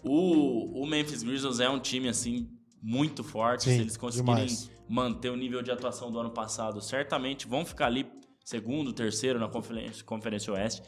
o, 0.02 0.82
o 0.82 0.86
Memphis 0.86 1.22
Grizzlies 1.22 1.60
é 1.60 1.68
um 1.68 1.78
time, 1.78 2.08
assim, 2.08 2.48
muito 2.82 3.22
forte. 3.22 3.64
Sim, 3.64 3.76
Se 3.76 3.80
eles 3.82 3.96
conseguirem 3.96 4.46
demais. 4.46 4.70
manter 4.88 5.30
o 5.30 5.36
nível 5.36 5.62
de 5.62 5.70
atuação 5.70 6.10
do 6.10 6.18
ano 6.18 6.30
passado, 6.30 6.80
certamente 6.80 7.46
vão 7.46 7.64
ficar 7.64 7.86
ali 7.86 8.06
segundo, 8.44 8.92
terceiro 8.92 9.38
na 9.38 9.48
Conferência, 9.48 10.04
Conferência 10.04 10.52
Oeste. 10.52 10.82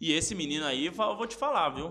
E 0.00 0.12
esse 0.12 0.34
menino 0.34 0.64
aí, 0.64 0.86
eu 0.86 0.92
vou 0.92 1.26
te 1.26 1.36
falar, 1.36 1.70
viu? 1.70 1.88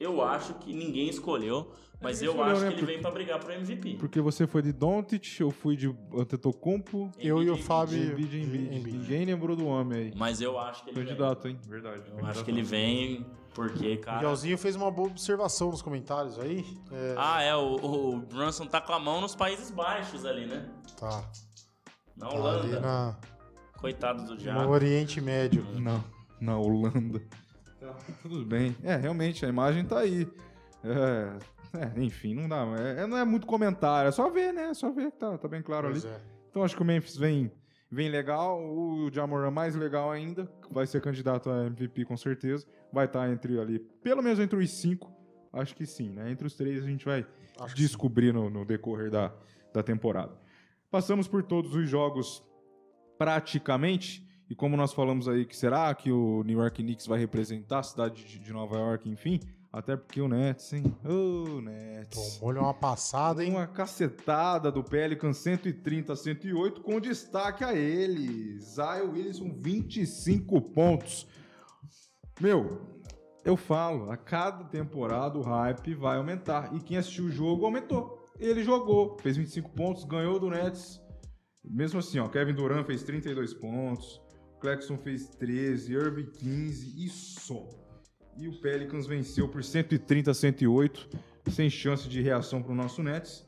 Eu 0.00 0.22
acho 0.22 0.54
que 0.54 0.72
ninguém 0.72 1.08
escolheu, 1.10 1.72
mas 2.00 2.20
Ninguém 2.22 2.26
eu 2.26 2.32
escolheu, 2.40 2.52
acho 2.56 2.60
né? 2.62 2.68
que 2.68 2.72
ele 2.74 2.80
Porque- 2.80 2.92
vem 2.94 3.02
pra 3.02 3.10
brigar 3.10 3.38
pro 3.38 3.52
MVP. 3.52 3.96
Porque 3.98 4.20
você 4.20 4.46
foi 4.46 4.62
de 4.62 4.72
Doncic, 4.72 5.38
eu 5.40 5.50
fui 5.50 5.76
de 5.76 5.94
Antetokounmpo, 6.16 7.10
Eu 7.18 7.42
e 7.42 7.50
o 7.50 7.52
Embiid, 7.52 7.66
Fábio. 7.66 8.02
Embiid, 8.12 8.40
Embiid. 8.42 8.92
Ninguém 8.92 9.24
lembrou 9.26 9.54
do 9.54 9.66
homem 9.66 9.98
aí. 9.98 10.12
Mas 10.16 10.40
eu 10.40 10.58
acho 10.58 10.82
que 10.84 10.90
ele 10.90 10.96
vem. 11.00 11.06
Candidato, 11.06 11.48
hein? 11.48 11.58
Verdade. 11.68 12.02
Eu 12.16 12.24
acho 12.26 12.42
que 12.44 12.50
ele 12.50 12.62
vem 12.62 13.26
porque, 13.54 13.94
O 13.94 14.00
cara... 14.00 14.16
Miguelzinho 14.18 14.56
fez 14.56 14.74
uma 14.74 14.90
boa 14.90 15.08
observação 15.08 15.70
nos 15.70 15.82
comentários 15.82 16.38
aí. 16.38 16.64
É, 16.90 17.14
Ah, 17.18 17.42
é, 17.42 17.54
o, 17.54 17.74
o 18.14 18.20
Brunson 18.20 18.64
tá 18.66 18.80
com 18.80 18.92
a 18.94 18.98
mão 18.98 19.20
nos 19.20 19.34
Países 19.34 19.70
Baixos 19.70 20.24
ali, 20.24 20.46
né? 20.46 20.66
tá. 20.98 21.28
Na 22.16 22.28
Tá 22.28 22.34
Holanda. 22.34 22.60
ali 22.62 22.80
na, 22.80 23.16
Coitado 23.78 24.22
do 24.24 24.30
no 24.32 24.36
Diabo. 24.36 24.70
Oriente 24.70 25.20
Médio. 25.20 25.62
Não, 25.80 26.02
na 26.40 26.56
Holanda. 26.58 27.20
Tá, 27.90 28.12
tudo 28.22 28.44
bem. 28.44 28.76
É, 28.82 28.96
realmente, 28.96 29.44
a 29.44 29.48
imagem 29.48 29.84
tá 29.84 30.00
aí. 30.00 30.26
É, 30.82 31.38
é, 31.78 32.02
enfim, 32.02 32.34
não 32.34 32.48
dá. 32.48 32.64
É, 32.96 33.06
não 33.06 33.16
é 33.16 33.24
muito 33.24 33.46
comentário, 33.46 34.08
é 34.08 34.12
só 34.12 34.28
ver, 34.30 34.52
né? 34.52 34.70
É 34.70 34.74
só 34.74 34.90
ver 34.90 35.10
que 35.10 35.18
tá, 35.18 35.36
tá 35.38 35.48
bem 35.48 35.62
claro 35.62 35.88
Pois 35.88 36.04
ali. 36.04 36.14
é. 36.14 36.20
Então 36.50 36.64
acho 36.64 36.74
que 36.74 36.82
o 36.82 36.84
Memphis 36.84 37.16
vem, 37.16 37.52
vem 37.90 38.08
legal, 38.08 38.60
o 38.60 39.08
Jamoran 39.12 39.50
mais 39.52 39.76
legal 39.76 40.10
ainda, 40.10 40.50
vai 40.70 40.86
ser 40.86 41.00
candidato 41.00 41.48
a 41.48 41.66
MVP 41.66 42.04
com 42.04 42.16
certeza, 42.16 42.66
vai 42.92 43.06
estar 43.06 43.30
entre 43.30 43.60
ali, 43.60 43.78
pelo 43.78 44.20
menos 44.20 44.40
entre 44.40 44.58
os 44.58 44.68
cinco, 44.70 45.12
acho 45.52 45.76
que 45.76 45.86
sim, 45.86 46.10
né? 46.10 46.30
Entre 46.30 46.44
os 46.44 46.56
três 46.56 46.82
a 46.82 46.86
gente 46.86 47.04
vai 47.04 47.24
Acho 47.60 47.76
descobrir 47.76 48.32
no, 48.32 48.50
no 48.50 48.64
decorrer 48.64 49.10
da, 49.10 49.32
da 49.72 49.82
temporada. 49.82 50.32
Passamos 50.90 51.28
por 51.28 51.44
todos 51.44 51.72
os 51.74 51.88
jogos 51.88 52.42
praticamente, 53.16 54.26
e 54.50 54.54
como 54.56 54.76
nós 54.76 54.92
falamos 54.92 55.28
aí 55.28 55.46
que 55.46 55.56
será 55.56 55.94
que 55.94 56.10
o 56.10 56.42
New 56.42 56.58
York 56.58 56.82
Knicks 56.82 57.06
vai 57.06 57.20
representar 57.20 57.78
a 57.78 57.82
cidade 57.84 58.24
de, 58.24 58.52
Nova 58.52 58.76
York, 58.76 59.08
enfim, 59.08 59.38
até 59.72 59.96
porque 59.96 60.20
o 60.20 60.26
Nets, 60.26 60.72
hein? 60.72 60.92
Ô, 61.04 61.60
Nets. 61.60 62.38
Tomou-lhe 62.38 62.58
uma 62.58 62.74
passada, 62.74 63.44
hein? 63.44 63.52
Uma 63.52 63.68
cacetada 63.68 64.72
do 64.72 64.82
Pelican 64.82 65.32
130 65.32 66.12
a 66.12 66.16
108 66.16 66.80
com 66.80 66.98
destaque 66.98 67.62
a 67.62 67.72
ele. 67.72 68.58
Zion 68.58 69.12
Williamson 69.12 69.56
25 69.56 70.60
pontos. 70.62 71.28
Meu, 72.40 72.80
eu 73.44 73.56
falo, 73.56 74.10
a 74.10 74.16
cada 74.16 74.64
temporada 74.64 75.38
o 75.38 75.42
hype 75.42 75.94
vai 75.94 76.16
aumentar. 76.16 76.74
E 76.74 76.80
quem 76.80 76.96
assistiu 76.96 77.26
o 77.26 77.30
jogo 77.30 77.64
aumentou. 77.64 78.18
Ele 78.40 78.64
jogou, 78.64 79.16
fez 79.20 79.36
25 79.36 79.70
pontos, 79.70 80.02
ganhou 80.02 80.40
do 80.40 80.50
Nets. 80.50 81.00
Mesmo 81.64 82.00
assim, 82.00 82.18
ó, 82.18 82.26
Kevin 82.26 82.54
Durant 82.54 82.84
fez 82.84 83.04
32 83.04 83.54
pontos, 83.54 84.20
Claxton 84.60 84.98
fez 84.98 85.28
13, 85.30 85.92
Irving 85.94 86.30
15 86.38 87.04
e 87.04 87.08
só. 87.08 87.68
E 88.36 88.46
o 88.46 88.60
Pelicans 88.60 89.06
venceu 89.06 89.48
por 89.48 89.64
130 89.64 90.30
a 90.30 90.34
108, 90.34 91.08
sem 91.50 91.68
chance 91.68 92.08
de 92.08 92.20
reação 92.20 92.62
para 92.62 92.72
o 92.72 92.74
nosso 92.74 93.02
Nets. 93.02 93.46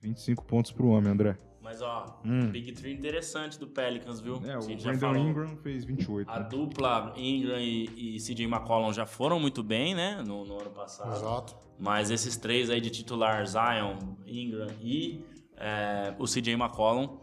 25 0.00 0.44
pontos 0.44 0.72
para 0.72 0.84
o 0.84 0.90
homem, 0.90 1.12
André. 1.12 1.36
Mas, 1.60 1.82
ó, 1.82 2.20
Hum. 2.24 2.50
Big 2.50 2.72
Three 2.72 2.92
interessante 2.92 3.58
do 3.58 3.66
Pelicans, 3.68 4.20
viu? 4.20 4.36
É, 4.44 4.58
o 4.58 4.82
Brandon. 4.82 5.16
Ingram 5.16 5.56
fez 5.58 5.84
28. 5.84 6.28
A 6.28 6.40
né? 6.40 6.48
dupla 6.48 7.12
Ingram 7.16 7.60
e, 7.60 8.16
e 8.16 8.18
CJ 8.18 8.46
McCollum 8.46 8.92
já 8.92 9.06
foram 9.06 9.38
muito 9.38 9.62
bem, 9.62 9.94
né? 9.94 10.22
No, 10.26 10.44
no 10.44 10.60
ano 10.60 10.70
passado. 10.70 11.14
Exato. 11.14 11.54
Mas 11.78 12.10
esses 12.10 12.36
três 12.36 12.70
aí 12.70 12.80
de 12.80 12.90
titular, 12.90 13.46
Zion, 13.46 13.98
Ingram 14.26 14.68
e 14.80 15.24
é, 15.56 16.14
o 16.18 16.24
CJ 16.24 16.54
McCollum, 16.54 17.18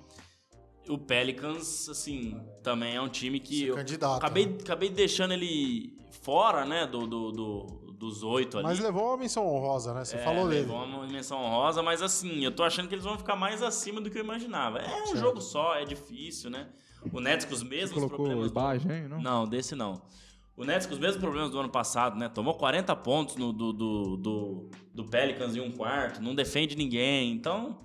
o 0.89 0.97
Pelicans, 0.97 1.89
assim, 1.89 2.39
também 2.63 2.95
é 2.95 3.01
um 3.01 3.09
time 3.09 3.39
que 3.39 3.55
Esse 3.55 3.67
eu 3.67 3.75
candidato, 3.75 4.17
acabei, 4.17 4.45
né? 4.45 4.57
acabei 4.61 4.89
deixando 4.89 5.33
ele 5.33 5.97
fora, 6.21 6.65
né, 6.65 6.85
do, 6.87 7.05
do- 7.07 7.31
do- 7.31 7.87
dos 7.97 8.21
oito 8.23 8.57
ali. 8.57 8.67
Mas 8.67 8.79
levou 8.79 9.07
uma 9.07 9.17
menção 9.17 9.47
honrosa, 9.47 9.93
né? 9.93 10.05
Você 10.05 10.17
É, 10.17 10.19
falou 10.19 10.47
dele. 10.47 10.61
levou 10.61 10.83
uma 10.83 11.07
menção 11.07 11.43
honrosa, 11.43 11.81
mas 11.81 12.01
assim, 12.01 12.43
eu 12.43 12.51
tô 12.51 12.63
achando 12.63 12.87
que 12.87 12.93
eles 12.93 13.03
vão 13.05 13.17
ficar 13.17 13.35
mais 13.35 13.63
acima 13.63 13.99
do 13.99 14.09
que 14.11 14.17
eu 14.19 14.23
imaginava. 14.23 14.77
É 14.79 15.01
um 15.01 15.07
Certo. 15.07 15.17
jogo 15.17 15.41
só, 15.41 15.75
é 15.75 15.83
difícil, 15.83 16.49
né? 16.51 16.67
O 17.11 17.19
Nets 17.19 17.45
com 17.45 17.53
os 17.53 17.59
Você 17.61 17.65
mesmos 17.67 17.93
colocou 17.93 18.17
problemas... 18.17 18.51
do- 18.51 18.59
imagem, 18.59 19.07
não? 19.07 19.21
não, 19.21 19.47
desse 19.47 19.73
não. 19.75 20.01
O 20.55 20.63
Nets 20.63 20.85
com 20.87 20.93
os 20.93 20.99
mesmos 20.99 21.17
problemas 21.21 21.49
do 21.51 21.59
ano 21.59 21.69
passado, 21.69 22.17
né? 22.17 22.27
Tomou 22.29 22.53
40 22.55 22.95
pontos 22.97 23.35
no, 23.35 23.51
do, 23.53 23.71
do, 23.73 24.17
do, 24.17 24.69
do 24.93 25.05
Pelicans 25.05 25.55
em 25.55 25.59
um 25.61 25.71
quarto, 25.71 26.21
não 26.21 26.33
defende 26.35 26.75
ninguém. 26.75 27.31
Então, 27.31 27.79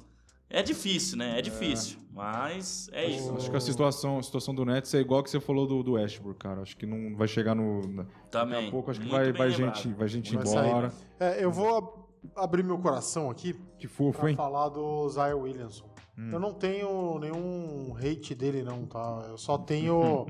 é 0.59 0.63
difícil, 0.63 1.17
né? 1.19 1.39
É 1.39 1.43
difícil. 1.43 1.99
Mas 2.13 2.89
é 2.93 3.07
isso. 3.07 3.35
Acho 3.35 3.51
que 3.51 3.57
a 3.57 3.61
situação, 3.61 4.19
a 4.19 4.23
situação 4.23 4.55
do 4.55 4.65
Nets 4.67 4.93
é 4.93 4.99
igual 5.01 5.23
que 5.23 5.31
você 5.31 5.41
falou 5.41 5.67
do, 5.67 5.83
do 5.83 5.93
Westbrook, 5.93 6.39
cara. 6.39 6.61
Acho 6.61 6.77
que 6.77 6.85
não 6.85 7.17
vai 7.17 7.27
chegar 7.27 7.55
no. 7.55 8.05
Também. 8.31 8.55
Daqui 8.57 8.69
a 8.69 8.71
pouco 8.71 8.91
acho 8.91 9.01
que 9.01 9.09
vai, 9.09 9.33
vai 9.33 9.49
lembrado. 9.49 9.75
gente, 9.77 9.95
vai 9.95 10.09
gente 10.09 10.37
Vai 10.37 10.47
embora. 10.47 10.89
né? 10.89 10.93
É, 11.19 11.43
eu 11.45 11.51
vou 11.51 11.75
ab- 11.77 11.93
abrir 12.37 12.63
meu 12.63 12.79
coração 12.79 13.31
aqui 13.31 13.55
Que 13.79 13.89
fofo, 13.89 14.21
pra 14.21 14.29
hein? 14.31 14.37
falar 14.37 14.69
do 14.69 15.09
Zion 15.09 15.41
Williamson. 15.41 15.87
Hum. 16.19 16.29
Eu 16.31 16.39
não 16.39 16.53
tenho 16.53 17.19
nenhum 17.19 17.97
hate 17.97 18.35
dele, 18.35 18.63
não, 18.63 18.85
tá? 18.85 19.25
Eu 19.31 19.39
só 19.39 19.57
tenho. 19.57 20.27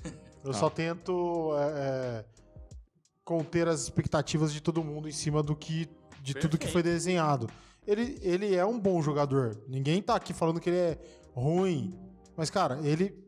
eu 0.42 0.54
só 0.54 0.70
tento 0.70 1.50
é, 1.58 1.64
é, 1.76 2.24
conter 3.24 3.68
as 3.68 3.82
expectativas 3.82 4.54
de 4.54 4.62
todo 4.62 4.82
mundo 4.82 5.06
em 5.06 5.12
cima 5.12 5.42
do 5.42 5.54
que. 5.54 5.86
de 6.22 6.32
tudo 6.32 6.52
que 6.56 6.64
Perfeito. 6.64 6.72
foi 6.72 6.82
desenhado. 6.82 7.46
Ele, 7.86 8.18
ele 8.20 8.54
é 8.54 8.64
um 8.64 8.78
bom 8.78 9.00
jogador. 9.00 9.56
Ninguém 9.68 10.02
tá 10.02 10.16
aqui 10.16 10.32
falando 10.32 10.60
que 10.60 10.70
ele 10.70 10.78
é 10.78 10.98
ruim. 11.34 11.98
Mas, 12.36 12.50
cara, 12.50 12.80
ele. 12.82 13.24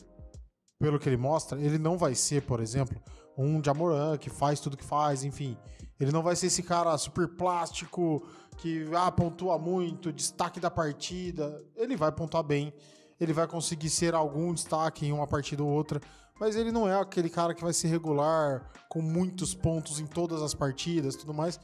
Pelo 0.78 0.98
que 0.98 1.08
ele 1.08 1.16
mostra, 1.16 1.60
ele 1.60 1.76
não 1.76 1.98
vai 1.98 2.14
ser, 2.14 2.42
por 2.42 2.60
exemplo, 2.60 3.00
um 3.36 3.62
Jamoran 3.62 4.16
que 4.16 4.30
faz 4.30 4.60
tudo 4.60 4.76
que 4.76 4.84
faz, 4.84 5.24
enfim. 5.24 5.56
Ele 5.98 6.12
não 6.12 6.22
vai 6.22 6.36
ser 6.36 6.46
esse 6.46 6.62
cara 6.62 6.96
super 6.96 7.26
plástico 7.26 8.24
que 8.58 8.84
ah, 8.94 9.10
pontua 9.10 9.58
muito, 9.58 10.12
destaque 10.12 10.60
da 10.60 10.70
partida. 10.70 11.64
Ele 11.76 11.96
vai 11.96 12.12
pontuar 12.12 12.44
bem, 12.44 12.72
ele 13.18 13.32
vai 13.32 13.46
conseguir 13.46 13.90
ser 13.90 14.14
algum 14.14 14.54
destaque 14.54 15.06
em 15.06 15.12
uma 15.12 15.26
partida 15.26 15.62
ou 15.62 15.68
outra, 15.68 16.00
mas 16.38 16.54
ele 16.54 16.70
não 16.70 16.88
é 16.88 17.00
aquele 17.00 17.28
cara 17.28 17.54
que 17.54 17.62
vai 17.62 17.72
ser 17.72 17.88
regular 17.88 18.70
com 18.88 19.02
muitos 19.02 19.54
pontos 19.54 19.98
em 19.98 20.06
todas 20.06 20.42
as 20.42 20.54
partidas, 20.54 21.16
tudo 21.16 21.34
mais. 21.34 21.58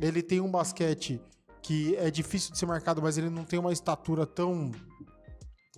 Ele 0.00 0.22
tem 0.22 0.40
um 0.40 0.50
basquete 0.50 1.20
que 1.62 1.96
é 1.96 2.10
difícil 2.10 2.52
de 2.52 2.58
ser 2.58 2.66
marcado, 2.66 3.00
mas 3.02 3.18
ele 3.18 3.28
não 3.30 3.44
tem 3.44 3.58
uma 3.58 3.72
estatura 3.72 4.24
tão 4.26 4.70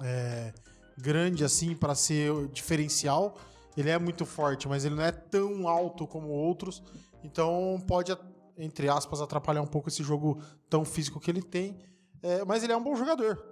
é, 0.02 0.52
grande 0.98 1.44
assim 1.44 1.74
para 1.74 1.94
ser 1.94 2.48
diferencial. 2.48 3.36
Ele 3.76 3.90
é 3.90 3.98
muito 3.98 4.26
forte, 4.26 4.68
mas 4.68 4.84
ele 4.84 4.94
não 4.94 5.04
é 5.04 5.12
tão 5.12 5.68
alto 5.68 6.06
como 6.06 6.28
outros. 6.28 6.82
Então 7.22 7.82
pode, 7.86 8.16
entre 8.58 8.88
aspas, 8.88 9.20
atrapalhar 9.20 9.62
um 9.62 9.66
pouco 9.66 9.88
esse 9.88 10.02
jogo 10.02 10.42
tão 10.68 10.84
físico 10.84 11.20
que 11.20 11.30
ele 11.30 11.42
tem. 11.42 11.78
É, 12.22 12.44
mas 12.44 12.62
ele 12.62 12.72
é 12.72 12.76
um 12.76 12.82
bom 12.82 12.94
jogador. 12.96 13.42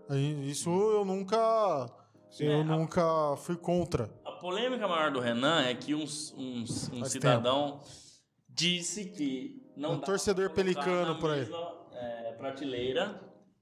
Isso 0.44 0.68
eu 0.70 1.04
nunca. 1.04 1.36
Eu 2.38 2.52
É, 2.52 2.60
a- 2.60 2.64
nunca 2.64 3.36
fui 3.38 3.56
contra. 3.56 4.10
A 4.24 4.32
polêmica 4.32 4.86
maior 4.86 5.10
do 5.10 5.18
Renan 5.18 5.62
é 5.62 5.74
que 5.74 5.94
uns- 5.94 6.34
uns- 6.36 6.90
um 6.92 7.00
Faz 7.00 7.12
cidadão 7.12 7.80
disse 8.50 9.06
que 9.06 9.62
não 9.74 9.92
Um 9.94 9.98
torcedor 10.00 10.50
pelicano 10.50 11.18
por 11.18 11.30
aí. 11.30 11.40
mesma, 11.40 11.72
é, 12.00 12.32
prateleira 12.38 13.20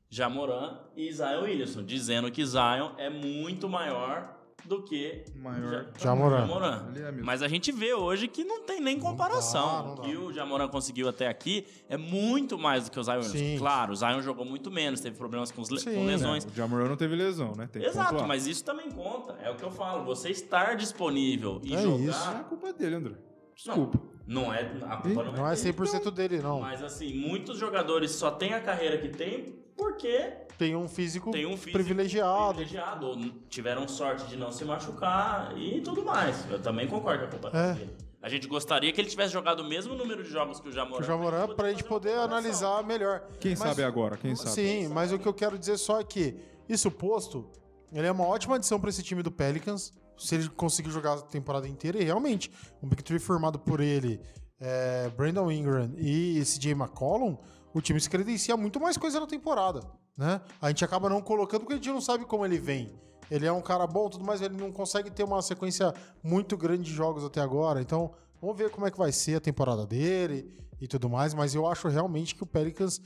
Jamoran 0.09 0.79
e 0.97 1.11
Zion 1.13 1.43
Williamson, 1.43 1.83
dizendo 1.85 2.31
que 2.31 2.45
Zion 2.45 2.91
é 2.97 3.11
muito 3.11 3.69
maior 3.69 4.35
do 4.65 4.83
que 4.83 5.25
Maior. 5.37 5.71
Ja- 5.71 5.87
Jamoran. 5.99 6.89
Ele 6.95 7.03
é. 7.05 7.13
Mas 7.23 7.41
a 7.43 7.47
gente 7.47 7.71
vê 7.71 7.95
hoje 7.95 8.27
que 8.27 8.43
não 8.43 8.63
tem 8.63 8.81
nem 8.81 8.99
comparação. 8.99 9.67
dá, 9.67 9.83
não 9.83 9.93
o 9.93 9.97
dá. 9.97 10.03
que 10.03 10.17
o 10.17 10.33
Jamoran 10.33 10.67
conseguiu 10.69 11.09
até 11.09 11.29
aqui 11.29 11.65
é 11.89 11.97
muito 11.97 12.59
mais 12.59 12.85
do 12.85 12.91
que 12.91 12.99
o 12.99 13.03
Zion 13.05 13.21
Williamson. 13.21 13.59
Claro, 13.59 13.93
o 13.93 13.97
Zion 13.97 14.21
jogou 14.23 14.45
muito 14.45 14.69
menos, 14.71 15.01
teve 15.01 15.17
problemas 15.17 15.53
com, 15.53 15.63
le- 15.63 15.79
Sim. 15.81 15.95
com 15.95 16.05
lesões. 16.07 16.45
O 16.45 16.51
Jamoran 16.55 16.89
não 16.89 16.97
teve 16.97 17.15
lesão, 17.15 17.53
né? 17.57 17.69
Tem 17.71 17.85
Exato, 17.85 18.25
mas 18.27 18.47
isso 18.49 18.65
também 18.65 18.91
conta. 18.91 19.35
É 19.43 19.51
o 19.51 19.55
que 19.57 19.63
eu 19.63 19.71
falo. 19.71 20.05
Você 20.07 20.31
estar 20.31 20.75
disponível 20.75 21.61
e 21.63 21.75
É 21.75 21.83
jogar. 21.83 22.05
isso. 22.05 22.31
Não 22.31 22.41
é 22.41 22.45
culpa 22.45 22.73
dele, 22.73 22.95
André. 22.97 23.15
Desculpa. 23.55 23.99
Não 24.03 24.16
é. 24.53 24.61
A 24.89 24.97
culpa 24.97 25.23
não, 25.25 25.33
Não 25.33 25.47
é 25.49 25.55
dele. 25.55 25.73
100% 25.73 26.11
dele, 26.11 26.39
não. 26.41 26.61
Mas 26.61 26.83
assim, 26.83 27.15
muitos 27.15 27.59
jogadores 27.59 28.11
só 28.13 28.31
têm 28.31 28.55
a 28.55 28.61
carreira 28.61 28.99
que 28.99 29.09
tem 29.09 29.55
porque 29.77 30.33
Tem 30.59 30.75
um 30.75 30.89
físico, 30.89 31.31
tem 31.31 31.45
um 31.47 31.51
físico 31.57 31.73
privilegiado. 31.73 32.55
privilegiado, 32.55 33.07
ou 33.09 33.17
tiveram 33.49 33.87
sorte 33.87 34.27
de 34.27 34.37
não 34.37 34.51
se 34.51 34.65
machucar 34.65 35.53
e 35.57 35.81
tudo 35.83 36.05
mais. 36.05 36.51
Eu 36.51 36.61
também 36.61 36.89
concordo 36.89 37.21
com 37.21 37.37
a 37.37 37.39
culpa 37.39 37.57
É. 37.57 37.73
dele. 37.75 37.97
A 38.23 38.29
gente 38.29 38.49
gostaria 38.49 38.91
que 38.93 39.01
ele 39.01 39.09
tivesse 39.09 39.33
jogado 39.33 39.61
o 39.61 39.65
mesmo 39.69 39.95
número 39.95 40.25
de 40.25 40.31
jogos 40.31 40.59
que 40.59 40.69
o 40.69 40.73
Jamoran. 40.73 41.01
O 41.01 41.07
Jamoran 41.07 41.55
pra 41.55 41.69
gente 41.69 41.83
fazer 41.83 41.89
poder 41.89 42.09
comparação. 42.13 42.39
analisar 42.39 42.83
melhor. 42.83 43.23
Quem 43.39 43.51
Mas- 43.53 43.59
sabe 43.61 43.85
agora? 43.85 44.17
Quem 44.17 44.35
sabe? 44.35 44.51
Sim, 44.51 44.89
mas 44.89 45.13
o 45.13 45.19
que 45.19 45.27
eu 45.29 45.35
quero 45.35 45.57
dizer 45.59 45.77
só 45.77 46.01
é 46.01 46.05
que 46.05 46.35
isso 46.69 46.91
posto, 46.91 47.49
ele 47.93 48.07
é 48.07 48.11
uma 48.11 48.27
ótima 48.27 48.57
adição 48.57 48.81
para 48.81 48.91
esse 48.91 49.03
time 49.03 49.23
do 49.23 49.31
Pelicans, 49.31 49.93
se 50.19 50.35
ele 50.35 50.49
conseguir 50.49 50.91
jogar 50.91 51.15
a 51.15 51.23
temporada 51.23 51.69
inteira. 51.69 51.99
E 51.99 52.05
realmente, 52.05 52.51
um 52.83 52.89
Big 52.89 53.03
Three 53.03 53.19
formado 53.19 53.59
por 53.59 53.81
ele, 53.81 54.21
é, 54.61 55.09
Brandon 55.11 55.51
Ingram 55.51 55.93
e 55.97 56.43
CJ 56.43 56.73
McCollum, 56.73 57.37
o 57.75 57.81
time 57.81 58.01
se 58.01 58.09
credencia 58.09 58.57
muito 58.57 58.81
mais 58.81 58.97
coisa 58.97 59.21
na 59.21 59.27
temporada, 59.27 59.81
né? 60.17 60.41
A 60.61 60.69
gente 60.69 60.85
acaba 60.85 61.11
não 61.11 61.21
colocando 61.21 61.61
porque 61.61 61.75
a 61.75 61.77
gente 61.77 61.91
não 61.91 62.01
sabe 62.01 62.25
como 62.25 62.45
ele 62.45 62.59
vem. 62.59 62.99
Ele 63.31 63.45
é 63.45 63.53
um 63.53 63.61
cara 63.61 63.87
bom, 63.87 64.09
tudo 64.09 64.25
mais, 64.25 64.41
ele 64.41 64.57
não 64.57 64.71
consegue 64.71 65.11
ter 65.11 65.25
uma 65.25 65.43
sequência 65.43 65.93
muito 66.23 66.57
grande 66.57 66.85
de 66.85 66.93
jogos 66.93 67.25
até 67.25 67.41
agora. 67.41 67.81
Então, 67.81 68.13
vamos 68.41 68.57
ver 68.57 68.71
como 68.71 68.87
é 68.87 68.91
que 68.91 68.99
vai 68.99 69.13
ser 69.13 69.37
a 69.37 69.41
temporada 69.41 69.87
dele 69.87 70.51
e 70.81 70.87
tudo 70.87 71.11
mais. 71.11 71.35
Mas 71.35 71.55
eu 71.55 71.67
acho 71.67 71.89
realmente 71.89 72.35
que 72.35 72.43
o 72.43 72.47
Pelicans 72.47 73.01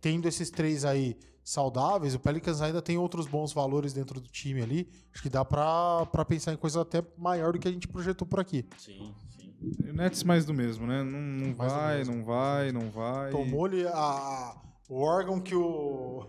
tendo 0.00 0.26
esses 0.26 0.50
três 0.50 0.84
aí 0.84 1.18
saudáveis, 1.50 2.12
o 2.12 2.18
Pelicans 2.18 2.60
ainda 2.60 2.82
tem 2.82 2.98
outros 2.98 3.26
bons 3.28 3.52
valores 3.52 3.92
dentro 3.92 4.20
do 4.20 4.28
time 4.28 4.60
ali. 4.60 4.88
Acho 5.14 5.22
que 5.22 5.28
dá 5.30 5.44
pra, 5.44 6.04
pra 6.06 6.24
pensar 6.24 6.52
em 6.52 6.56
coisa 6.56 6.80
até 6.82 7.02
maior 7.16 7.52
do 7.52 7.58
que 7.60 7.68
a 7.68 7.72
gente 7.72 7.86
projetou 7.86 8.26
por 8.26 8.40
aqui. 8.40 8.66
Sim, 8.76 9.14
sim. 9.38 9.54
O 9.88 9.92
Nets 9.92 10.24
mais 10.24 10.44
do 10.44 10.52
mesmo, 10.52 10.86
né? 10.88 11.04
Não, 11.04 11.20
não 11.20 11.54
vai, 11.54 12.02
não 12.04 12.24
vai, 12.24 12.72
não 12.72 12.90
vai. 12.90 13.30
Tomou-lhe 13.30 13.86
a- 13.86 14.56
o 14.88 15.00
órgão 15.00 15.40
que 15.40 15.54
o. 15.54 16.26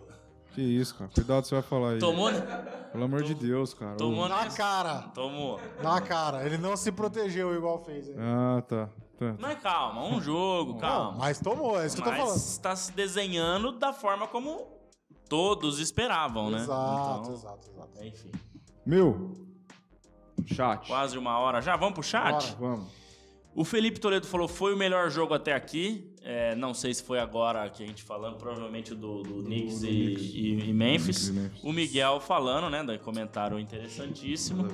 Que 0.53 0.61
isso, 0.61 0.95
cara. 0.95 1.09
Cuidado, 1.13 1.45
você 1.45 1.55
vai 1.55 1.63
falar 1.63 1.91
aí. 1.91 1.99
Tomou? 1.99 2.30
Pelo 2.91 3.03
amor 3.03 3.24
de 3.24 3.34
Deus, 3.36 3.74
cara. 3.74 3.95
Tomou 3.95 4.28
Na 4.30 4.47
cara! 4.49 5.01
Tomou. 5.13 5.59
Na 5.84 5.99
cara. 6.01 6.45
Ele 6.45 6.57
não 6.57 6.76
se 6.78 6.91
protegeu 6.91 7.53
igual 7.55 7.84
fez. 7.84 8.07
aí. 8.09 8.15
Ah, 8.18 8.63
tá. 8.68 8.89
tá. 9.20 9.36
Mas 9.39 9.59
calma, 9.61 10.03
um 10.05 10.20
jogo, 10.22 10.74
Não, 10.74 10.80
calma. 10.80 11.18
mas 11.20 11.39
tomou, 11.39 11.80
é 11.80 11.86
isso 11.86 11.95
que 11.95 12.01
eu 12.01 12.05
tô 12.05 12.11
falando. 12.11 12.30
Mas 12.34 12.47
está 12.51 12.76
se 12.76 12.91
desenhando 12.91 13.72
da 13.74 13.93
forma 13.93 14.28
como 14.28 14.77
todos 15.28 15.80
esperavam, 15.80 16.50
né? 16.50 16.60
Exato, 16.60 17.22
Então, 17.22 17.34
exato, 17.34 17.70
exato. 17.72 18.06
Enfim, 18.06 18.32
Meu, 18.86 19.32
chat. 20.46 20.88
quase 20.88 21.18
uma 21.18 21.38
hora 21.40 21.62
já. 21.62 21.76
Vamos 21.76 21.94
pro 21.96 22.04
chat? 22.04 22.54
Bora. 22.56 22.76
Vamos. 22.76 22.98
O 23.56 23.66
Felipe 23.66 24.00
Toledo 24.00 24.28
falou 24.28 24.48
foi 24.48 24.76
o 24.76 24.78
melhor 24.78 25.10
jogo 25.10 25.34
até 25.34 25.52
aqui. 25.54 26.14
É, 26.22 26.54
não 26.56 26.76
sei 26.76 26.94
se 26.94 27.02
foi 27.02 27.20
agora 27.20 27.68
que 27.72 27.84
a 27.84 27.88
gente 27.88 28.04
falando, 28.04 28.38
provavelmente 28.38 28.94
do, 28.94 29.24
do 29.24 29.42
Knicks, 29.44 29.80
do 29.82 29.88
e, 29.88 30.06
Knicks. 30.16 30.24
e- 30.36 30.70
e 30.70 30.74
Memphis. 30.74 31.28
E 31.30 31.32
Memphis. 31.34 31.64
O 31.64 31.74
Miguel 31.74 32.20
falando, 32.20 32.70
né? 32.70 32.84
daí 32.84 33.00
Comentário 33.00 33.58
interessantíssimo. 33.58 34.68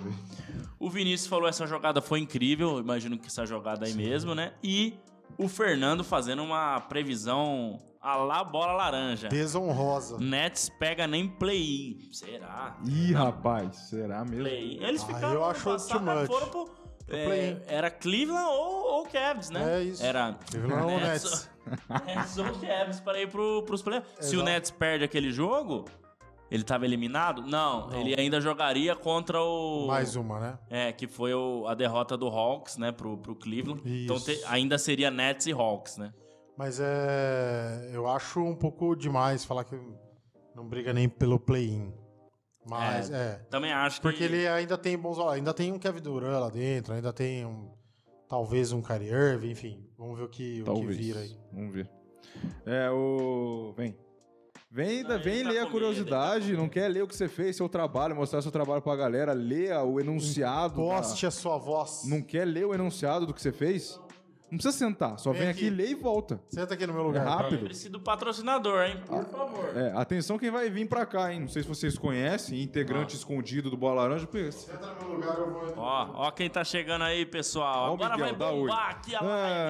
O 0.78 0.90
Vinícius 0.90 1.28
falou 1.30 1.48
essa 1.48 1.66
jogada 1.66 2.02
foi 2.02 2.20
incrível. 2.20 2.78
Imagino 2.80 3.18
que 3.18 3.28
essa 3.28 3.46
jogada 3.46 3.86
aí 3.86 3.94
mesmo, 3.94 4.36
né? 4.36 4.52
E 4.62 4.96
o 5.38 5.48
Fernando 5.48 6.04
fazendo 6.04 6.44
uma 6.44 6.82
previsão 6.82 7.80
a 8.04 8.16
lá 8.18 8.44
bola 8.44 8.74
laranja. 8.74 9.30
Desonrosa. 9.30 10.18
Nets 10.20 10.70
pega 10.78 11.08
nem 11.08 11.28
play-in. 11.28 12.10
Será? 12.12 12.78
Ih, 12.86 13.14
rapaz, 13.14 13.76
será 13.90 14.26
mesmo? 14.26 14.44
Play-in. 14.44 14.84
Eles 14.84 15.02
Ah, 15.04 15.08
ficaram 15.08 15.34
eu 15.34 15.46
acho 15.46 15.64
passado, 15.64 16.06
too 16.06 16.14
much. 16.16 16.28
foram 16.28 16.48
pro. 16.50 16.70
é, 17.10 17.26
play-in. 17.26 17.62
era 17.68 17.90
Cleveland 17.90 18.46
ou, 18.50 18.92
ou 18.98 19.06
Cavs, 19.06 19.50
né? 19.50 19.80
É 19.80 19.84
isso. 19.84 20.04
Era 20.06 20.34
Cleveland 20.50 20.84
ou 20.94 21.00
Nets. 21.00 21.50
Nets 22.06 22.38
ou 22.40 22.46
Cavs 22.60 23.00
para 23.00 23.22
ir 23.22 23.30
pro, 23.30 23.64
pros 23.64 23.82
playoffs. 23.82 24.26
Se 24.26 24.36
o. 24.36 24.44
Nets 24.44 24.70
perde 24.70 25.06
aquele 25.06 25.32
jogo, 25.32 25.86
ele 26.52 26.64
tava 26.64 26.84
eliminado? 26.86 27.42
Não, 27.42 27.88
Não. 27.88 28.00
ele 28.02 28.20
ainda 28.20 28.42
jogaria 28.42 28.96
contra 28.98 29.42
o. 29.42 29.88
Mais 29.88 30.16
uma, 30.18 30.40
né? 30.40 30.60
É, 30.70 30.92
que 30.92 31.08
foi 31.08 31.34
o- 31.34 31.66
a 31.68 31.74
derrota 31.74 32.18
do 32.18 32.28
Hawks, 32.28 32.78
né, 32.78 32.92
pro, 32.92 33.18
pro 33.18 33.34
Cleveland. 33.34 33.82
Então 33.86 34.18
Isso. 34.18 34.26
te- 34.26 34.44
ainda 34.46 34.78
seria 34.78 35.10
Nets 35.10 35.48
e 35.48 35.52
Hawks, 35.54 35.98
né? 35.98 36.14
Mas 36.58 36.80
é. 36.80 37.90
Eu 37.92 38.08
acho 38.08 38.40
um 38.42 38.56
pouco 38.56 38.96
demais 38.96 39.44
falar 39.44 39.64
que 39.64 39.80
não 40.56 40.68
briga 40.68 40.94
nem 40.94 41.10
pelo 41.10 41.40
play-in. 41.40 41.94
Mas 42.66 43.10
é. 43.12 43.36
Também 43.50 43.72
acho 43.74 43.98
que. 43.98 44.02
Porque 44.04 44.24
ele 44.24 44.48
ainda 44.48 44.78
tem 44.78 44.98
bons. 44.98 45.20
Ainda 45.20 45.54
tem 45.54 45.72
um 45.72 45.80
Kevin 45.80 46.02
Durant 46.02 46.40
lá 46.40 46.50
dentro, 46.50 46.94
ainda 46.94 47.12
tem 47.12 47.46
um. 47.46 47.72
Talvez 48.30 48.72
um 48.72 48.82
Kyrie 48.82 49.10
Irving, 49.10 49.52
enfim. 49.52 49.88
Vamos 49.98 50.18
ver 50.18 50.26
o 50.26 50.30
que, 50.30 50.62
o 50.62 50.64
que 50.66 50.72
Talvez. 50.72 50.98
vira 50.98 51.20
aí. 51.20 51.38
Vamos 51.52 51.74
ver. 51.74 51.90
É, 52.66 52.90
o. 52.90 53.74
Vem. 53.76 53.98
Vem, 54.72 55.04
Não, 55.04 55.20
vem 55.20 55.44
tá 55.44 55.50
ler 55.52 55.60
a 55.60 55.66
com 55.66 55.72
curiosidade, 55.74 56.46
medo, 56.46 56.56
tá 56.58 56.62
não 56.64 56.68
quer 56.68 56.88
ler 56.88 57.04
o 57.04 57.08
que 57.08 57.16
você 57.16 57.28
fez, 57.28 57.56
seu 57.56 57.70
trabalho, 57.70 58.16
mostrar 58.16 58.42
seu 58.42 58.50
trabalho 58.52 58.82
pra 58.82 58.96
galera, 58.96 59.32
leia 59.32 59.84
o 59.84 60.00
enunciado. 60.00 60.70
da- 60.78 60.96
Poste 60.96 61.28
a 61.28 61.32
sua 61.32 61.60
voz. 61.60 62.06
Não 62.08 62.24
quer 62.24 62.44
ler 62.46 62.66
o 62.66 62.74
enunciado 62.74 63.28
do 63.28 63.36
que 63.36 63.42
você 63.42 63.52
fez? 63.52 64.00
Não 64.54 64.58
precisa 64.60 64.78
sentar, 64.78 65.18
só 65.18 65.32
Vem 65.32 65.42
vem, 65.42 65.50
aqui, 65.50 65.66
aqui. 65.68 65.76
lê 65.76 65.88
e 65.90 65.96
volta. 65.96 66.40
Senta 66.48 66.76
aqui 66.76 66.86
no 66.86 66.94
meu 66.94 67.02
lugar. 67.02 67.26
É 67.26 67.30
rápido. 67.30 67.56
Lembre-se 67.62 67.90
do 67.90 68.00
patrocinador, 68.00 68.84
hein? 68.84 69.02
Por 69.08 69.26
favor. 69.26 69.76
É, 69.76 69.92
atenção 69.96 70.38
quem 70.38 70.52
vai 70.52 70.70
vir 70.70 70.88
pra 70.88 71.08
cá, 71.08 71.34
hein? 71.34 71.40
Não 71.40 71.48
sei 71.48 71.64
se 71.64 71.68
vocês 71.68 71.98
conhecem, 71.98 72.62
integrante 72.62 73.16
escondido 73.16 73.72
do 73.72 73.76
Bola 73.76 74.04
Laranja. 74.04 74.28
porque- 74.28 74.52
Senta 74.52 74.86
no 74.94 75.08
meu 75.08 75.16
lugar, 75.16 75.40
eu 75.40 75.52
vou. 75.52 75.74
Ó, 75.78 76.10
ó 76.28 76.30
quem 76.32 76.52
tá 76.52 76.64
chegando 76.64 77.04
aí, 77.04 77.26
pessoal. 77.26 77.90
Ó 77.90 77.94
Agora 77.96 78.16
Miguel, 78.16 78.36
vai 78.38 78.52
bombar 78.52 78.90
aqui 78.92 79.16
a 79.16 79.20
Ah, 79.22 79.24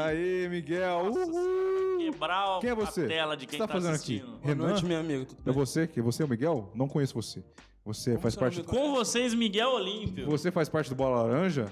live. 0.06 0.20
aí, 0.44 0.50
Miguel. 0.50 1.04
Nossa 1.06 1.20
Uhul. 1.32 1.98
Quebrar 2.00 2.60
Quem 2.60 2.70
é 2.70 2.76
você? 2.76 3.06
a 3.06 3.08
tela 3.08 3.38
de 3.38 3.46
quem 3.46 3.58
você 3.58 3.64
tá 3.64 3.68
tá 3.68 3.74
fazendo 3.74 3.94
assistindo. 3.96 4.24
aqui? 4.24 4.32
Boa 4.42 4.48
Renan? 4.54 4.68
noite, 4.68 4.86
meu 4.86 5.00
amigo. 5.00 5.26
Tudo 5.26 5.40
É 5.40 5.46
bem? 5.46 5.54
você? 5.54 5.88
Que 5.88 6.02
você 6.02 6.24
é 6.24 6.26
o 6.26 6.30
Miguel? 6.30 6.70
Não 6.76 6.90
conheço 6.90 7.14
você. 7.14 7.42
Você 7.86 8.12
Como 8.12 8.22
faz 8.22 8.36
parte 8.36 8.62
do... 8.62 8.70
é? 8.70 8.74
Com 8.74 8.92
vocês, 8.94 9.34
Miguel 9.34 9.70
Olímpio. 9.70 10.26
Você 10.26 10.52
faz 10.52 10.68
parte 10.68 10.90
do 10.90 10.96
Bola 10.96 11.22
Laranja? 11.24 11.72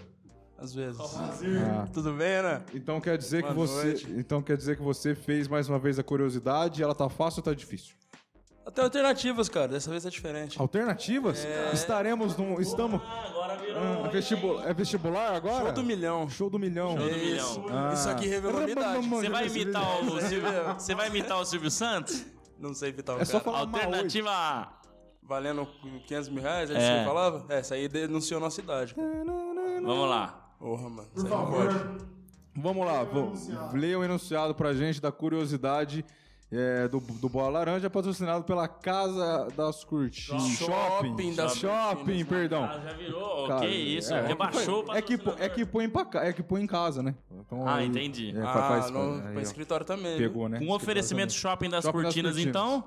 Às 0.62 0.74
vezes. 0.74 1.00
Ah. 1.74 1.88
Tudo 1.92 2.14
bem, 2.14 2.36
Ana? 2.36 2.64
Então 2.74 3.02
quer 3.02 3.18
dizer 3.18 3.44
que 3.44 3.52
Boa 3.54 3.66
você, 3.68 3.84
noite. 3.88 4.08
então 4.18 4.42
quer 4.42 4.56
dizer 4.56 4.76
que 4.78 4.82
você 4.84 5.16
fez 5.16 5.48
mais 5.48 5.68
uma 5.68 5.80
vez 5.80 5.98
a 5.98 6.04
curiosidade, 6.04 6.84
ela 6.84 6.94
tá 6.94 7.10
fácil 7.10 7.40
ou 7.40 7.44
tá 7.44 7.54
difícil? 7.54 7.96
Até 8.64 8.84
alternativas, 8.84 9.50
cara. 9.50 9.70
Dessa 9.70 9.90
vez 9.90 10.06
é 10.06 10.10
diferente. 10.10 10.62
Alternativas? 10.62 11.46
Estaremos 11.74 12.38
num, 12.38 12.62
estamos 12.62 13.02
Ah, 13.04 13.26
agora 13.28 13.58
virou. 13.58 14.06
ah, 14.06 14.08
vestibu- 14.10 14.60
é 14.62 14.74
vestibular 14.74 15.36
agora? 15.36 15.66
Show 15.66 15.72
do 15.74 15.84
milhão. 15.84 16.30
Show 16.30 16.50
do 16.50 16.60
milhão. 16.60 16.96
Show 16.96 17.10
do 17.10 17.16
Isso. 17.18 17.60
milhão. 17.62 17.78
Ah. 17.90 17.94
Isso 17.94 18.10
aqui 18.10 18.28
revelou 18.28 18.62
a 18.62 18.70
idade. 18.70 19.08
Você 19.10 19.30
vai 19.30 19.48
imitar 19.48 20.04
o 20.04 20.22
Silvio, 20.22 20.74
Você 20.78 20.96
vai 20.96 21.08
imitar 21.08 21.40
o 21.42 21.46
Silvio 21.46 21.72
Santos? 21.72 22.24
Não 22.60 22.74
sei 22.76 22.90
evitar 22.90 23.16
o 23.16 23.20
É 23.22 23.26
só 23.26 23.40
falar. 23.40 23.60
Alternativa 23.62 24.30
A. 24.30 24.74
Valendo 25.24 25.66
500 26.08 26.30
mil 26.30 26.44
reais, 26.44 26.70
é, 26.70 26.74
É. 26.76 26.78
isso 26.78 26.88
que 26.92 26.98
você 27.00 27.06
falava? 27.06 27.46
É, 27.50 27.60
essa 27.60 27.74
aí 27.76 27.88
denunciou 27.88 28.40
nossa 28.40 28.62
idade. 28.62 28.94
Vamos 28.96 30.08
lá. 30.10 30.41
Porra, 30.62 30.90
mano. 30.90 31.08
Por 31.14 31.28
favor. 31.28 31.68
pode. 31.68 32.12
Vamos 32.56 32.86
lá, 32.86 33.04
vou, 33.04 33.34
leia 33.74 33.98
o 33.98 34.04
enunciado 34.04 34.54
pra 34.54 34.74
gente 34.74 35.02
da 35.02 35.10
curiosidade 35.10 36.04
é, 36.52 36.86
do, 36.90 37.00
do 37.00 37.30
Bola 37.30 37.48
Laranja, 37.60 37.90
patrocinado 37.90 38.44
pela 38.44 38.68
Casa 38.68 39.48
das 39.56 39.86
Curtidas. 39.86 40.42
Shopping 40.58 41.34
das 41.34 41.56
Shopping, 41.56 41.96
Cortinas. 42.04 42.28
perdão. 42.28 42.64
Ah, 42.66 42.80
já 42.84 42.94
virou, 42.94 43.48
Cara, 43.48 43.62
que 43.62 43.68
isso, 43.68 44.14
é, 44.14 44.28
rebaixou 44.28 44.86
o 44.86 44.92
é 44.94 45.02
que, 45.02 45.18
patrocinador. 45.18 45.46
é 45.46 45.50
que 45.50 45.66
põe 45.66 45.90
pra 45.90 46.04
ca- 46.06 46.26
é 46.26 46.34
que 46.34 46.44
põe 46.44 46.62
em 46.62 46.68
casa, 46.68 47.02
né? 47.02 47.16
Então, 47.32 47.66
Ah, 47.66 47.76
aí- 47.76 47.88
entendi. 47.88 48.38
É, 48.38 48.42
Ah, 48.42 48.54
faz, 48.54 48.92
no, 48.92 49.14
aí, 49.16 49.22
pra 49.22 49.32
ó, 49.38 49.40
escritório 49.40 49.86
também. 49.86 50.18
pegou, 50.18 50.50
né? 50.50 50.60
Um 50.62 50.72
oferecimento 50.74 51.32
shopping 51.32 51.70
das 51.70 51.86
Shopping 51.86 52.04
das 52.04 52.14
cortinas, 52.14 52.34
Cortinas. 52.36 52.50
então. 52.56 52.84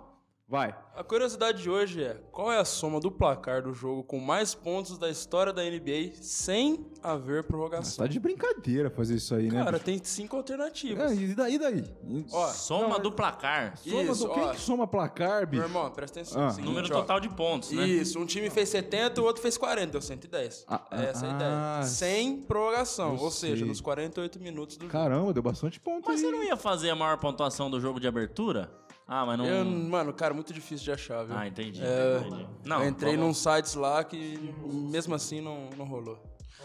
Vai. 0.46 0.76
A 0.94 1.02
curiosidade 1.02 1.62
de 1.62 1.70
hoje 1.70 2.02
é: 2.02 2.20
qual 2.30 2.52
é 2.52 2.58
a 2.58 2.64
soma 2.64 3.00
do 3.00 3.10
placar 3.10 3.62
do 3.62 3.72
jogo 3.72 4.04
com 4.04 4.20
mais 4.20 4.54
pontos 4.54 4.98
da 4.98 5.08
história 5.08 5.52
da 5.52 5.62
NBA 5.62 6.12
sem 6.20 6.86
haver 7.02 7.44
prorrogação? 7.44 8.04
Tá 8.04 8.10
de 8.10 8.20
brincadeira 8.20 8.90
fazer 8.90 9.14
isso 9.14 9.34
aí, 9.34 9.50
né? 9.50 9.64
Cara, 9.64 9.72
bicho? 9.72 9.84
tem 9.84 10.04
cinco 10.04 10.36
alternativas. 10.36 11.12
É, 11.12 11.14
e 11.14 11.34
daí, 11.34 11.58
daí? 11.58 11.84
Ó, 12.30 12.46
Soma 12.48 12.98
do 12.98 13.10
placar. 13.10 13.76
Soma 13.78 14.02
isso, 14.02 14.28
do, 14.28 14.34
quem 14.34 14.42
ó. 14.44 14.50
que 14.50 14.60
soma 14.60 14.86
placar, 14.86 15.46
bicho? 15.46 15.62
Meu 15.62 15.68
irmão, 15.68 15.90
presta 15.90 16.20
atenção. 16.20 16.42
Ah. 16.42 16.44
é 16.44 16.48
o 16.48 16.50
seguinte, 16.50 16.68
Número 16.68 16.94
ó. 16.94 17.00
total 17.00 17.20
de 17.20 17.28
pontos, 17.30 17.70
né? 17.70 17.86
Isso, 17.86 18.18
um 18.18 18.26
time 18.26 18.50
fez 18.50 18.68
70 18.68 19.22
o 19.22 19.24
outro 19.24 19.40
fez 19.40 19.56
40, 19.56 19.92
deu 19.92 20.02
110. 20.02 20.66
Ah, 20.68 20.82
Essa 20.90 21.26
é 21.26 21.28
a 21.28 21.32
ah, 21.32 21.36
ideia. 21.36 21.82
Sem 21.84 22.36
prorrogação, 22.42 23.16
ou 23.16 23.30
seja, 23.30 23.58
sei. 23.58 23.66
nos 23.66 23.80
48 23.80 24.38
minutos 24.40 24.76
do 24.76 24.82
jogo. 24.82 24.92
Caramba, 24.92 25.32
deu 25.32 25.42
bastante 25.42 25.80
ponto 25.80 26.04
Mas 26.06 26.20
aí. 26.20 26.26
você 26.26 26.30
não 26.30 26.44
ia 26.44 26.56
fazer 26.56 26.90
a 26.90 26.94
maior 26.94 27.16
pontuação 27.18 27.70
do 27.70 27.80
jogo 27.80 27.98
de 27.98 28.06
abertura? 28.06 28.83
Ah, 29.06 29.26
mas 29.26 29.38
não. 29.38 29.44
Eu, 29.46 29.64
mano, 29.64 30.12
cara, 30.14 30.32
muito 30.32 30.52
difícil 30.52 30.84
de 30.86 30.92
achar, 30.92 31.24
viu? 31.24 31.36
Ah, 31.36 31.46
entendi. 31.46 31.82
É, 31.84 32.18
entendi. 32.26 32.46
Não, 32.64 32.82
eu 32.82 32.88
entrei 32.88 33.16
vamos- 33.16 33.26
num 33.26 33.34
sites 33.54 33.74
lá 33.74 34.02
que 34.02 34.54
mesmo 34.64 35.14
assim 35.14 35.40
não, 35.40 35.68
não 35.76 35.84
rolou. 35.84 36.18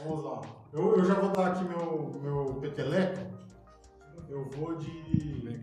Vamos 0.04 0.24
lá. 0.24 0.42
Eu, 0.72 0.98
eu 0.98 1.06
já 1.06 1.16
vou 1.16 1.32
dar 1.32 1.48
aqui 1.48 1.64
meu, 1.66 2.20
meu 2.24 2.56
peteleco. 2.62 3.20
Eu 4.30 4.46
vou 4.52 4.76
de. 4.78 5.60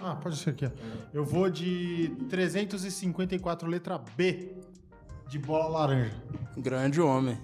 Ah, 0.00 0.14
pode 0.16 0.36
ser 0.36 0.50
aqui. 0.50 0.70
Eu 1.12 1.24
vou 1.24 1.48
de 1.50 2.14
354 2.28 3.68
letra 3.68 3.98
B 4.16 4.56
de 5.28 5.38
bola 5.38 5.68
laranja. 5.68 6.14
Grande 6.56 7.00
homem. 7.00 7.38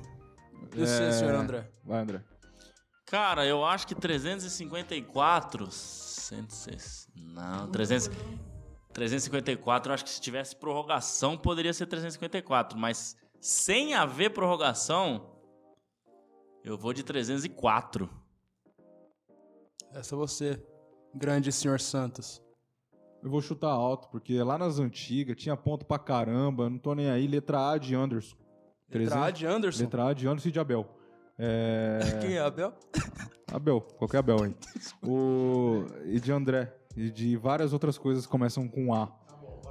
E 0.74 0.80
você, 0.80 1.04
É. 1.04 1.12
senhor 1.12 1.34
André? 1.34 1.68
Vai, 1.84 2.00
André. 2.02 2.22
Cara, 3.11 3.46
eu 3.46 3.64
acho 3.64 3.86
que 3.86 3.94
354. 3.94 5.70
106. 5.70 7.09
Não, 7.16 7.70
300, 7.70 8.11
354, 8.92 9.90
eu 9.90 9.94
acho 9.94 10.04
que 10.04 10.11
se 10.11 10.20
tivesse 10.20 10.54
prorrogação 10.54 11.36
poderia 11.36 11.72
ser 11.72 11.86
354, 11.86 12.78
mas 12.78 13.16
sem 13.40 13.94
haver 13.94 14.34
prorrogação, 14.34 15.40
eu 16.62 16.76
vou 16.76 16.92
de 16.92 17.02
304. 17.02 18.11
Essa 19.92 20.14
é 20.14 20.18
você, 20.18 20.62
grande 21.14 21.50
senhor 21.50 21.80
Santos. 21.80 22.42
Eu 23.22 23.30
vou 23.30 23.40
chutar 23.40 23.70
alto, 23.70 24.09
porque 24.11 24.40
lá 24.42 24.59
nas 24.59 24.78
antigas 24.78 25.36
tinha 25.36 25.56
ponto 25.56 25.86
pra 25.86 25.98
caramba. 25.98 26.64
eu 26.64 26.70
Não 26.70 26.78
tô 26.78 26.94
nem 26.94 27.11
aí. 27.11 27.26
Letra 27.26 27.70
A 27.70 27.78
de 27.78 27.94
Anderson. 27.94 28.36
Letra 28.88 29.24
A 29.24 29.30
de 29.30 29.46
Anderson. 29.46 29.82
Letra 29.82 30.09
A 30.09 30.12
de 30.12 30.28
Anderson 30.28 30.48
e 30.48 30.52
de 30.52 30.61
Abel. 30.61 30.97
É... 31.39 31.99
Quem 32.20 32.34
é, 32.34 32.41
Abel? 32.41 32.74
Abel, 33.53 33.80
qualquer 33.80 34.18
Abel 34.18 34.43
aí. 34.43 34.55
O... 35.03 35.86
E 36.05 36.18
de 36.20 36.32
André. 36.32 36.74
E 36.97 37.11
de 37.11 37.36
várias 37.36 37.72
outras 37.72 37.97
coisas 37.97 38.26
que 38.26 38.30
começam 38.30 38.68
com 38.68 38.93
A. 38.93 39.09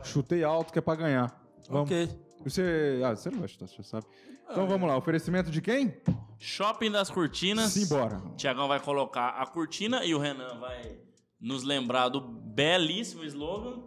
Chutei 0.03 0.43
alto 0.43 0.71
que 0.71 0.79
é 0.79 0.81
pra 0.81 0.95
ganhar. 0.95 1.39
Vamos. 1.69 1.91
Ok. 1.91 2.09
Você. 2.43 3.01
Ah, 3.03 3.15
você 3.15 3.29
não 3.29 3.39
vai 3.39 3.47
chutar, 3.49 3.67
você 3.67 3.75
já 3.77 3.83
sabe. 3.83 4.05
Então 4.49 4.65
vamos 4.67 4.87
lá. 4.87 4.95
Oferecimento 4.95 5.51
de 5.51 5.61
quem? 5.61 5.93
Shopping 6.39 6.91
das 6.91 7.09
Cortinas. 7.09 7.71
Simbora. 7.71 8.21
Tiagão 8.37 8.67
vai 8.67 8.79
colocar 8.79 9.29
a 9.29 9.45
cortina 9.45 10.05
e 10.05 10.15
o 10.15 10.19
Renan 10.19 10.59
vai 10.59 10.99
nos 11.39 11.63
lembrar 11.63 12.09
do 12.09 12.21
belíssimo 12.21 13.23
slogan. 13.25 13.83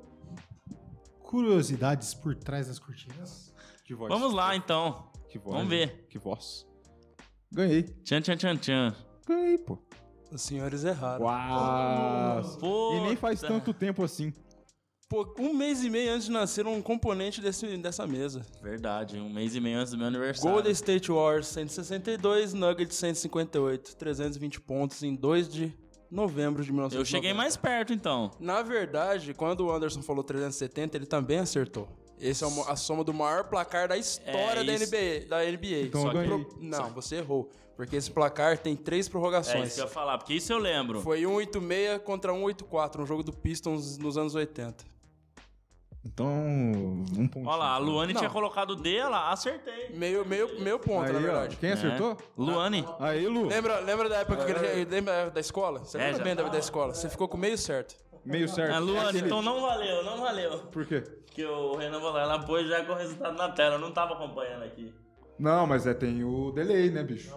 Curiosidades 1.22 2.12
por 2.12 2.34
trás 2.34 2.66
das 2.66 2.78
cortinas. 2.78 3.54
Que 3.84 3.94
voz. 3.94 4.12
Vamos 4.12 4.34
lá, 4.34 4.54
então. 4.54 5.10
Que 5.28 5.38
voz. 5.38 5.56
Vamos 5.56 5.70
ver. 5.70 6.06
Que 6.08 6.18
voz. 6.18 6.66
Ganhei. 7.52 7.82
Tchan, 8.04 8.20
tchan, 8.20 8.36
tchan, 8.36 8.56
tchan. 8.56 8.94
Ganhei, 9.26 9.58
pô. 9.58 9.78
Os 10.32 10.42
senhores 10.42 10.84
erraram. 10.84 11.24
Uau. 11.24 12.42
Puta. 12.58 12.96
E 12.96 13.00
nem 13.00 13.16
faz 13.16 13.40
tanto 13.40 13.74
tempo 13.74 14.04
assim. 14.04 14.32
Pô, 15.08 15.26
um 15.40 15.52
mês 15.52 15.82
e 15.82 15.90
meio 15.90 16.12
antes 16.12 16.26
de 16.26 16.32
nascer 16.32 16.64
um 16.68 16.80
componente 16.80 17.40
desse, 17.40 17.76
dessa 17.78 18.06
mesa. 18.06 18.46
Verdade, 18.62 19.18
um 19.18 19.28
mês 19.28 19.56
e 19.56 19.60
meio 19.60 19.80
antes 19.80 19.90
do 19.90 19.98
meu 19.98 20.06
aniversário. 20.06 20.52
Golden 20.52 20.70
State 20.70 21.10
Warriors 21.10 21.48
162, 21.48 22.54
Nuggets 22.54 22.94
158, 22.94 23.96
320 23.96 24.60
pontos 24.60 25.02
em 25.02 25.16
2 25.16 25.48
de 25.52 25.74
novembro 26.08 26.62
de 26.62 26.70
1990. 26.70 26.96
Eu 26.96 27.04
cheguei 27.04 27.34
mais 27.34 27.56
perto, 27.56 27.92
então. 27.92 28.30
Na 28.38 28.62
verdade, 28.62 29.34
quando 29.34 29.66
o 29.66 29.72
Anderson 29.72 30.00
falou 30.00 30.22
370, 30.22 30.96
ele 30.96 31.06
também 31.06 31.40
acertou. 31.40 31.88
Esse 32.20 32.44
é 32.44 32.46
a 32.68 32.76
soma 32.76 33.02
do 33.02 33.14
maior 33.14 33.44
placar 33.44 33.88
da 33.88 33.96
história 33.96 34.60
É, 34.60 34.64
da. 34.64 34.72
NBA, 34.72 35.26
da 35.28 35.44
NBA. 35.44 35.86
Então 35.86 36.02
Só 36.02 36.08
que 36.10 36.14
ganhei. 36.14 36.44
pro- 36.44 36.58
Não, 36.60 36.90
você 36.90 37.16
errou. 37.16 37.48
Porque 37.76 37.96
esse 37.96 38.10
placar 38.10 38.58
tem 38.58 38.76
três 38.76 38.98
É 38.98 39.00
isso 39.00 39.10
prorrogações. 39.10 39.74
que 39.74 39.80
eu 39.80 39.84
ia 39.84 39.90
falar, 39.90 40.18
porque 40.18 40.34
isso 40.34 40.52
eu 40.52 40.58
lembro. 40.58 41.00
Foi 41.00 41.20
186 41.20 42.02
contra 42.04 42.30
184, 42.32 43.02
um 43.02 43.06
jogo 43.06 43.22
do 43.22 43.32
Pistons 43.32 43.96
nos 43.96 44.18
anos 44.18 44.34
80. 44.34 44.84
Então, 46.04 46.26
um 46.26 47.28
ponto. 47.28 47.46
Olha 47.46 47.56
lá, 47.56 47.74
a 47.74 47.78
Luane 47.78 48.14
Não. 48.14 48.20
tinha 48.20 48.30
colocado 48.30 48.74
D, 48.74 49.00
olha 49.00 49.08
lá, 49.10 49.32
acertei. 49.32 49.90
Meio, 49.90 50.24
meio, 50.24 50.58
meio 50.60 50.78
ponto, 50.78 51.04
Aí, 51.06 51.12
na 51.12 51.18
ó, 51.18 51.22
verdade. 51.22 51.56
Quem 51.56 51.72
acertou? 51.72 52.12
É. 52.12 52.16
Luane. 52.38 52.86
Aí, 52.98 53.26
Lu. 53.26 53.46
Lembra, 53.46 53.80
lembra 53.80 54.08
da 54.08 54.16
época 54.18 54.44
que 54.46 54.50
ele 54.52 54.84
lembra 54.90 55.30
da 55.30 55.40
escola? 55.40 55.80
Você 55.80 55.98
É, 55.98 56.06
lembra 56.06 56.24
bem 56.24 56.34
da, 56.34 56.42
da 56.48 56.58
escola? 56.58 56.94
Você 56.94 57.08
ficou 57.08 57.28
com 57.28 57.36
meio 57.36 57.56
certo. 57.58 57.94
Meio 58.24 58.48
certo. 58.48 58.74
A 58.74 58.78
Luane, 58.78 59.08
Aquele- 59.08 59.26
então 59.26 59.40
não 59.42 59.60
valeu, 59.62 60.04
não 60.04 60.18
valeu. 60.20 60.58
Por 60.66 60.84
quê? 60.86 61.00
Porque 61.00 61.44
o 61.44 61.76
Renan 61.76 62.00
Valela 62.00 62.44
pôs 62.44 62.68
já 62.68 62.84
com 62.84 62.92
o 62.92 62.96
resultado 62.96 63.36
na 63.36 63.48
tela, 63.50 63.76
eu 63.76 63.78
não 63.78 63.92
tava 63.92 64.14
acompanhando 64.14 64.64
aqui. 64.64 64.92
Não, 65.38 65.66
mas 65.66 65.86
é, 65.86 65.94
tem 65.94 66.22
o 66.24 66.50
delay, 66.52 66.90
né, 66.90 67.02
bicho? 67.02 67.34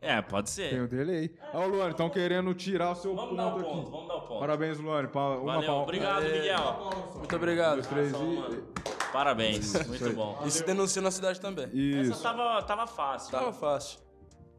É, 0.00 0.20
pode 0.22 0.54
Tem 0.56 0.70
ser. 0.70 0.80
o 0.80 0.88
delay. 0.88 1.36
Ó, 1.52 1.66
Luane, 1.66 1.90
estão 1.90 2.08
querendo 2.08 2.54
tirar 2.54 2.92
o 2.92 2.94
seu 2.94 3.14
Vamos 3.14 3.30
ponto 3.30 3.36
dar 3.36 3.46
o 3.48 3.50
aqui. 3.58 3.62
ponto, 3.64 3.90
vamos 3.90 4.08
dar 4.08 4.14
o 4.14 4.20
ponto. 4.22 4.40
Parabéns, 4.40 4.78
Luane. 4.78 5.08
Pa- 5.08 5.36
Uma 5.36 5.52
Valeu, 5.52 5.66
palma. 5.66 5.82
obrigado, 5.82 6.22
Miguel. 6.22 6.90
Muito 7.16 7.36
obrigado. 7.36 7.74
Dois, 7.74 7.86
três 7.86 8.10
e... 8.10 8.14
mano. 8.16 8.68
Parabéns, 9.12 9.72
muito 9.86 10.12
bom. 10.14 10.40
E 10.46 10.50
se 10.50 10.64
denuncia 10.64 11.02
na 11.02 11.10
cidade 11.10 11.38
também. 11.40 11.64
Essa 11.66 12.12
Isso. 12.12 12.22
tava, 12.22 12.62
tava 12.62 12.86
fácil. 12.86 13.30
Tava 13.30 13.52
fácil. 13.52 14.00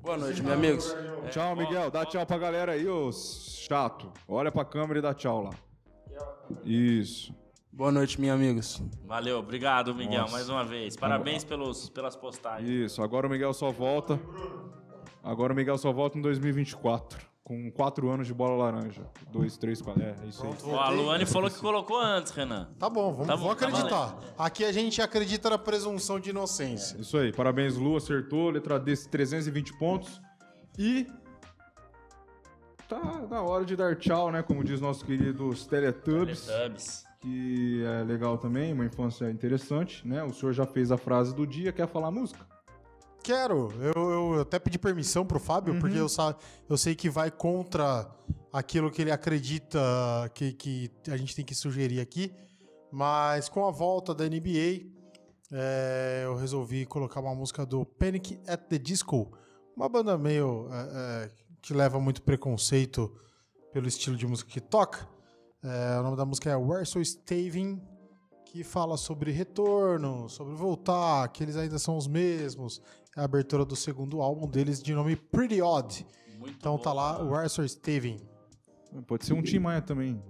Boa 0.01 0.17
noite, 0.17 0.41
meus 0.41 0.53
amigos. 0.53 0.95
Tchau, 1.29 1.55
Miguel. 1.55 1.91
Dá 1.91 2.05
tchau 2.05 2.25
pra 2.25 2.37
galera 2.37 2.71
aí, 2.71 2.87
ô 2.87 3.11
chato. 3.11 4.11
Olha 4.27 4.51
pra 4.51 4.65
câmera 4.65 4.99
e 4.99 5.01
dá 5.01 5.13
tchau 5.13 5.43
lá. 5.43 5.51
Isso. 6.65 7.33
Boa 7.71 7.91
noite, 7.91 8.19
meus 8.19 8.33
amigos. 8.33 8.83
Valeu, 9.05 9.37
obrigado, 9.37 9.93
Miguel, 9.93 10.21
Nossa. 10.21 10.33
mais 10.33 10.49
uma 10.49 10.65
vez. 10.65 10.97
Parabéns 10.97 11.43
pelos, 11.43 11.89
pelas 11.89 12.15
postagens. 12.15 12.67
Isso. 12.69 13.01
Agora 13.01 13.27
o 13.27 13.29
Miguel 13.29 13.53
só 13.53 13.71
volta. 13.71 14.19
Agora 15.23 15.53
o 15.53 15.55
Miguel 15.55 15.77
só 15.77 15.91
volta 15.93 16.17
em 16.17 16.21
2024. 16.21 17.30
Com 17.43 17.71
quatro 17.71 18.09
anos 18.09 18.27
de 18.27 18.33
bola 18.33 18.55
laranja. 18.65 19.01
Dois, 19.31 19.57
três, 19.57 19.81
quatro. 19.81 20.03
É, 20.03 20.15
é 20.23 20.27
isso 20.27 20.45
aí. 20.45 20.53
Ó, 20.63 20.79
a 20.79 20.89
Luane 20.89 21.25
falou 21.25 21.49
que 21.49 21.59
colocou 21.59 21.99
antes, 21.99 22.31
Renan. 22.31 22.69
Tá 22.77 22.87
bom, 22.89 23.11
vamos, 23.11 23.27
Tá 23.27 23.35
bom, 23.35 23.43
vamos 23.43 23.59
tá 23.59 23.67
acreditar. 23.67 24.19
Aqui 24.37 24.63
a 24.63 24.71
gente 24.71 25.01
acredita 25.01 25.49
na 25.49 25.57
presunção 25.57 26.19
de 26.19 26.29
inocência. 26.29 26.97
Isso 26.99 27.17
aí. 27.17 27.33
Parabéns, 27.33 27.75
Lu. 27.75 27.97
Acertou. 27.97 28.51
Letra 28.51 28.79
D, 28.79 28.95
320 28.95 29.73
pontos. 29.77 30.21
E. 30.77 31.07
Tá 32.87 33.25
na 33.29 33.41
hora 33.41 33.65
de 33.65 33.75
dar 33.75 33.95
tchau, 33.95 34.31
né? 34.31 34.43
Como 34.43 34.63
diz 34.63 34.79
nossos 34.79 35.01
queridos 35.01 35.65
Teletubbies. 35.65 36.45
Teletubbies. 36.45 37.05
Que 37.21 37.83
é 37.85 38.03
legal 38.03 38.37
também, 38.37 38.73
uma 38.73 38.83
infância 38.83 39.29
interessante, 39.29 40.07
né? 40.07 40.23
O 40.23 40.33
senhor 40.33 40.53
já 40.53 40.65
fez 40.65 40.91
a 40.91 40.97
frase 40.97 41.35
do 41.35 41.45
dia, 41.45 41.71
quer 41.71 41.87
falar 41.87 42.09
música? 42.09 42.45
Quero. 43.23 43.71
Eu, 43.79 44.11
eu 44.11 44.41
até 44.41 44.57
pedi 44.59 44.79
permissão 44.79 45.25
pro 45.25 45.39
Fábio, 45.39 45.79
porque 45.79 45.97
eu, 45.97 46.07
eu 46.69 46.77
sei 46.77 46.95
que 46.95 47.09
vai 47.09 47.29
contra 47.29 48.09
aquilo 48.51 48.89
que 48.91 49.01
ele 49.01 49.11
acredita 49.11 49.79
que, 50.33 50.53
que 50.53 50.91
a 51.07 51.17
gente 51.17 51.35
tem 51.35 51.45
que 51.45 51.55
sugerir 51.55 51.99
aqui. 51.99 52.33
Mas 52.91 53.47
com 53.47 53.65
a 53.65 53.71
volta 53.71 54.13
da 54.13 54.25
NBA, 54.25 54.87
é, 55.51 56.23
eu 56.25 56.35
resolvi 56.35 56.85
colocar 56.85 57.19
uma 57.19 57.33
música 57.35 57.65
do 57.65 57.85
Panic 57.85 58.39
at 58.47 58.61
the 58.67 58.77
Disco. 58.77 59.31
Uma 59.75 59.87
banda 59.87 60.17
meio. 60.17 60.67
é, 60.71 61.27
é, 61.37 61.41
que 61.61 61.73
leva 61.73 61.99
muito 61.99 62.23
preconceito 62.23 63.13
pelo 63.71 63.87
estilo 63.87 64.17
de 64.17 64.25
música 64.25 64.49
que 64.49 64.59
toca. 64.59 65.07
O 65.99 66.03
nome 66.03 66.17
da 66.17 66.25
música 66.25 66.49
é 66.49 66.55
Where 66.55 66.85
So 66.85 66.99
Staving, 66.99 67.79
que 68.45 68.63
fala 68.63 68.97
sobre 68.97 69.31
retorno, 69.31 70.27
sobre 70.27 70.55
voltar, 70.55 71.27
que 71.29 71.43
eles 71.43 71.55
ainda 71.55 71.77
são 71.77 71.95
os 71.95 72.07
mesmos. 72.07 72.81
É 73.17 73.21
a 73.21 73.25
abertura 73.25 73.65
do 73.65 73.75
segundo 73.75 74.21
álbum 74.21 74.47
deles 74.47 74.81
de 74.81 74.93
nome 74.93 75.15
Pretty 75.15 75.61
Odd. 75.61 76.05
Muito 76.39 76.55
Então 76.57 76.77
bom. 76.77 76.81
tá 76.81 76.93
lá, 76.93 77.21
Where 77.21 77.47
So 77.49 77.63
Staving. 77.63 78.19
Pode 79.07 79.25
ser 79.25 79.33
um 79.33 79.41
Tim 79.41 79.59
Maia 79.59 79.81
também. 79.81 80.21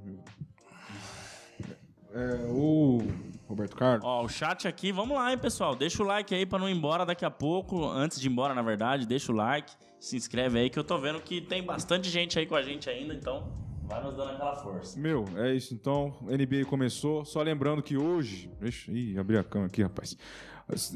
É, 2.13 2.45
o 2.49 3.01
Roberto 3.47 3.75
Carlos? 3.75 4.03
Ó, 4.05 4.25
o 4.25 4.27
chat 4.29 4.67
aqui, 4.67 4.91
vamos 4.91 5.15
lá, 5.15 5.31
hein, 5.31 5.37
pessoal. 5.37 5.75
Deixa 5.75 6.03
o 6.03 6.05
like 6.05 6.33
aí 6.35 6.45
pra 6.45 6.59
não 6.59 6.67
ir 6.67 6.75
embora 6.75 7.05
daqui 7.05 7.23
a 7.23 7.31
pouco. 7.31 7.85
Antes 7.85 8.19
de 8.19 8.27
ir 8.27 8.31
embora, 8.31 8.53
na 8.53 8.61
verdade, 8.61 9.05
deixa 9.05 9.31
o 9.31 9.35
like. 9.35 9.71
Se 9.99 10.17
inscreve 10.17 10.59
aí 10.59 10.69
que 10.69 10.77
eu 10.77 10.83
tô 10.83 10.97
vendo 10.97 11.21
que 11.21 11.39
tem 11.39 11.63
bastante 11.63 12.09
gente 12.09 12.37
aí 12.37 12.45
com 12.45 12.55
a 12.55 12.61
gente 12.61 12.89
ainda, 12.89 13.13
então 13.13 13.47
vai 13.83 14.03
nos 14.03 14.15
dando 14.15 14.31
aquela 14.31 14.55
força. 14.57 14.99
Meu, 14.99 15.23
é 15.37 15.53
isso 15.55 15.73
então. 15.73 16.13
NBA 16.23 16.65
começou. 16.67 17.23
Só 17.23 17.41
lembrando 17.41 17.81
que 17.81 17.95
hoje. 17.95 18.51
Ixi, 18.61 18.91
ih, 18.91 19.17
abri 19.17 19.37
a 19.37 19.43
câmera 19.43 19.67
aqui, 19.71 19.81
rapaz. 19.83 20.17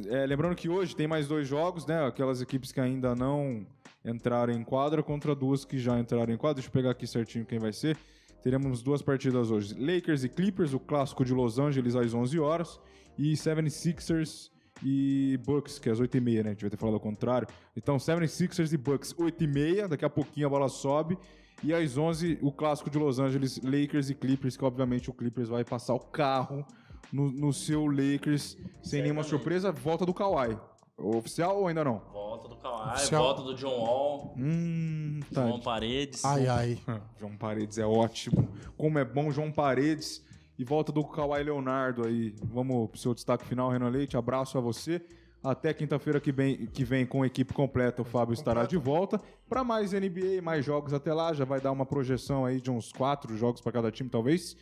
É, 0.08 0.26
lembrando 0.26 0.56
que 0.56 0.70
hoje 0.70 0.96
tem 0.96 1.08
mais 1.08 1.28
dois 1.28 1.48
jogos, 1.48 1.86
né? 1.86 2.06
Aquelas 2.06 2.42
equipes 2.42 2.72
que 2.72 2.80
ainda 2.80 3.14
não 3.16 3.66
entraram 4.04 4.54
em 4.54 4.64
quadra 4.64 5.04
contra 5.04 5.36
duas 5.36 5.66
que 5.66 5.78
já 5.78 6.00
entraram 6.00 6.34
em 6.34 6.38
quadra. 6.38 6.56
Deixa 6.56 6.70
eu 6.70 6.74
pegar 6.74 6.92
aqui 6.92 7.06
certinho 7.06 7.46
quem 7.46 7.60
vai 7.60 7.74
ser. 7.74 7.98
Teremos 8.42 8.82
duas 8.82 9.02
partidas 9.02 9.52
hoje: 9.52 9.74
Lakers 9.74 10.24
e 10.24 10.30
Clippers, 10.30 10.74
o 10.74 10.80
clássico 10.80 11.26
de 11.26 11.34
Los 11.34 11.60
Angeles 11.60 11.96
às 11.96 12.14
11 12.14 12.40
horas, 12.40 12.80
e 13.18 13.34
76ers 13.34 14.52
e 14.84 15.40
Bucks, 15.46 15.80
que 15.80 15.90
é 15.90 15.92
às 15.92 16.00
8h30, 16.00 16.44
né? 16.44 16.54
Devia 16.54 16.70
ter 16.70 16.78
falado 16.78 16.96
ao 16.96 17.00
contrário. 17.00 17.48
Então, 17.76 17.98
76ers 17.98 18.72
e 18.72 18.78
Bucks, 18.78 19.14
8h30, 19.14 19.88
daqui 19.88 20.06
a 20.06 20.10
pouquinho 20.10 20.48
a 20.48 20.50
bola 20.50 20.70
sobe. 20.70 21.18
E 21.64 21.74
às 21.74 21.98
11 21.98 22.40
o 22.42 22.52
clássico 22.52 22.90
de 22.90 23.00
Los 23.00 23.18
Angeles, 23.18 23.60
Lakers 23.64 24.10
e 24.10 24.14
Clippers, 24.14 24.56
que 24.58 24.66
obviamente 24.66 25.10
o 25.10 25.14
Clippers 25.14 25.50
vai 25.50 25.64
passar 25.64 25.94
o 25.94 26.00
carro 26.00 26.66
no, 27.12 27.32
no 27.32 27.54
seu 27.54 27.86
Lakers 27.88 28.58
sem 28.82 29.02
nenhuma 29.02 29.24
surpresa. 29.24 29.72
Volta 29.72 30.06
do 30.06 30.14
Kawhi. 30.14 30.58
Oficial 30.98 31.58
ou 31.60 31.68
ainda 31.68 31.84
não? 31.84 32.02
Volta 32.14 32.48
do 32.48 32.56
Kawhi, 32.56 32.94
Oficial. 32.94 33.24
volta 33.24 33.42
do 33.42 33.54
John 33.56 33.80
Wall, 33.80 34.34
Hum, 34.38 35.20
tá. 35.34 35.46
João 35.46 35.60
Paredes. 35.60 36.24
Ai, 36.24 36.48
ai. 36.48 36.80
João 37.20 37.36
Paredes 37.36 37.78
é 37.78 37.86
ótimo. 37.86 38.48
Como 38.78 38.98
é 38.98 39.04
bom 39.04 39.30
João 39.32 39.52
Paredes. 39.52 40.24
E 40.58 40.64
volta 40.64 40.94
do 40.94 41.04
Kawhi 41.04 41.44
Leonardo 41.44 42.08
aí. 42.08 42.34
Vamos 42.42 42.90
pro 42.90 42.98
seu 43.00 43.14
destaque 43.14 43.46
final, 43.46 43.70
Renan 43.70 43.90
Leite. 43.90 44.16
Abraço 44.16 44.58
a 44.58 44.62
você. 44.62 45.02
Até 45.44 45.74
quinta-feira 45.74 46.20
que 46.20 46.32
vem, 46.32 46.66
que 46.66 46.84
vem 46.86 47.06
com 47.06 47.22
a 47.22 47.28
equipe 47.28 47.54
completa, 47.54 48.02
o 48.02 48.06
Fábio 48.06 48.34
estará 48.34 48.66
de 48.66 48.78
volta. 48.78 49.22
Para 49.50 49.64
mais 49.66 49.92
NBA, 49.92 50.42
mais 50.42 50.64
jogos 50.66 50.94
até 50.94 51.14
lá. 51.14 51.34
Já 51.34 51.44
vai 51.44 51.60
dar 51.60 51.72
uma 51.74 51.86
projeção 51.86 52.46
aí 52.46 52.62
de 52.62 52.72
uns 52.72 52.92
quatro 52.94 53.36
jogos 53.38 53.60
para 53.62 53.74
cada 53.74 53.92
time, 53.92 54.10
talvez. 54.10 54.56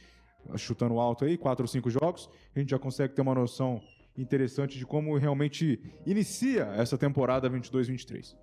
Chutando 0.56 1.00
alto 1.00 1.26
aí, 1.26 1.38
quatro 1.38 1.64
ou 1.64 1.68
cinco 1.68 1.90
jogos. 1.90 2.30
A 2.56 2.60
gente 2.60 2.70
já 2.70 2.80
consegue 2.80 3.14
ter 3.14 3.22
uma 3.22 3.36
noção 3.36 3.82
interessante 4.18 4.78
de 4.78 4.86
como 4.86 5.18
realmente 5.18 5.80
inicia 6.06 6.66
essa 6.76 6.98
temporada 6.98 7.50
22-23. 7.50 8.36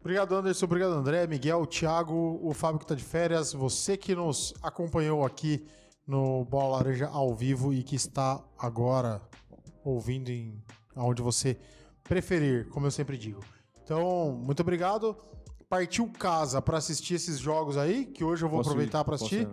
Obrigado, 0.00 0.34
Anderson. 0.34 0.66
Obrigado, 0.66 0.92
André, 0.92 1.26
Miguel, 1.26 1.66
Thiago, 1.66 2.38
o 2.42 2.52
Fábio 2.54 2.78
que 2.78 2.84
está 2.84 2.94
de 2.94 3.02
férias. 3.02 3.52
Você 3.52 3.96
que 3.96 4.14
nos 4.14 4.54
acompanhou 4.62 5.24
aqui 5.24 5.66
no 6.06 6.44
Bola 6.44 6.76
Laranja 6.76 7.08
ao 7.08 7.34
vivo 7.34 7.74
e 7.74 7.82
que 7.82 7.96
está 7.96 8.42
agora 8.58 9.20
ouvindo 9.84 10.30
em 10.30 10.62
aonde 10.94 11.20
você 11.20 11.58
preferir, 12.04 12.68
como 12.68 12.86
eu 12.86 12.90
sempre 12.90 13.18
digo. 13.18 13.40
Então, 13.82 14.32
muito 14.32 14.60
obrigado. 14.60 15.16
Partiu 15.68 16.08
casa 16.08 16.62
para 16.62 16.78
assistir 16.78 17.14
esses 17.14 17.38
jogos 17.38 17.76
aí, 17.76 18.06
que 18.06 18.24
hoje 18.24 18.42
eu 18.44 18.48
vou 18.48 18.60
Posso 18.60 18.70
aproveitar 18.70 19.04
para 19.04 19.16
assistir. 19.16 19.46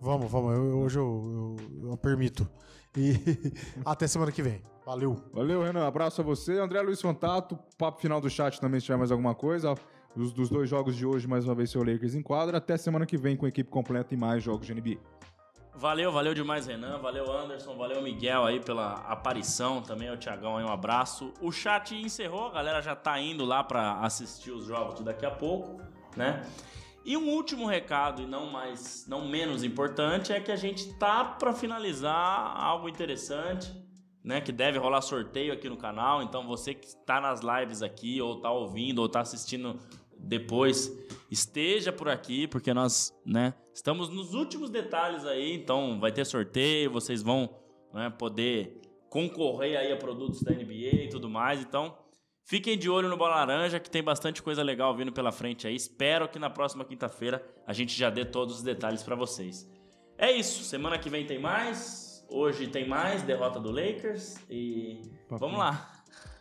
Vamos, 0.00 0.30
vamos. 0.30 0.54
eu- 0.54 0.64
eu- 0.64 0.78
hoje 0.78 0.98
eu, 0.98 1.56
eu- 1.82 1.90
eu 1.90 1.96
permito. 1.96 2.48
E 2.96 3.12
até 3.84 4.06
semana 4.06 4.30
que 4.30 4.42
vem. 4.42 4.62
Valeu. 4.84 5.16
Valeu, 5.32 5.62
Renan. 5.64 5.84
Abraço 5.84 6.20
a 6.20 6.24
você. 6.24 6.58
André 6.60 6.80
Luiz 6.82 7.00
Fantato, 7.00 7.58
papo 7.76 8.00
final 8.00 8.20
do 8.20 8.30
chat 8.30 8.60
também, 8.60 8.78
se 8.78 8.86
tiver 8.86 8.96
mais 8.98 9.10
alguma 9.10 9.34
coisa. 9.34 9.74
Dos, 10.14 10.32
dos 10.32 10.48
dois 10.48 10.70
jogos 10.70 10.94
de 10.96 11.04
hoje, 11.04 11.26
mais 11.26 11.44
uma 11.44 11.54
vez, 11.54 11.70
seu 11.70 11.82
Lakers 11.82 12.14
em 12.14 12.22
quadra. 12.22 12.58
Até 12.58 12.76
semana 12.76 13.04
que 13.04 13.18
vem 13.18 13.36
com 13.36 13.44
a 13.44 13.48
equipe 13.48 13.68
completa 13.68 14.14
e 14.14 14.16
mais 14.16 14.42
jogos 14.42 14.66
de 14.66 14.72
NBA. 14.72 14.98
Valeu, 15.78 16.10
valeu 16.10 16.32
demais, 16.32 16.66
Renan. 16.66 16.96
Valeu, 16.98 17.30
Anderson. 17.30 17.76
Valeu, 17.76 18.00
Miguel 18.00 18.46
aí 18.46 18.58
pela 18.58 18.94
aparição. 18.94 19.82
Também 19.82 20.10
o 20.10 20.16
Thiagão 20.16 20.56
aí, 20.56 20.64
um 20.64 20.72
abraço. 20.72 21.34
O 21.38 21.52
chat 21.52 21.94
encerrou, 21.94 22.46
a 22.46 22.52
galera 22.52 22.80
já 22.80 22.96
tá 22.96 23.20
indo 23.20 23.44
lá 23.44 23.62
pra 23.62 24.00
assistir 24.00 24.52
os 24.52 24.64
jogos 24.64 24.94
de 24.94 25.04
daqui 25.04 25.26
a 25.26 25.30
pouco, 25.30 25.82
né? 26.16 26.48
E 27.04 27.14
um 27.14 27.28
último 27.28 27.66
recado, 27.66 28.22
e 28.22 28.26
não 28.26 28.50
mais, 28.50 29.06
não 29.06 29.28
menos 29.28 29.62
importante, 29.62 30.32
é 30.32 30.40
que 30.40 30.50
a 30.50 30.56
gente 30.56 30.94
tá 30.94 31.22
pra 31.22 31.52
finalizar 31.52 32.56
algo 32.58 32.88
interessante, 32.88 33.70
né? 34.24 34.40
Que 34.40 34.52
deve 34.52 34.78
rolar 34.78 35.02
sorteio 35.02 35.52
aqui 35.52 35.68
no 35.68 35.76
canal. 35.76 36.22
Então 36.22 36.46
você 36.46 36.72
que 36.72 36.86
está 36.86 37.20
nas 37.20 37.42
lives 37.42 37.82
aqui, 37.82 38.18
ou 38.20 38.40
tá 38.40 38.50
ouvindo, 38.50 39.00
ou 39.00 39.10
tá 39.10 39.20
assistindo 39.20 39.78
depois, 40.18 40.90
esteja 41.30 41.92
por 41.92 42.08
aqui, 42.08 42.46
porque 42.46 42.72
nós, 42.72 43.14
né, 43.24 43.54
estamos 43.74 44.08
nos 44.08 44.34
últimos 44.34 44.70
detalhes 44.70 45.24
aí, 45.24 45.54
então 45.54 45.98
vai 45.98 46.12
ter 46.12 46.24
sorteio, 46.24 46.90
vocês 46.90 47.22
vão 47.22 47.50
né, 47.92 48.10
poder 48.10 48.80
concorrer 49.08 49.78
aí 49.78 49.92
a 49.92 49.96
produtos 49.96 50.42
da 50.42 50.52
NBA 50.52 51.04
e 51.04 51.08
tudo 51.08 51.28
mais, 51.28 51.60
então 51.60 51.96
fiquem 52.44 52.76
de 52.78 52.88
olho 52.88 53.08
no 53.08 53.16
Bola 53.16 53.36
Laranja, 53.36 53.80
que 53.80 53.90
tem 53.90 54.02
bastante 54.02 54.42
coisa 54.42 54.62
legal 54.62 54.94
vindo 54.96 55.12
pela 55.12 55.32
frente 55.32 55.66
aí, 55.66 55.74
espero 55.74 56.28
que 56.28 56.38
na 56.38 56.50
próxima 56.50 56.84
quinta-feira 56.84 57.44
a 57.66 57.72
gente 57.72 57.96
já 57.96 58.10
dê 58.10 58.24
todos 58.24 58.56
os 58.56 58.62
detalhes 58.62 59.02
para 59.02 59.16
vocês. 59.16 59.68
É 60.18 60.30
isso, 60.32 60.64
semana 60.64 60.98
que 60.98 61.10
vem 61.10 61.26
tem 61.26 61.38
mais, 61.38 62.24
hoje 62.28 62.68
tem 62.68 62.88
mais, 62.88 63.22
derrota 63.22 63.60
do 63.60 63.70
Lakers, 63.70 64.36
e 64.48 65.02
vamos 65.28 65.58
lá. 65.58 65.92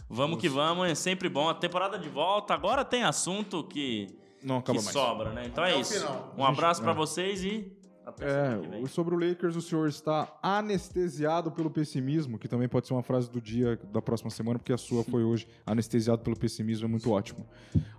Vamos 0.07 0.39
que 0.39 0.47
vamos, 0.47 0.87
é 0.87 0.95
sempre 0.95 1.27
bom. 1.27 1.49
A 1.49 1.53
temporada 1.53 1.97
de 1.97 2.07
volta, 2.07 2.53
agora 2.53 2.85
tem 2.85 3.03
assunto 3.03 3.63
que, 3.63 4.15
Não 4.45 4.57
acaba 4.57 4.77
que 4.79 4.85
mais. 4.85 4.93
sobra, 4.93 5.31
né? 5.33 5.43
Então 5.47 5.63
Até 5.63 5.73
é 5.73 5.79
isso. 5.79 5.93
final. 5.99 6.33
Um 6.37 6.45
abraço 6.45 6.81
pra 6.81 6.91
é. 6.91 6.95
vocês 6.95 7.43
e 7.43 7.71
até 8.05 8.23
É, 8.23 8.87
sobre 8.87 9.15
o 9.15 9.17
Lakers, 9.19 9.55
o 9.55 9.61
senhor 9.61 9.87
está 9.87 10.31
anestesiado 10.43 11.51
pelo 11.51 11.71
pessimismo, 11.71 12.37
que 12.37 12.47
também 12.47 12.67
pode 12.69 12.85
ser 12.85 12.93
uma 12.93 13.01
frase 13.01 13.29
do 13.31 13.41
dia 13.41 13.79
da 13.91 13.99
próxima 13.99 14.29
semana, 14.29 14.59
porque 14.59 14.71
a 14.71 14.77
sua 14.77 15.03
foi 15.03 15.23
hoje. 15.23 15.47
Anestesiado 15.65 16.21
pelo 16.21 16.37
pessimismo 16.37 16.85
é 16.85 16.87
muito 16.89 17.11
ótimo. 17.11 17.47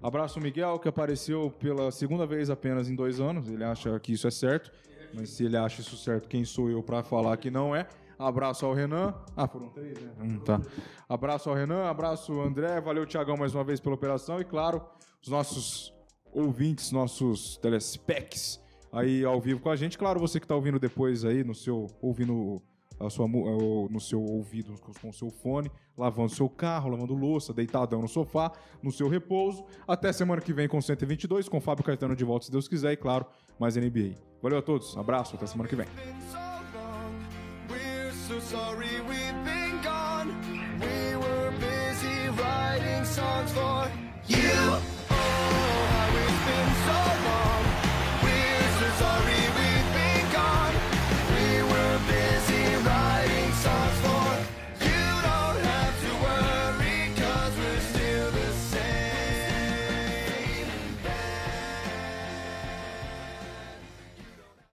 Abraço, 0.00 0.40
Miguel, 0.40 0.78
que 0.78 0.88
apareceu 0.88 1.50
pela 1.58 1.90
segunda 1.90 2.24
vez 2.24 2.48
apenas 2.50 2.88
em 2.88 2.94
dois 2.94 3.18
anos. 3.18 3.48
Ele 3.48 3.64
acha 3.64 3.98
que 3.98 4.12
isso 4.12 4.28
é 4.28 4.30
certo, 4.30 4.70
mas 5.12 5.30
se 5.30 5.44
ele 5.44 5.56
acha 5.56 5.80
isso 5.80 5.96
certo, 5.96 6.28
quem 6.28 6.44
sou 6.44 6.70
eu 6.70 6.82
para 6.84 7.02
falar 7.02 7.36
que 7.38 7.50
não 7.50 7.74
é? 7.74 7.88
Abraço 8.16 8.64
ao 8.64 8.72
Renan. 8.72 9.12
Ah, 9.36 9.48
foram 9.48 9.68
três, 9.70 10.00
né? 10.00 10.10
Hum, 10.22 10.38
tá. 10.38 10.60
Abraço 11.08 11.50
ao 11.50 11.56
Renan, 11.56 11.84
abraço 11.84 12.32
ao 12.32 12.42
André, 12.46 12.80
valeu, 12.80 13.04
Tiagão, 13.04 13.36
mais 13.36 13.54
uma 13.54 13.64
vez 13.64 13.80
pela 13.80 13.94
operação. 13.96 14.40
E 14.40 14.44
claro, 14.44 14.82
os 15.20 15.28
nossos 15.28 15.92
ouvintes, 16.36 16.92
nossos 16.92 17.56
telespecs 17.58 18.60
aí 18.92 19.24
ao 19.24 19.40
vivo 19.40 19.60
com 19.60 19.70
a 19.70 19.76
gente. 19.76 19.96
Claro, 19.98 20.20
você 20.20 20.38
que 20.38 20.46
tá 20.46 20.54
ouvindo 20.54 20.78
depois 20.78 21.24
aí 21.24 21.42
no 21.42 21.54
seu 21.54 21.86
ouvindo 22.00 22.62
a 22.98 23.10
sua 23.10 23.28
no 23.28 24.00
seu 24.00 24.22
ouvido 24.22 24.74
com- 24.80 25.08
o 25.08 25.12
seu 25.12 25.30
fone, 25.30 25.70
lavando 25.98 26.30
seu 26.30 26.48
carro, 26.48 26.90
lavando 26.90 27.14
louça, 27.14 27.52
deitadão 27.52 28.00
no 28.00 28.08
sofá, 28.08 28.52
no 28.82 28.90
seu 28.90 29.08
repouso. 29.08 29.64
Até 29.86 30.12
semana 30.12 30.40
que 30.40 30.52
vem 30.52 30.66
com 30.68 30.80
122 30.80 31.48
com 31.48 31.60
Fábio 31.60 31.84
Caetano 31.84 32.16
de 32.16 32.24
volta, 32.24 32.46
se 32.46 32.52
Deus 32.52 32.66
quiser 32.68 32.92
e 32.92 32.96
claro, 32.96 33.26
mais 33.58 33.76
NBA. 33.76 34.14
Valeu 34.42 34.58
a 34.58 34.62
todos. 34.62 34.96
Abraço, 34.96 35.36
até 35.36 35.46
semana 35.46 35.68
que 35.68 35.76
vem. 35.76 35.86
you. 44.28 44.95